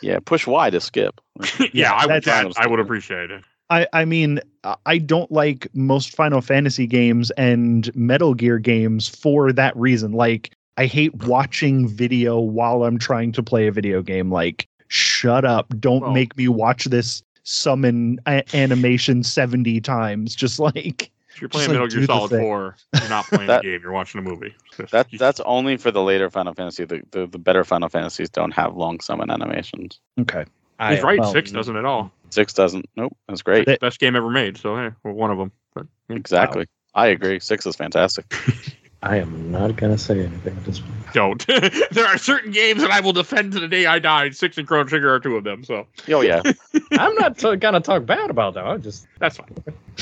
[0.00, 1.20] Yeah, push Y to skip.
[1.58, 2.22] yeah, Yeah, I would.
[2.24, 3.42] that's- I would appreciate it.
[3.70, 4.40] I, I mean,
[4.86, 10.12] I don't like most Final Fantasy games and Metal Gear games for that reason.
[10.12, 14.30] Like, I hate watching video while I'm trying to play a video game.
[14.30, 15.72] Like, shut up.
[15.80, 20.34] Don't Well- make me watch this summon a- animation 70 times.
[20.34, 23.62] Just like, If you're playing like, Metal do Gear Solid 4, you're not playing That-
[23.62, 23.80] the game.
[23.82, 24.54] You're watching a movie.
[24.92, 26.84] That that's only for the later Final Fantasy.
[26.84, 29.98] The, the the better Final Fantasies don't have long summon animations.
[30.20, 30.44] okay.
[30.78, 31.18] I He's right.
[31.18, 32.12] well, Six doesn't at all.
[32.30, 32.88] Six doesn't.
[32.96, 33.66] Nope, that's great.
[33.66, 34.56] That- Best game ever made.
[34.58, 35.52] So hey, well, one of them.
[35.74, 36.16] But yeah.
[36.16, 36.66] Exactly.
[36.94, 37.38] I agree.
[37.40, 38.32] Six is fantastic.
[39.02, 40.94] I am not gonna say anything at this point.
[41.14, 41.46] don't.
[41.92, 44.30] there are certain games that I will defend to the day I die.
[44.30, 45.62] Six and Chrono Trigger are two of them.
[45.62, 46.42] So Oh yeah.
[46.92, 48.66] I'm not t- gonna talk bad about them.
[48.66, 49.54] I'm just that's fine.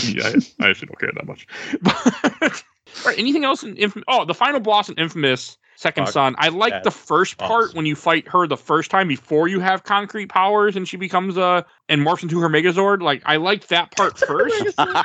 [0.02, 0.28] yeah,
[0.60, 1.46] I, I actually don't care that much.
[1.82, 2.64] But,
[3.04, 4.04] all right, anything else in Infamous?
[4.08, 6.34] Oh, the final boss in Infamous Second Fuck Son.
[6.38, 7.74] I like the first part boss.
[7.74, 11.36] when you fight her the first time before you have concrete powers and she becomes
[11.36, 13.02] a and morphs into her Megazord.
[13.02, 14.74] Like I liked that part first.
[14.78, 15.04] well,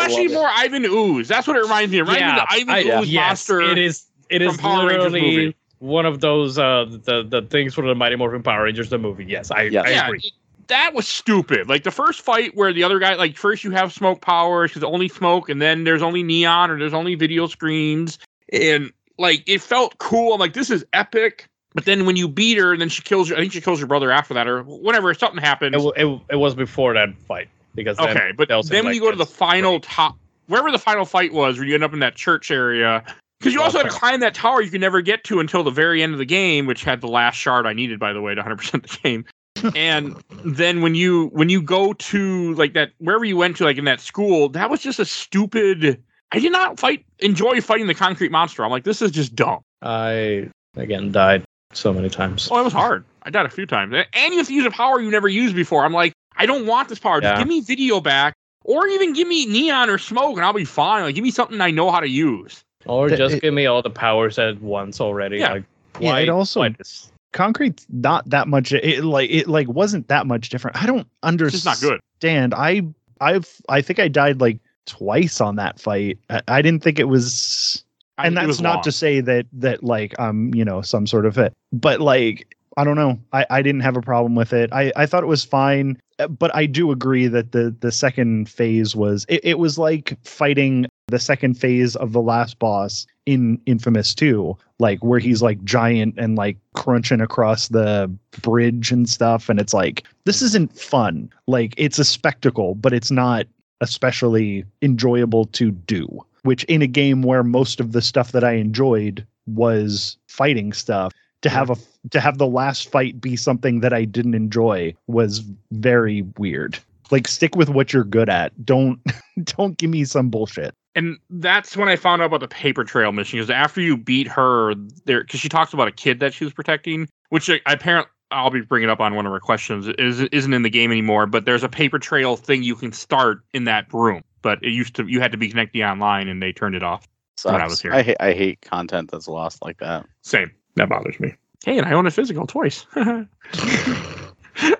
[0.00, 1.28] actually, more Ivan Ooze.
[1.28, 1.98] That's what it reminds me.
[1.98, 3.60] It reminds me of the Ivan I- Ooze yes, monster.
[3.60, 4.04] It is.
[4.30, 8.16] It from is Power literally one of those uh the the things from the Mighty
[8.16, 9.24] Morphin Power Rangers the movie.
[9.26, 9.86] Yes, I, Yes.
[9.86, 10.18] I yeah, agree.
[10.24, 10.32] it-
[10.68, 11.68] that was stupid.
[11.68, 14.84] Like the first fight where the other guy, like first you have smoke powers because
[14.84, 18.18] only smoke, and then there's only neon or there's only video screens,
[18.52, 20.34] and like it felt cool.
[20.34, 21.46] I'm like, this is epic.
[21.74, 23.80] But then when you beat her, and then she kills you, I think she kills
[23.80, 25.12] your brother after that, or whatever.
[25.14, 25.74] Something happens.
[25.74, 29.00] It, it, it was before that fight because then okay, but then when like, you
[29.00, 29.86] go to the final raped.
[29.86, 30.18] top,
[30.48, 33.02] wherever the final fight was, where you end up in that church area,
[33.40, 35.70] because you also had to climb that tower you could never get to until the
[35.70, 38.34] very end of the game, which had the last shard I needed, by the way,
[38.34, 39.24] to 100 percent the game.
[39.76, 43.78] and then when you when you go to like that wherever you went to like
[43.78, 46.02] in that school, that was just a stupid.
[46.32, 48.64] I did not fight enjoy fighting the concrete monster.
[48.64, 49.60] I'm like, this is just dumb.
[49.82, 52.48] I again died so many times.
[52.50, 53.04] Oh, it was hard.
[53.22, 55.54] I died a few times, and you have to use a power you never used
[55.54, 55.84] before.
[55.84, 57.20] I'm like, I don't want this power.
[57.20, 58.34] Just give me video back,
[58.64, 61.02] or even give me neon or smoke, and I'll be fine.
[61.04, 62.62] Like, give me something I know how to use.
[62.86, 65.38] Or Th- just it- give me all the powers at once already.
[65.38, 65.52] Yeah.
[65.52, 65.64] Like
[66.00, 67.10] Yeah, it also- why this?
[67.32, 68.72] Concrete's not that much.
[68.72, 70.76] It like it like wasn't that much different.
[70.82, 71.54] I don't understand.
[71.54, 72.00] It's not good.
[72.22, 72.52] understand.
[72.54, 72.82] I
[73.20, 76.18] I've I think I died like twice on that fight.
[76.30, 77.84] I, I didn't think it was
[78.18, 78.82] and that's was not long.
[78.82, 82.84] to say that that like um you know some sort of it but like i
[82.84, 85.44] don't know i i didn't have a problem with it i i thought it was
[85.44, 85.98] fine
[86.38, 90.86] but i do agree that the the second phase was it, it was like fighting
[91.08, 96.14] the second phase of the last boss in infamous 2 like where he's like giant
[96.18, 98.10] and like crunching across the
[98.40, 103.10] bridge and stuff and it's like this isn't fun like it's a spectacle but it's
[103.10, 103.46] not
[103.82, 108.52] especially enjoyable to do which in a game where most of the stuff that I
[108.52, 111.76] enjoyed was fighting stuff to have a
[112.10, 116.78] to have the last fight be something that I didn't enjoy was very weird.
[117.10, 118.52] Like stick with what you're good at.
[118.64, 119.00] Don't
[119.44, 120.74] don't give me some bullshit.
[120.94, 123.38] and that's when I found out about the paper trail mission.
[123.38, 126.52] Because after you beat her, there because she talks about a kid that she was
[126.54, 130.52] protecting, which I, apparently I'll be bringing up on one of her questions is isn't
[130.52, 131.26] in the game anymore.
[131.26, 134.22] But there's a paper trail thing you can start in that room.
[134.42, 137.06] But it used to you had to be connecting online, and they turned it off.
[137.44, 137.92] when I was here.
[137.92, 140.06] I hate I hate content that's lost like that.
[140.22, 140.50] Same.
[140.76, 141.34] That bothers me.
[141.64, 142.86] Hey, and I own a physical twice.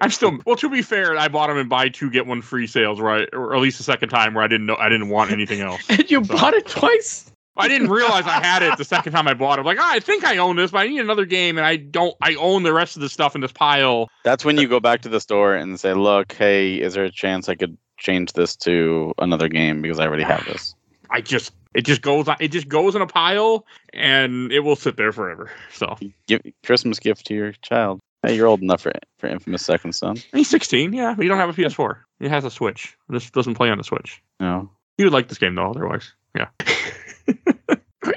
[0.01, 0.57] I'm still well.
[0.57, 3.29] To be fair, I bought them in buy two get one free sales, right?
[3.33, 5.81] Or at least the second time where I didn't know I didn't want anything else.
[5.89, 7.32] And you So- bought it twice?
[7.57, 9.67] I didn't realize I had it the second time I bought it.
[9.67, 12.15] Like, oh, I think I own this, but I need another game, and I don't.
[12.21, 14.09] I own the rest of the stuff in this pile.
[14.25, 17.11] That's when you go back to the store and say, "Look, hey, is there a
[17.11, 20.75] chance I could change this to another game because I already have this?"
[21.11, 24.97] I just it just goes it just goes in a pile, and it will sit
[24.97, 25.51] there forever.
[25.73, 25.97] So
[26.27, 28.01] Give Christmas gift to your child.
[28.23, 30.17] Hey, you're old enough for for Infamous Second Son.
[30.33, 31.99] he's 16, yeah, but you don't have a PS4.
[32.21, 32.97] It has a Switch.
[33.09, 34.23] This doesn't play on the Switch.
[34.41, 34.71] No.
[34.97, 36.13] You would like this game though, otherwise.
[36.37, 36.49] Yeah.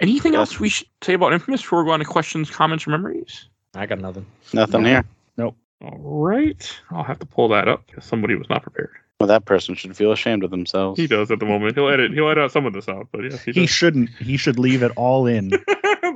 [0.02, 2.92] Anything else we should say about Infamous before we go on to questions, comments, or
[2.92, 3.48] memories?
[3.74, 4.26] I got nothing.
[4.54, 4.88] Nothing No.
[4.88, 5.06] here.
[5.38, 5.58] Nope.
[5.82, 6.80] All right.
[6.92, 8.92] I'll have to pull that up because somebody was not prepared.
[9.20, 11.00] Well, that person should feel ashamed of themselves.
[11.00, 11.76] He does at the moment.
[11.76, 12.12] He'll edit.
[12.14, 14.10] He'll edit out some of this out, but yes, he He shouldn't.
[14.20, 15.50] He should leave it all in.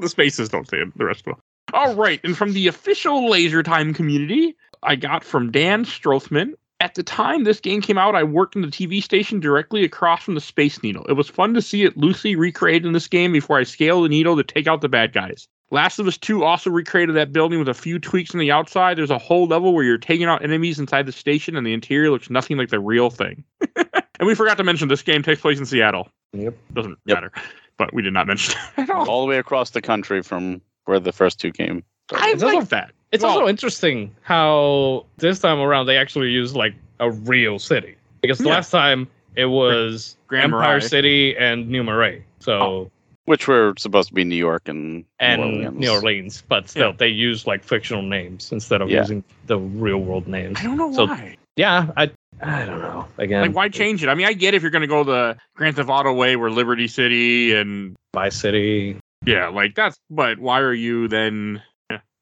[0.01, 0.97] the spaces don't say it.
[0.97, 1.41] The rest of them.
[1.73, 2.19] All right.
[2.23, 6.53] And from the official Laser Time community, I got from Dan Strothman.
[6.81, 10.23] At the time this game came out, I worked in the TV station directly across
[10.23, 11.05] from the Space Needle.
[11.09, 14.09] It was fun to see it loosely recreated in this game before I scaled the
[14.09, 15.47] needle to take out the bad guys.
[15.71, 18.97] Last of Us 2 also recreated that building with a few tweaks on the outside.
[18.97, 22.09] There's a whole level where you're taking out enemies inside the station, and the interior
[22.09, 23.43] looks nothing like the real thing.
[23.75, 26.09] and we forgot to mention this game takes place in Seattle.
[26.33, 26.55] Yep.
[26.73, 27.15] Doesn't Yep.
[27.17, 27.31] matter.
[27.77, 29.07] but we did not mention it at all.
[29.07, 31.83] all the way across the country from where the first two came.
[32.13, 32.91] I like that.
[33.11, 37.95] It's Well- also interesting how this time around they actually used like a real city
[38.21, 38.55] because the Yeah.
[38.55, 40.81] last time it was Grand Empire Marais.
[40.87, 42.23] City and New Marais.
[42.39, 42.91] So oh.
[43.25, 45.79] Which were supposed to be New York and and New Orleans.
[45.79, 46.93] New Orleans, but still Yeah.
[46.97, 49.01] they use like fictional names instead of Yeah.
[49.01, 50.57] using the real world names.
[50.59, 51.35] I don't know So- why.
[51.55, 52.09] Yeah, I
[52.41, 53.05] I don't know.
[53.17, 54.07] Again, Like, why change it?
[54.07, 56.49] I mean, I get if you're going to go the Grand Theft Auto way, where
[56.49, 58.95] Liberty City and Vice City?
[59.25, 59.97] yeah, like that's.
[60.09, 61.61] But why are you then?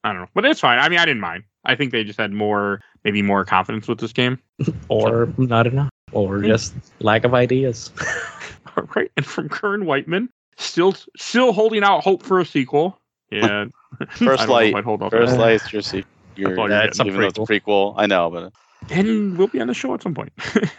[0.04, 0.78] Yeah, I don't know, but it's fine.
[0.78, 1.44] I mean, I didn't mind.
[1.64, 4.38] I think they just had more, maybe more confidence with this game.
[4.88, 7.90] or not enough, or just lack of ideas.
[8.94, 9.10] right?
[9.16, 12.98] And from Kern Whiteman, still still holding out hope for a sequel.
[13.30, 13.66] Yeah,
[14.12, 14.74] First don't Light.
[14.74, 15.38] I'd hold out for First that.
[15.38, 16.02] Light, you're, see-
[16.34, 17.92] you're That's all Yeah, it's a even though it's a prequel.
[17.98, 18.54] I know, but
[18.90, 20.32] and we'll be on the show at some point.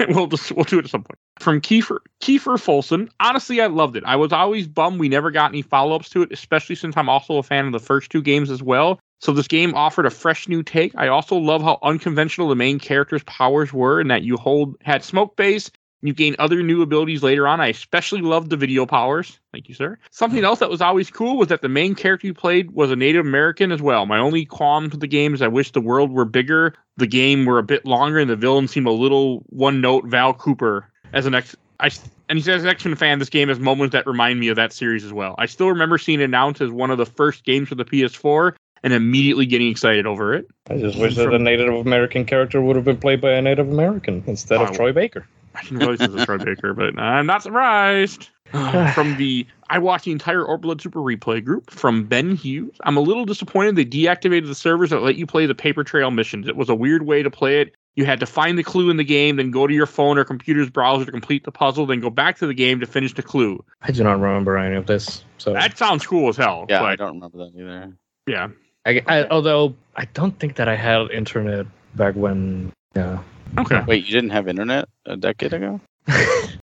[0.09, 1.19] we'll just we'll do it at some point.
[1.39, 3.09] From Kiefer Kiefer Folson.
[3.19, 4.03] Honestly, I loved it.
[4.05, 7.09] I was always bummed we never got any follow ups to it, especially since I'm
[7.09, 8.99] also a fan of the first two games as well.
[9.19, 10.93] So this game offered a fresh new take.
[10.95, 15.03] I also love how unconventional the main character's powers were, and that you hold had
[15.03, 15.69] smoke base.
[16.01, 17.59] You gain other new abilities later on.
[17.59, 19.37] I especially loved the video powers.
[19.51, 19.97] Thank you, sir.
[20.11, 22.95] Something else that was always cool was that the main character you played was a
[22.95, 24.05] Native American as well.
[24.05, 27.45] My only qualm to the game is I wish the world were bigger, the game
[27.45, 30.05] were a bit longer, and the villain seemed a little one note.
[30.05, 31.89] Val Cooper as an ex, I
[32.29, 33.19] and he says X Men fan.
[33.19, 35.35] This game has moments that remind me of that series as well.
[35.37, 38.53] I still remember seeing it announced as one of the first games for the PS4
[38.83, 40.47] and immediately getting excited over it.
[40.69, 43.69] I just wish that a Native American character would have been played by a Native
[43.69, 45.25] American instead of Troy Baker.
[45.55, 48.29] I didn't realize it was Troy Baker, but I'm not surprised.
[48.93, 52.75] from the I watched the entire Orblood Super Replay group from Ben Hughes.
[52.81, 56.09] I'm a little disappointed they deactivated the servers that let you play the paper trail
[56.09, 56.47] missions.
[56.47, 57.75] It was a weird way to play it.
[57.95, 60.23] You had to find the clue in the game, then go to your phone or
[60.23, 63.21] computer's browser to complete the puzzle, then go back to the game to finish the
[63.21, 63.63] clue.
[63.81, 65.23] I do not remember any of this.
[65.37, 66.65] So That sounds cool as hell.
[66.69, 67.93] yeah, I don't remember that either.
[68.25, 68.47] yeah.
[68.85, 71.65] I, I, although I don't think that I had internet
[71.95, 72.71] back when.
[72.95, 73.19] Yeah.
[73.57, 73.81] Okay.
[73.87, 75.79] Wait, you didn't have internet a decade ago?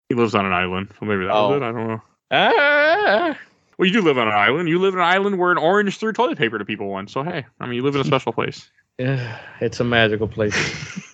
[0.09, 1.51] He lives on an island, so maybe that Oh.
[1.51, 1.63] was it.
[1.63, 2.01] I don't know.
[2.31, 3.38] Ah,
[3.77, 4.67] Well, you do live on an island.
[4.67, 7.13] You live on an island where an orange threw toilet paper to people once.
[7.13, 8.69] So hey, I mean, you live in a special place.
[8.99, 10.53] yeah, it's a magical place.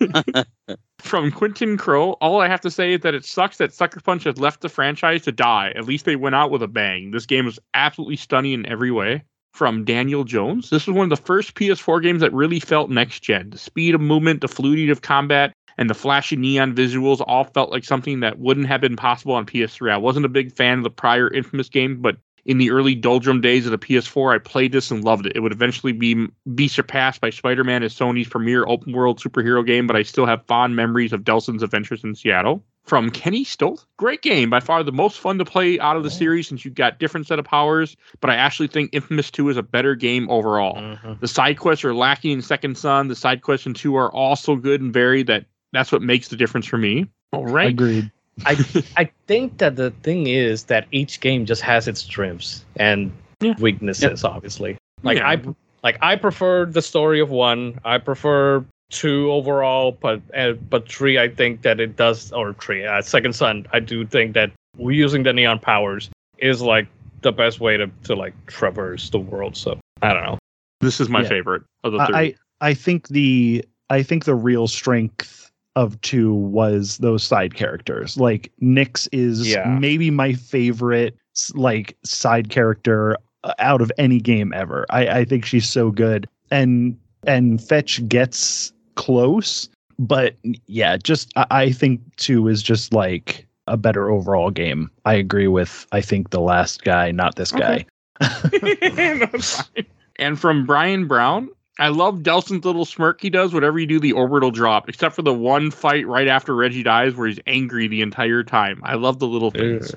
[0.98, 4.24] From Quentin Crow, all I have to say is that it sucks that Sucker Punch
[4.24, 5.72] has left the franchise to die.
[5.76, 7.12] At least they went out with a bang.
[7.12, 9.22] This game was absolutely stunning in every way.
[9.58, 13.24] From Daniel Jones, this was one of the first PS4 games that really felt next
[13.24, 13.50] gen.
[13.50, 17.72] The speed of movement, the fluidity of combat, and the flashy neon visuals all felt
[17.72, 19.90] like something that wouldn't have been possible on PS3.
[19.90, 23.40] I wasn't a big fan of the prior Infamous game, but in the early doldrum
[23.40, 25.32] days of the PS4, I played this and loved it.
[25.34, 29.88] It would eventually be be surpassed by Spider-Man as Sony's premier open world superhero game,
[29.88, 32.62] but I still have fond memories of Delsin's adventures in Seattle.
[32.88, 36.10] From Kenny Stolt, great game, by far the most fun to play out of the
[36.10, 37.94] series since you've got different set of powers.
[38.22, 40.76] But I actually think Infamous 2 is a better game overall.
[40.76, 41.20] Mhm.
[41.20, 43.08] The side quests are lacking in Second Son.
[43.08, 45.26] The side quests in 2 are also good and varied.
[45.26, 45.44] That
[45.74, 47.06] that's what makes the difference for me.
[47.34, 47.68] All right.
[47.68, 48.10] Agreed.
[48.46, 48.56] I
[48.96, 53.52] I think that the thing is that each game just has its strengths and Yeah.
[53.58, 54.24] weaknesses.
[54.24, 55.28] Obviously, like Yeah.
[55.28, 55.42] I
[55.84, 57.78] like I prefer the story of one.
[57.84, 61.18] I prefer two overall, but uh, but three.
[61.18, 62.84] I think that it does or three.
[62.84, 63.66] Uh, Second Son.
[63.72, 66.86] I do think that using the neon powers is like
[67.22, 69.56] the best way to to like traverse the world.
[69.56, 70.38] So I don't know.
[70.80, 71.28] This is my Yeah.
[71.28, 72.14] favorite of the three.
[72.16, 78.16] I I think the I think the real strength of two was those side characters.
[78.16, 79.76] Like Nyx is Yeah.
[79.78, 81.16] maybe my favorite
[81.54, 84.86] like side character uh, out of any game ever.
[84.90, 86.28] I I think she's so good.
[86.50, 86.96] And
[87.26, 90.34] and Fetch gets close, but
[90.66, 94.90] yeah, just I, I think two is just like a better overall game.
[95.06, 97.86] I agree with I think the last guy, not this Okay.
[98.20, 98.20] guy.
[99.20, 99.70] That's.
[100.16, 101.48] And from Brian Brown,
[101.78, 105.22] I love Delsin's little smirk he does whenever you do the orbital drop, except for
[105.22, 108.80] the one fight right after Reggie dies where he's angry the entire time.
[108.82, 109.94] I love the little things.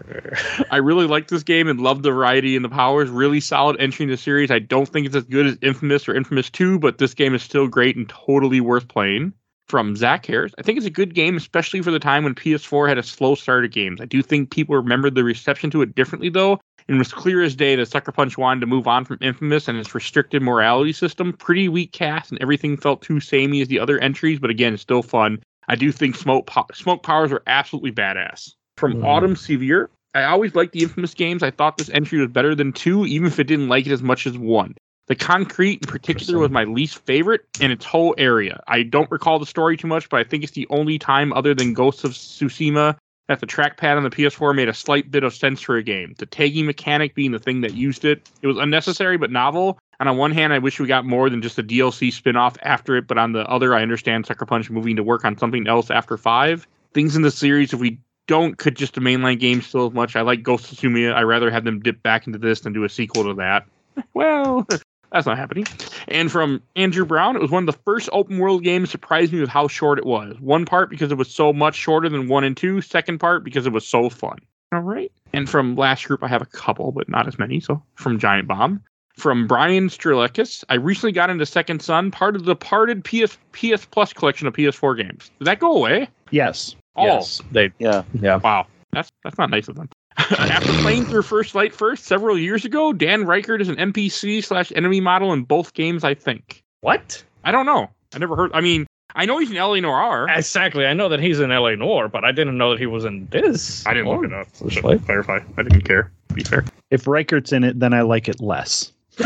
[0.69, 3.09] I really like this game and love the variety and the powers.
[3.09, 4.51] Really solid entry in the series.
[4.51, 7.41] I don't think it's as good as Infamous or Infamous 2, but this game is
[7.41, 9.33] still great and totally worth playing.
[9.67, 12.89] From Zach Harris, I think it's a good game, especially for the time when PS4
[12.89, 14.01] had a slow start of games.
[14.01, 17.55] I do think people remembered the reception to it differently, though, it was clear as
[17.55, 21.33] day that Sucker Punch wanted to move on from Infamous and its restricted morality system.
[21.33, 25.03] Pretty weak cast, and everything felt too samey as the other entries, but again, still
[25.03, 25.41] fun.
[25.67, 28.53] I do think smoke po- smoke powers are absolutely badass.
[28.77, 29.05] From Mhm.
[29.05, 31.43] Autumn Severe, I always liked the Infamous games.
[31.43, 34.01] I thought this entry was better than two, even if it didn't like it as
[34.01, 34.75] much as one.
[35.07, 38.61] The concrete in particular was my least favorite in its whole area.
[38.67, 41.53] I don't recall the story too much, but I think it's the only time other
[41.53, 42.95] than Ghosts of Tsushima
[43.31, 46.15] that the trackpad on the PS4 made a slight bit of sense for a game.
[46.17, 48.29] The tagging mechanic being the thing that used it.
[48.41, 49.79] It was unnecessary but novel.
[49.99, 52.57] And on one hand, I wish we got more than just a DLC spin off
[52.63, 55.67] after it, but on the other, I understand Sucker Punch moving to work on something
[55.67, 56.67] else after 5.
[56.93, 60.15] Things in the series, if we don't could just a mainline game still as much.
[60.15, 61.13] I like Ghost of Tsushima.
[61.13, 63.65] I'd rather have them dip back into this than do a sequel to that.
[64.13, 64.65] well,
[65.11, 65.65] that's not happening.
[66.07, 69.39] And from Andrew Brown, it was one of the first open world games surprised me
[69.39, 70.39] with how short it was.
[70.39, 72.81] One part because it was so much shorter than one and two.
[72.81, 74.37] Second part because it was so fun.
[74.73, 75.11] All right.
[75.33, 77.59] And from last group, I have a couple, but not as many.
[77.59, 78.81] So from Giant Bomb.
[79.17, 83.85] From Brian Strelakis, I recently got into Second Son, part of the parted PS PS
[83.85, 85.29] Plus collection of PS4 games.
[85.37, 86.07] Did that go away?
[86.31, 86.75] Yes.
[86.95, 87.71] Oh, Yes, they.
[87.77, 88.03] Yeah.
[88.13, 88.37] Yeah.
[88.37, 89.89] Wow, that's that's not nice of them.
[90.37, 94.71] After playing through First Light first several years ago, Dan Ryckert is an NPC slash
[94.75, 96.03] enemy model in both games.
[96.03, 96.63] I think.
[96.81, 97.23] What?
[97.43, 97.89] I don't know.
[98.13, 98.51] I never heard.
[98.53, 100.27] I mean, I know he's in LA Noir.
[100.29, 100.85] Exactly.
[100.85, 103.27] I know that he's in LA Noir, but I didn't know that he was in
[103.27, 103.85] this.
[103.85, 104.47] I didn't or look it up.
[104.47, 105.03] First Just Light.
[105.05, 106.11] clarify, I didn't care.
[106.33, 106.65] Be fair.
[106.89, 108.91] If Ryckert's in it, then I like it less.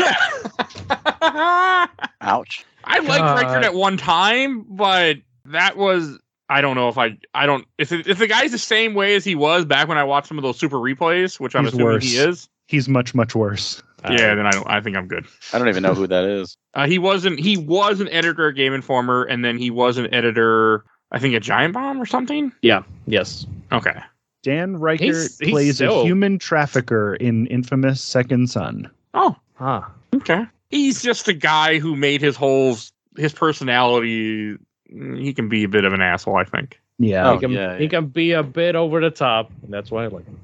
[2.22, 2.66] Ouch.
[2.84, 3.44] I liked God.
[3.44, 6.20] Ryckert uh, at one time, but that was.
[6.50, 7.18] I don't know if I.
[7.34, 7.66] I don't.
[7.78, 10.38] If if the guy's the same way as he was back when I watched some
[10.38, 12.04] of those super replays, which I'm He's assuming worse.
[12.04, 12.50] he is.
[12.68, 13.82] He's much, much worse.
[14.10, 14.68] yeah, then I don't.
[14.70, 15.26] I think I'm good.
[15.54, 16.58] I don't even know who that is.
[16.76, 17.40] Uh, he wasn't.
[17.40, 20.84] He was an editor at Game Informer, and then he was an editor.
[21.10, 22.52] I think at Giant Bomb or something.
[22.62, 22.84] Yeah.
[23.08, 23.46] Yes.
[23.72, 23.98] Okay.
[24.44, 28.92] Dan Ryckert He's- he's plays still- a human trafficker in infamous Second Son.
[29.14, 29.84] Oh, Huh.
[30.14, 30.46] okay.
[30.70, 32.76] He's just a guy who made his whole
[33.16, 34.58] his personality.
[34.88, 36.38] He can be a bit of an asshole.
[36.38, 36.80] I think.
[36.98, 37.30] Yeah.
[37.30, 37.90] Oh, he can, yeah, he yeah.
[37.90, 39.52] can be a bit over the top.
[39.64, 40.40] and That's why I like him.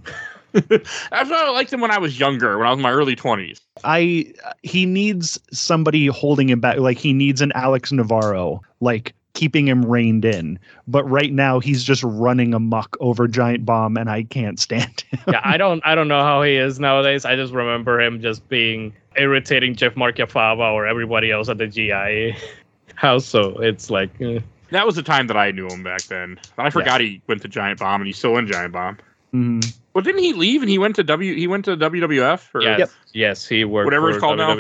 [0.54, 3.16] That's why I liked him when I was younger, when I was in my early
[3.16, 3.62] twenties.
[3.84, 6.78] I he needs somebody holding him back.
[6.78, 10.60] Like he needs an Alex Navarro, like keeping him reined in.
[10.88, 15.20] But right now he's just running amok over Giant Bomb, and I can't stand him.
[15.30, 17.24] yeah, I don't I don't know how he is nowadays.
[17.24, 22.36] I just remember him just being irritating Jeff Marchiafava or everybody else at the GI
[23.02, 23.26] house.
[23.26, 24.40] So it's like eh.
[24.70, 26.40] That was the time that I knew him back then.
[26.58, 28.98] I forgot he went to Giant Bomb, and he's still in Giant Bomb.
[29.34, 29.74] Mhm.
[29.94, 31.36] Well, didn't he leave and he went to W?
[31.36, 32.56] He went to WWF.
[32.56, 32.90] Or, yes, Yep.
[33.12, 34.58] yes, he worked Whatever for it's called now.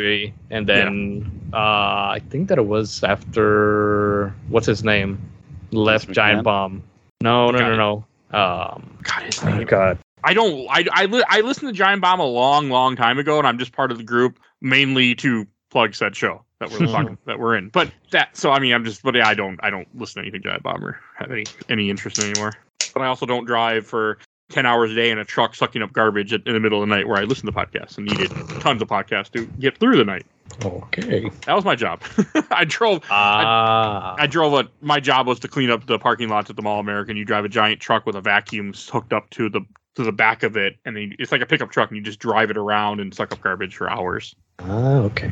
[0.49, 1.55] And then uh,
[2.17, 5.19] I think that it was after what's his name
[5.71, 6.43] left Vince Giant McMahon?
[6.43, 6.83] Bomb.
[7.21, 8.37] No, no, Got no, no.
[8.37, 9.65] Um, God, his oh name.
[9.65, 10.67] God, I don't.
[10.69, 13.57] I I, li- I listened to Giant Bomb a long, long time ago, and I'm
[13.59, 17.57] just part of the group mainly to plug said show that we're talking that we're
[17.57, 17.67] in.
[17.69, 18.37] But that.
[18.37, 19.03] So I mean, I'm just.
[19.03, 19.59] But yeah, I don't.
[19.61, 22.53] I don't listen to anything Giant Bomb or have any any interest in anymore.
[22.93, 24.17] But I also don't drive for.
[24.51, 26.89] 10 hours a day in a truck sucking up garbage at, in the middle of
[26.89, 28.29] the night where I listen to podcasts and needed
[28.59, 30.25] tons of podcasts to get through the night.
[30.65, 31.29] okay.
[31.45, 32.01] That was my job.
[32.51, 34.69] I drove Ah, I drove a.
[34.81, 37.15] My job was to clean up the parking lots at the Mall American.
[37.15, 39.61] You drive a giant truck with a vacuum hooked up to the
[39.95, 42.19] to the back of it, and then it's like a pickup truck, and you just
[42.19, 44.35] drive it around and suck up garbage for hours.
[44.59, 45.31] ah, okay.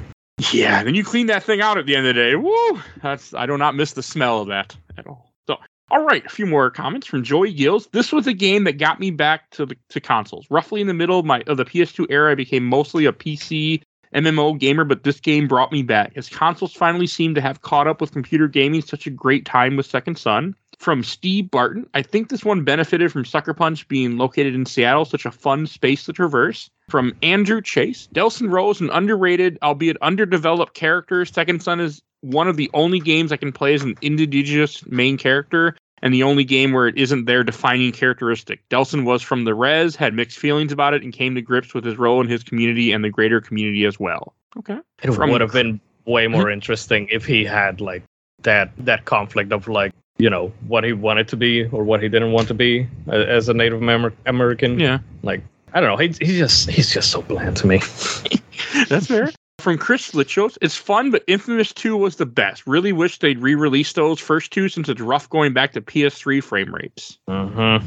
[0.51, 2.35] Yeah, then you clean that thing out at the end of the day.
[2.35, 2.81] Woo!
[3.01, 5.33] That's I do not miss the smell of that at all.
[5.47, 5.57] So,
[5.91, 7.87] all right, a few more comments from Joey Gills.
[7.91, 10.45] This was a game that got me back to the to consoles.
[10.49, 13.81] Roughly in the middle of my of the PS2 era, I became mostly a PC
[14.13, 17.87] MMO gamer, but this game brought me back as consoles finally seem to have caught
[17.87, 18.81] up with computer gaming.
[18.81, 20.55] Such a great time with Second Son.
[20.79, 25.03] From Steve Barton, I think this one benefited from Sucker Punch being located in Seattle,
[25.03, 26.69] such a fun space to traverse.
[26.89, 31.23] From Andrew Chase, Delsin Rose, an underrated, albeit underdeveloped character.
[31.23, 35.17] Second Son is one of the only games I can play as an indigenous main
[35.17, 38.67] character, and the only game where it isn't their defining characteristic.
[38.69, 41.85] Delsin was from the res, had mixed feelings about it, and came to grips with
[41.85, 44.33] his role in his community and the greater community as well.
[44.57, 44.79] Okay.
[45.03, 48.01] It From- would have been way more interesting if he had like
[48.41, 52.09] that that conflict of like you know what he wanted to be or what he
[52.09, 54.79] didn't want to be as a Native Amer- American.
[54.79, 54.99] Yeah.
[55.23, 55.43] Like
[55.73, 55.97] I don't know.
[55.97, 57.77] He's he's just he's just so bland to me.
[58.89, 59.31] That's fair.
[59.59, 62.65] From Chris Lichos, it's fun, but Infamous 2 was the best.
[62.65, 66.41] Really wish they'd re release those first two since it's rough going back to PS3
[66.41, 67.17] frame rates.
[67.27, 67.79] Uh-huh.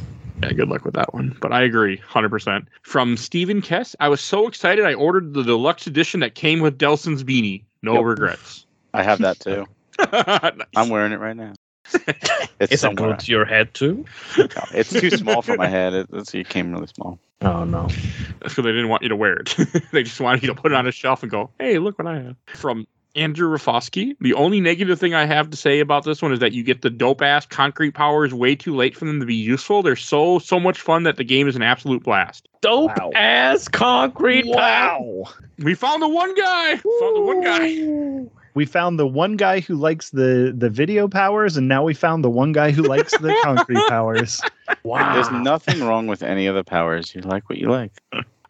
[0.43, 1.35] Yeah, good luck with that one.
[1.41, 2.67] But I agree, 100%.
[2.83, 6.79] From Stephen Kess, I was so excited I ordered the deluxe edition that came with
[6.79, 7.63] Delsin's beanie.
[7.83, 8.05] No Yep.
[8.05, 8.67] regrets.
[8.93, 9.67] I have that too.
[9.99, 10.53] Nice.
[10.77, 11.53] I'm wearing it right now.
[12.61, 13.09] It's Is it somewhere.
[13.11, 14.05] glued to your head too?
[14.73, 15.95] It's too small for my head.
[15.95, 17.19] It, it came really small.
[17.45, 17.89] Oh no.
[17.89, 19.57] That's because they didn't want you to wear it.
[19.93, 22.07] they just wanted you to put it on a shelf and go, hey, look what
[22.07, 22.37] I have.
[22.55, 22.87] From
[23.17, 26.53] Andrew Rafosky, the only negative thing I have to say about this one is that
[26.53, 29.83] you get the dope ass concrete powers way too late for them to be useful.
[29.83, 32.49] They're so so much fun that the game is an absolute blast.
[32.61, 33.11] Dope Wow.
[33.17, 34.47] ass concrete.
[34.47, 35.25] Wow.
[35.59, 36.77] We found the one guy.
[36.77, 38.31] Found the one guy.
[38.55, 42.23] We found the one guy who likes the the video powers, and now we found
[42.25, 44.41] the one guy who likes the concrete powers.
[44.83, 45.15] Wow.
[45.15, 47.15] There's nothing wrong with any of the powers.
[47.15, 47.93] You like what you like.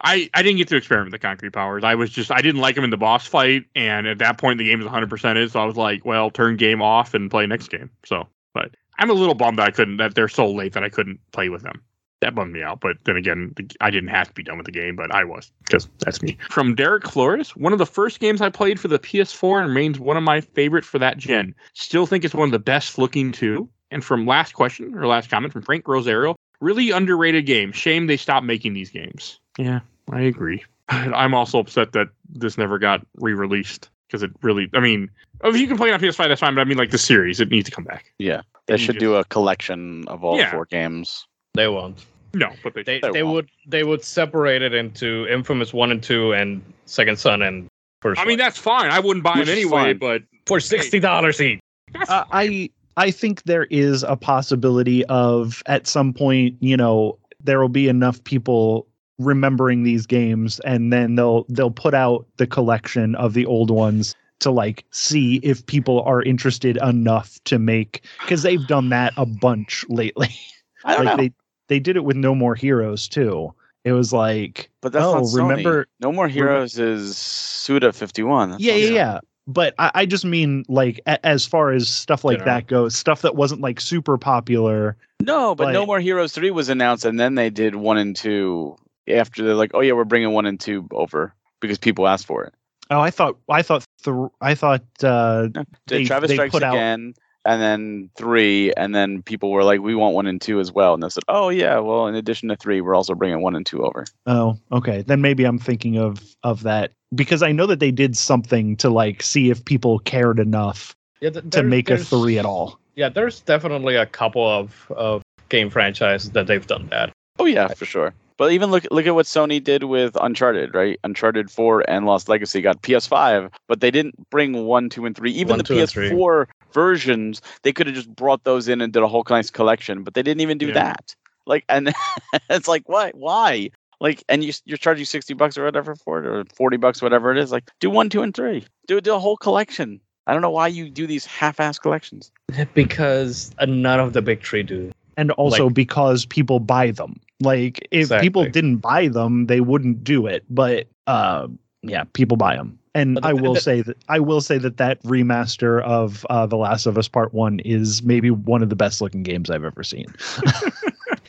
[0.05, 1.83] I, I didn't get to experiment with the concrete powers.
[1.83, 4.57] I was just I didn't like them in the boss fight, and at that point
[4.57, 7.45] the game is 100 percent so I was like, well, turn game off and play
[7.47, 7.89] next game.
[8.05, 10.89] So, but I'm a little bummed that I couldn't that they're so late that I
[10.89, 11.81] couldn't play with them.
[12.23, 12.79] That bummed me out.
[12.79, 15.51] But then again, I didn't have to be done with the game, but I was
[15.65, 16.37] because that's me.
[16.49, 19.99] From Derek Flores, one of the first games I played for the PS4 and remains
[19.99, 21.53] one of my favorite for that gen.
[21.73, 23.67] Still think it's one of the best looking too.
[23.91, 27.73] And from last question or last comment from Frank Rosario, really underrated game.
[27.73, 29.39] Shame they stopped making these games.
[29.57, 30.63] Yeah, I agree.
[30.89, 34.69] I'm also upset that this never got re-released because it really.
[34.73, 36.55] I mean, oh, if you can play it on PS5, that's fine.
[36.55, 38.13] But I mean, like the series, it needs to come back.
[38.17, 38.43] Yeah.
[38.67, 40.51] They should just- do a collection of all Yeah.
[40.51, 41.27] four games.
[41.53, 42.03] They won't.
[42.33, 42.83] No, but they.
[42.83, 47.19] They They they would they would separate it into Infamous One and Two and Second
[47.19, 47.67] Son and
[48.01, 48.19] First.
[48.19, 48.91] I mean, that's fine.
[48.91, 49.93] I wouldn't buy Which it is anyway.
[49.93, 49.97] fine.
[49.97, 51.59] But for sixty dollars each.
[52.07, 57.59] Uh, I I think there is a possibility of at some point, you know, there
[57.59, 58.87] will be enough people
[59.19, 64.15] remembering these games, and then they'll they'll put out the collection of the old ones
[64.39, 69.25] to like see if people are interested enough to make because they've done that a
[69.25, 70.35] bunch lately.
[70.83, 71.23] I don't like know.
[71.23, 71.31] they
[71.67, 73.53] they did it with No More Heroes too.
[73.83, 75.49] It was like but that's oh, not Sony.
[75.49, 78.57] remember- No More Heroes is Suda 51.
[78.59, 79.19] Yeah, yeah, yeah.
[79.45, 82.55] But I, I just mean like a, as far as stuff like General.
[82.55, 84.95] that goes, stuff that wasn't like super popular.
[85.21, 88.75] No, but No More Heroes 3 was announced and then they did 1 and 2
[89.09, 92.45] after they're like, "Oh yeah, we're bringing 1 and 2 over because people asked for
[92.45, 92.53] it."
[92.89, 96.63] Oh, I thought I thought th- I thought uh Did They- Travis they Strikes put
[96.63, 97.13] out- Again
[97.45, 100.93] and then 3 and then people were like, "We want 1 and 2 as well."
[100.93, 103.65] And they said, "Oh yeah, well in addition to 3, we're also bringing 1 and
[103.65, 107.79] 2 over." oh okay then maybe I'm thinking of of that because I know that
[107.79, 111.89] they did something to like see if people cared enough Yeah, th- to there- make
[111.89, 112.79] a three at all.
[112.95, 117.11] Yeah, there's definitely a couple of of game franchises that they've done that.
[117.39, 118.13] Oh yeah, for sure.
[118.37, 120.99] But even look look at what Sony did with Uncharted, right?
[121.03, 125.31] Uncharted 4 and Lost Legacy got PS5, but they didn't bring 1, 2 and 3.
[125.31, 126.09] Even One, the two, and three.
[126.09, 130.03] PS4 versions, they could have just brought those in and did a whole nice collection,
[130.03, 130.73] but they didn't even do Yeah.
[130.73, 131.15] that.
[131.45, 131.93] Like and
[132.49, 133.69] it's like why why?
[133.99, 137.31] Like and you you're charging 60 bucks or whatever for it or 40 bucks whatever
[137.31, 137.51] it is.
[137.51, 138.65] Like do 1, 2 and 3.
[138.87, 139.99] Do do a whole collection.
[140.25, 142.31] I don't know why you do these half-ass collections.
[142.73, 144.91] Because none of the big three do.
[145.17, 147.19] And also Like- because people buy them.
[147.39, 150.45] Like if people didn't buy them, they wouldn't do it.
[150.49, 151.47] But uh,
[151.81, 152.79] yeah, people buy them.
[152.95, 156.45] And the- I will the- say that I will say that that remaster of uh,
[156.45, 159.63] The Last of Us Part One is maybe one of the best looking games I've
[159.63, 160.05] ever seen.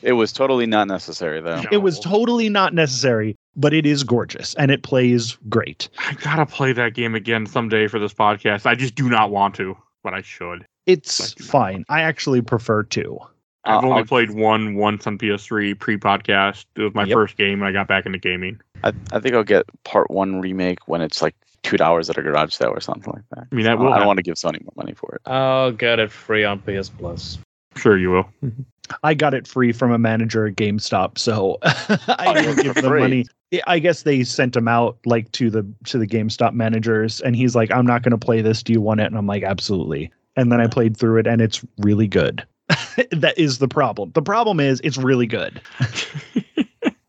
[0.02, 1.62] It was totally not necessary though.
[1.62, 1.68] No.
[1.72, 5.88] It was totally not necessary, but it is gorgeous and it plays great.
[5.98, 8.66] I gotta play that game again someday for this podcast.
[8.66, 10.66] I just do not want to, but I should.
[10.84, 11.44] It's Thank you.
[11.46, 11.84] fine.
[11.88, 13.18] I actually prefer to.
[13.64, 16.66] I've I'll- only I'll- played one once on PS3 pre-podcast.
[16.76, 17.14] It was my Yep.
[17.14, 18.60] first game, and I got back into gaming.
[18.82, 21.34] I, I think I'll get part 1 remake when it's like
[21.64, 23.46] $2 at a garage sale or something like that.
[23.50, 23.84] I mean, that I will.
[23.84, 24.06] don't happen.
[24.06, 25.22] want to give Sony more money for it.
[25.30, 27.38] I'll get it free on PS Plus.
[27.76, 28.24] Sure, you will.
[28.44, 28.62] Mm-hmm.
[29.02, 32.84] I got it free from a manager at GameStop, so I Oh, didn't give them
[32.84, 33.00] free.
[33.00, 33.20] money.
[33.52, 37.36] I- I guess they sent him out like to the to the GameStop managers, and
[37.36, 38.62] he's like, "I'm not going to play this.
[38.64, 41.40] Do you want it?" And I'm like, "Absolutely." And then I played through it, and
[41.40, 42.44] it's really good.
[43.12, 44.10] that is the problem.
[44.14, 45.60] The problem is it's really good.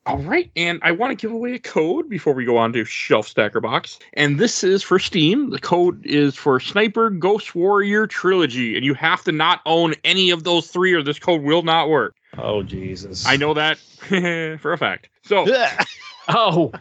[0.08, 2.86] All right, and I want to give away a code before we go on to
[2.86, 3.98] Shelf Stacker Box.
[4.14, 5.50] And this is for Steam.
[5.50, 10.30] The code is for Sniper Ghost Warrior Trilogy, and you have to not own any
[10.30, 12.16] of those three, or this code will not work.
[12.38, 13.26] Oh Jesus!
[13.26, 13.78] I know that
[14.60, 15.10] for a fact.
[15.24, 15.46] So
[16.28, 16.72] Oh,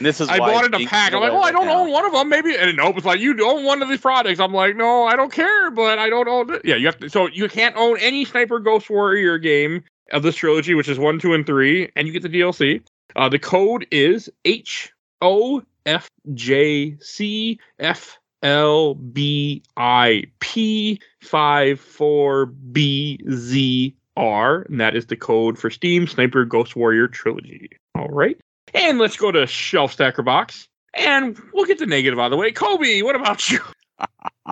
[0.00, 1.12] This is I why bought it in a pack.
[1.12, 1.80] I'm like, away oh, I don't now.
[1.80, 2.28] own one of them.
[2.28, 4.40] Maybe, and nope, it's like you own one of these products.
[4.40, 6.62] I'm like, no, I don't care, but I don't own it.
[6.64, 7.08] Yeah, you have to.
[7.08, 9.82] So you can't own any Sniper Ghost Warrior game
[10.12, 12.82] of this trilogy, which is one, two, and three, and you get the DLC.
[13.16, 21.80] Uh, the code is H O F J C F L B I P five
[21.80, 27.70] four B Z R, and that is the code for Steam Sniper Ghost Warrior Trilogy.
[27.94, 28.38] All right.
[28.72, 30.68] And let's go to Shelf Stacker Box.
[30.94, 32.52] And we'll get the negative out of the way.
[32.52, 33.60] Colby, what about you?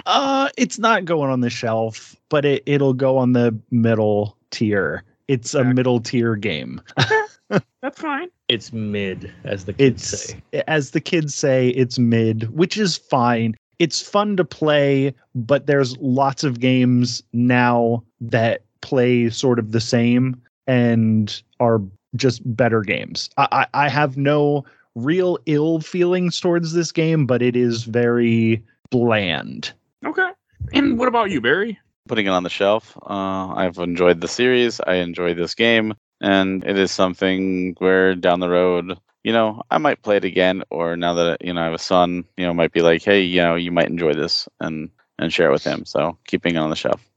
[0.06, 5.04] Uh, it's not going on the shelf, but it it'll go on the middle tier.
[5.28, 6.80] It's a middle tier game.
[7.82, 8.28] That's fine.
[8.48, 10.62] it's mid, as the kids it's say.
[10.68, 15.94] as the kids say it's mid which is fine it's fun to play but there's
[15.98, 21.82] lots of games now that play sort of the same and are
[22.16, 27.42] just better games i i, I have no real ill feelings towards this game, but
[27.42, 29.72] it is very bland.
[30.04, 30.30] Okay.
[30.72, 31.78] And what about you, Barry?
[32.08, 32.96] Putting it on the shelf.
[33.00, 34.80] Uh, I've enjoyed the series.
[34.80, 39.78] I enjoyed this game, and it is something where down the road, you know, I
[39.78, 42.54] might play it again, or now that you know I have a son, you know,
[42.54, 45.64] might be like, hey, you know, you might enjoy this, and and share it with
[45.64, 45.84] him.
[45.84, 47.11] So keeping it on the shelf.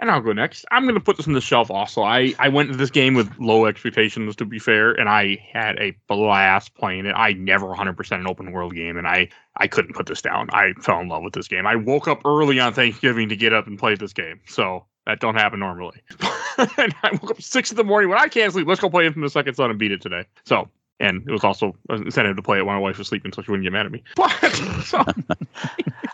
[0.00, 0.64] And I'll go next.
[0.70, 2.02] I'm going to put this on the shelf also.
[2.02, 5.76] I, I went into this game with low expectations, to be fair, and I had
[5.78, 7.14] a blast playing it.
[7.16, 10.50] I never 100% an open world game, and I, I couldn't put this down.
[10.52, 11.66] I fell in love with this game.
[11.66, 14.40] I woke up early on Thanksgiving to get up and play this game.
[14.46, 16.00] So that don't happen normally.
[16.58, 18.68] and I woke up 6 in the morning when I can't sleep.
[18.68, 20.26] Let's go play Infamous Second Son and beat it today.
[20.44, 20.68] So
[21.00, 23.32] and it was also uh, an incentive to play it while my wife was sleeping
[23.32, 24.02] so she wouldn't get mad at me.
[24.16, 24.30] But
[24.84, 25.04] so,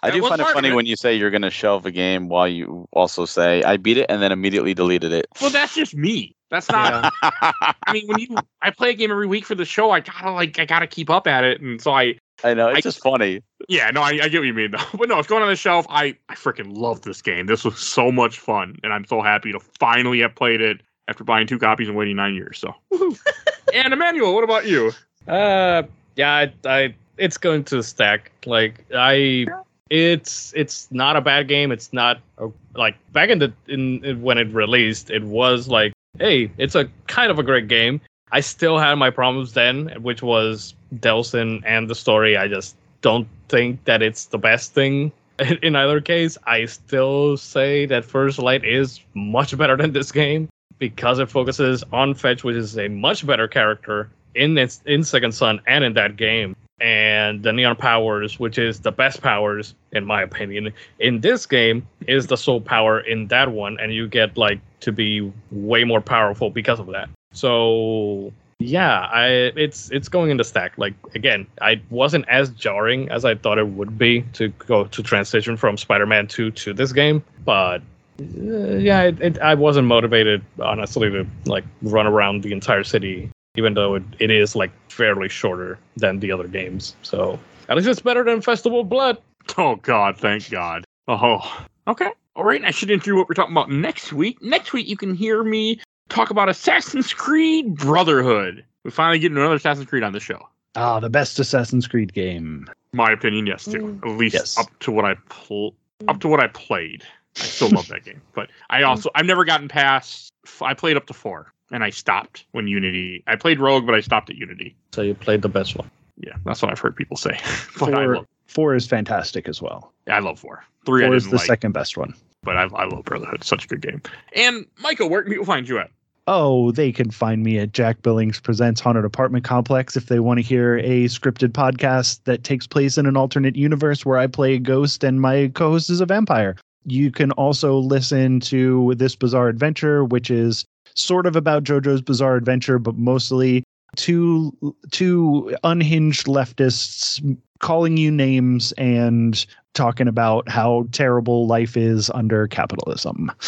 [0.03, 0.75] I do find it funny it.
[0.75, 3.97] when you say you're going to shelve a game while you also say I beat
[3.97, 5.27] it and then immediately deleted it.
[5.41, 6.35] well, that's just me.
[6.51, 7.13] That's not.
[7.23, 10.31] I mean, when you I play a game every week for the show, I gotta
[10.31, 13.03] like I gotta keep up at it, and so I I know it's I- just
[13.03, 13.41] funny.
[13.69, 14.79] yeah no I, I get what you mean though.
[14.99, 15.87] But no, it's going on the shelf.
[15.89, 17.47] I I freaking love this game.
[17.47, 21.25] This was so much fun, and I'm so happy to finally have played it after
[21.25, 22.59] buying two copies and waiting nine years.
[22.59, 22.75] So,
[23.75, 24.93] and Emanuel, what about you?
[25.27, 25.83] Uh,
[26.17, 28.33] yeah, I, I, it's going to stack.
[28.47, 29.47] Like I,
[29.91, 31.73] it's it's not a bad game.
[31.73, 35.93] It's not a, like back in the in, in when it released, it was like,
[36.19, 38.01] hey, it's a kind of a great game.
[38.33, 42.37] I still had my problems then, which was Delsin and the story.
[42.37, 45.13] I just don't think that it's the best thing
[45.63, 46.37] in either case.
[46.47, 50.49] I still say that First Light is much better than this game
[50.79, 55.33] because it focuses on Fetch, which is a much better character in its in Second
[55.33, 56.57] Son and in that game.
[56.81, 61.87] And the Neon Powers, which is the best powers in my opinion, in this game
[62.09, 66.01] is the soul power in that one, and you get like to be way more
[66.01, 67.09] powerful because of that.
[67.33, 69.27] So yeah, I
[69.57, 70.77] it's it's going in the stack.
[70.77, 75.03] Like again, I wasn't as jarring as I thought it would be to go to
[75.03, 77.83] transition from Spider-Man 2 to this game, but
[78.19, 83.75] yeah, it, it, I wasn't motivated honestly to like run around the entire city, even
[83.75, 86.95] though it, it is like fairly shorter than the other games.
[87.03, 87.39] So
[87.69, 89.19] at least it's better than Festival of Blood.
[89.59, 90.85] Oh God, thank God.
[91.09, 92.11] Oh, okay.
[92.37, 92.65] All right.
[92.65, 94.43] I should introduce what we're talking about next week.
[94.43, 98.65] Next week, you can hear me talk about Assassin's Creed Brotherhood.
[98.85, 100.41] We finally get another Assassin's Creed on the show.
[100.77, 102.69] Ah, the best Assassin's Creed game.
[102.93, 104.01] My opinion, yes, too.
[104.03, 104.59] At least Yes.
[104.59, 105.75] up to what I pl-
[106.09, 107.05] up to what I played.
[107.37, 108.87] I still love that game, but I hmm.
[108.87, 110.31] also I've never gotten past.
[110.61, 113.25] I played up to four, and I stopped when Unity.
[113.27, 114.77] I played Rogue, but I stopped at Unity.
[114.93, 115.91] So you played the best one.
[116.17, 117.39] Yeah, that's what I've heard people say.
[117.79, 119.93] but I Four, love, four is fantastic as well.
[120.09, 120.65] I love four.
[120.87, 121.47] Three Four is didn't the like.
[121.47, 122.15] second best one.
[122.43, 123.37] but I, I love Brotherhood.
[123.37, 124.03] It's such a good game.
[124.37, 125.91] And Michael, where can people find you at?
[126.27, 130.39] Oh, they can find me at Jack Billings Presents Haunted Apartment Complex if they want
[130.39, 134.55] to hear a scripted podcast that takes place in an alternate universe where I play
[134.55, 136.57] a ghost and my co host is a vampire.
[136.85, 142.37] You can also listen to This Bizarre Adventure, which is sort of about JoJo's Bizarre
[142.37, 143.65] Adventure, but mostly
[143.97, 144.53] two
[144.91, 147.21] two unhinged leftists
[147.61, 153.31] calling you names and talking about how terrible life is under capitalism.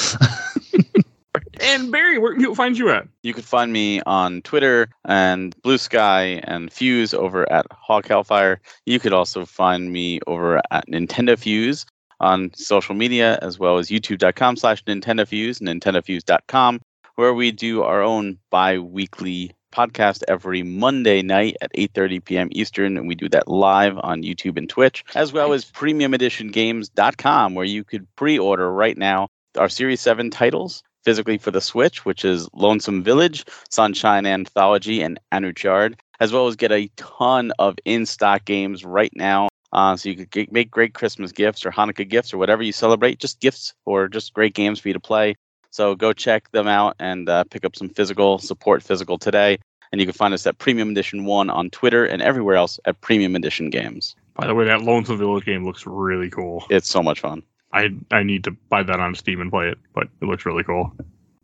[1.60, 3.08] And Barry, where can people find you at?
[3.22, 8.60] You could find me on Twitter and Blue Sky and Fuse over at Hawk Hellfire.
[8.84, 11.86] You could also find me over at Nintendo Fuse
[12.20, 16.80] on social media as well as youtube.com slash Nintendo Fuse and nintendofuse.com
[17.16, 22.48] where we do our own bi-weekly podcast every Monday night at 8:30 p.m.
[22.52, 27.64] Eastern and we do that live on YouTube and Twitch as well as premiumeditiongames.com where
[27.64, 29.28] you could pre-order right now
[29.58, 35.20] our Series 7 titles physically for the Switch, which is Lonesome Village, Sunshine Anthology, and
[35.32, 39.48] Anuchard, as well as get a ton of in-stock games right now.
[39.76, 42.72] Uh, so you could get, make great Christmas gifts or Hanukkah gifts or whatever you
[42.72, 45.36] celebrate, just gifts or just great games for you to play.
[45.70, 49.58] So go check them out and uh, pick up some physical, support physical today.
[49.92, 53.02] And you can find us at Premium Edition 1 on Twitter and everywhere else at
[53.02, 54.16] Premium Edition Games.
[54.34, 56.64] By the way, that Lonesome Village game looks really cool.
[56.70, 57.42] It's so much fun.
[57.72, 60.64] I I need to buy that on Steam and play it, but it looks really
[60.64, 60.92] cool.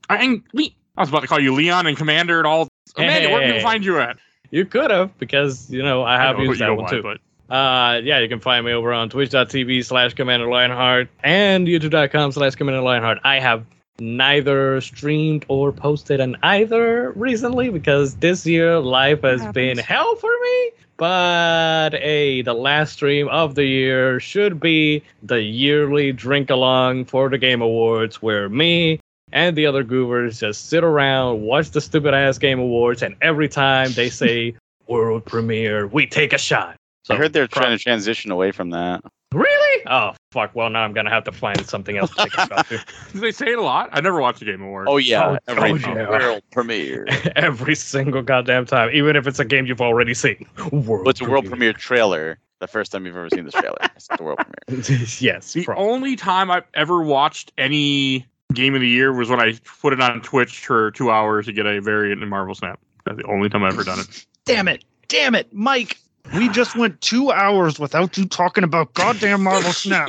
[0.09, 2.68] I, And Le- I was about to call you Leon and Commander and all.
[2.96, 4.16] Amanda, where can people find you at?
[4.50, 7.02] You could have because you know I have know, used that one too.
[7.02, 7.20] But
[7.51, 12.55] Uh, yeah, you can find me over on twitch.tv slash Commander Lionheart and youtube.com slash
[12.55, 13.19] Commander Lionheart.
[13.24, 13.64] I have
[13.98, 20.31] neither streamed or posted on either recently because this year life has been hell for
[20.43, 20.70] me.
[20.97, 27.28] But hey, the last stream of the year should be the yearly drink along for
[27.28, 29.01] the Game Awards where me
[29.32, 33.48] and the other goovers just sit around, watch the stupid ass Game Awards, and every
[33.48, 34.55] time they say
[34.86, 35.86] world premiere.
[35.86, 36.77] We take a shot.
[37.04, 39.02] So I heard they're pro- trying to transition away from that.
[39.32, 39.82] Really?
[39.86, 40.54] Oh fuck!
[40.54, 42.68] Well, now I'm gonna have to find something else to take a shot.
[42.68, 43.88] Do they say it a lot?
[43.92, 44.88] I never watched a Game Awards.
[44.90, 46.08] Oh yeah, Oh, every oh, yeah.
[46.08, 47.06] world premiere.
[47.34, 50.46] Every single goddamn time, even if it's a game you've already seen.
[50.70, 52.38] World What's a world premiere trailer?
[52.60, 53.78] The first time you've ever seen this trailer.
[53.96, 55.06] It's the world premiere.
[55.18, 55.52] yes.
[55.52, 59.58] The pro- only time I've ever watched any game of the year was when I
[59.80, 62.78] put it on Twitch for two hours to get a variant in Marvel Snap.
[63.04, 64.26] That's the only time I've ever done it.
[64.44, 64.84] Damn it.
[65.08, 65.96] Damn it, Mike.
[66.34, 70.09] We just went two hours without you talking about goddamn Marvel Snap.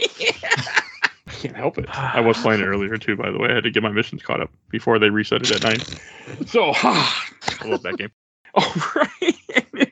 [1.27, 1.85] I can't help it.
[1.97, 3.49] I was playing it earlier too, by the way.
[3.49, 6.47] I had to get my missions caught up before they reset it at nine.
[6.47, 8.11] So I love that game.
[8.55, 9.35] All right.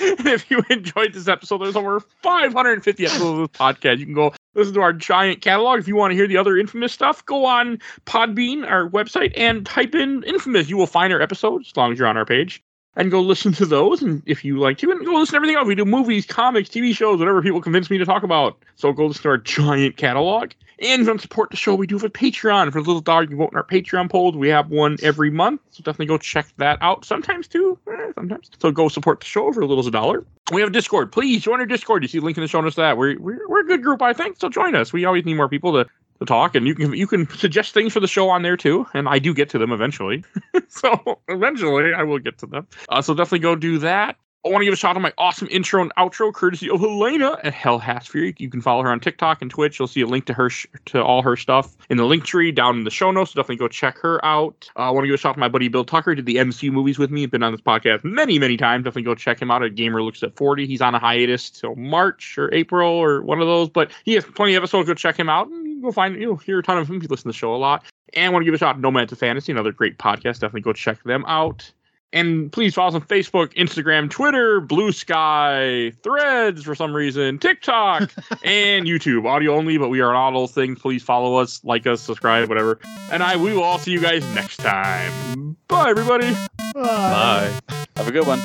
[0.00, 3.98] and if you enjoyed this episode, there's over 550 episodes of this podcast.
[3.98, 5.78] You can go listen to our giant catalog.
[5.78, 9.64] If you want to hear the other infamous stuff, go on Podbean, our website, and
[9.64, 10.68] type in infamous.
[10.68, 12.62] You will find our episodes as long as you're on our page.
[12.94, 15.56] And go listen to those, and if you like to, and go listen to everything
[15.56, 15.66] else.
[15.66, 18.58] We do movies, comics, TV shows, whatever people convince me to talk about.
[18.74, 20.52] So go listen to our giant catalog.
[20.82, 22.72] And if support the show, we do have a Patreon.
[22.72, 24.34] For a little dollar, you vote in our Patreon polls.
[24.34, 25.60] We have one every month.
[25.70, 27.04] So definitely go check that out.
[27.04, 27.78] Sometimes too.
[27.88, 28.50] eh, sometimes.
[28.60, 30.26] So go support the show for a little as a dollar.
[30.52, 31.12] We have a Discord.
[31.12, 32.02] Please join our Discord.
[32.02, 32.98] You see the link in the show notes that.
[32.98, 34.38] We're, we're, we're a good group, I think.
[34.40, 34.92] So join us.
[34.92, 35.88] We always need more people to,
[36.24, 36.54] to talk.
[36.54, 38.86] And you can you can suggest things for the show on there too.
[38.94, 40.24] And I do get to them eventually.
[40.68, 42.66] so eventually I will get to them.
[42.88, 44.16] Uh, so definitely go do that.
[44.44, 46.80] I want to give a shout out to my awesome intro and outro, courtesy of
[46.80, 48.34] Helena at Hel Hath Fury.
[48.38, 49.78] You can follow her on TikTok and Twitch.
[49.78, 52.50] You'll see a link to her sh- to all her stuff in the link tree
[52.50, 53.30] down in the show notes.
[53.30, 54.68] So definitely go check her out.
[54.74, 56.16] Uh, I want to give a shout out to my buddy Bill Tucker.
[56.16, 57.20] Did the MCU movies with me.
[57.20, 58.82] He's been on this podcast many, many times.
[58.82, 60.66] Definitely go check him out at Gamer Looks at 40.
[60.66, 64.24] He's on a hiatus till March or April or one of those, but he has
[64.24, 64.88] plenty of episodes.
[64.88, 67.08] Go check him out and go find you'll hear a ton of him if you
[67.08, 67.84] listen to the show a lot.
[68.14, 70.40] And want to give a shout out to Nomads of Fantasy, another great podcast.
[70.40, 71.70] Definitely go check them out.
[72.14, 78.02] And please follow us on Facebook, Instagram, Twitter, Blue Sky, Threads for some reason, TikTok,
[78.44, 79.26] and YouTube.
[79.26, 80.78] Audio only, but we are on all those things.
[80.78, 82.78] Please follow us, like us, subscribe, whatever.
[83.10, 85.56] And I we will all see you guys next time.
[85.68, 86.36] Bye, everybody.
[86.74, 87.58] Bye.
[87.96, 88.42] Have a good one.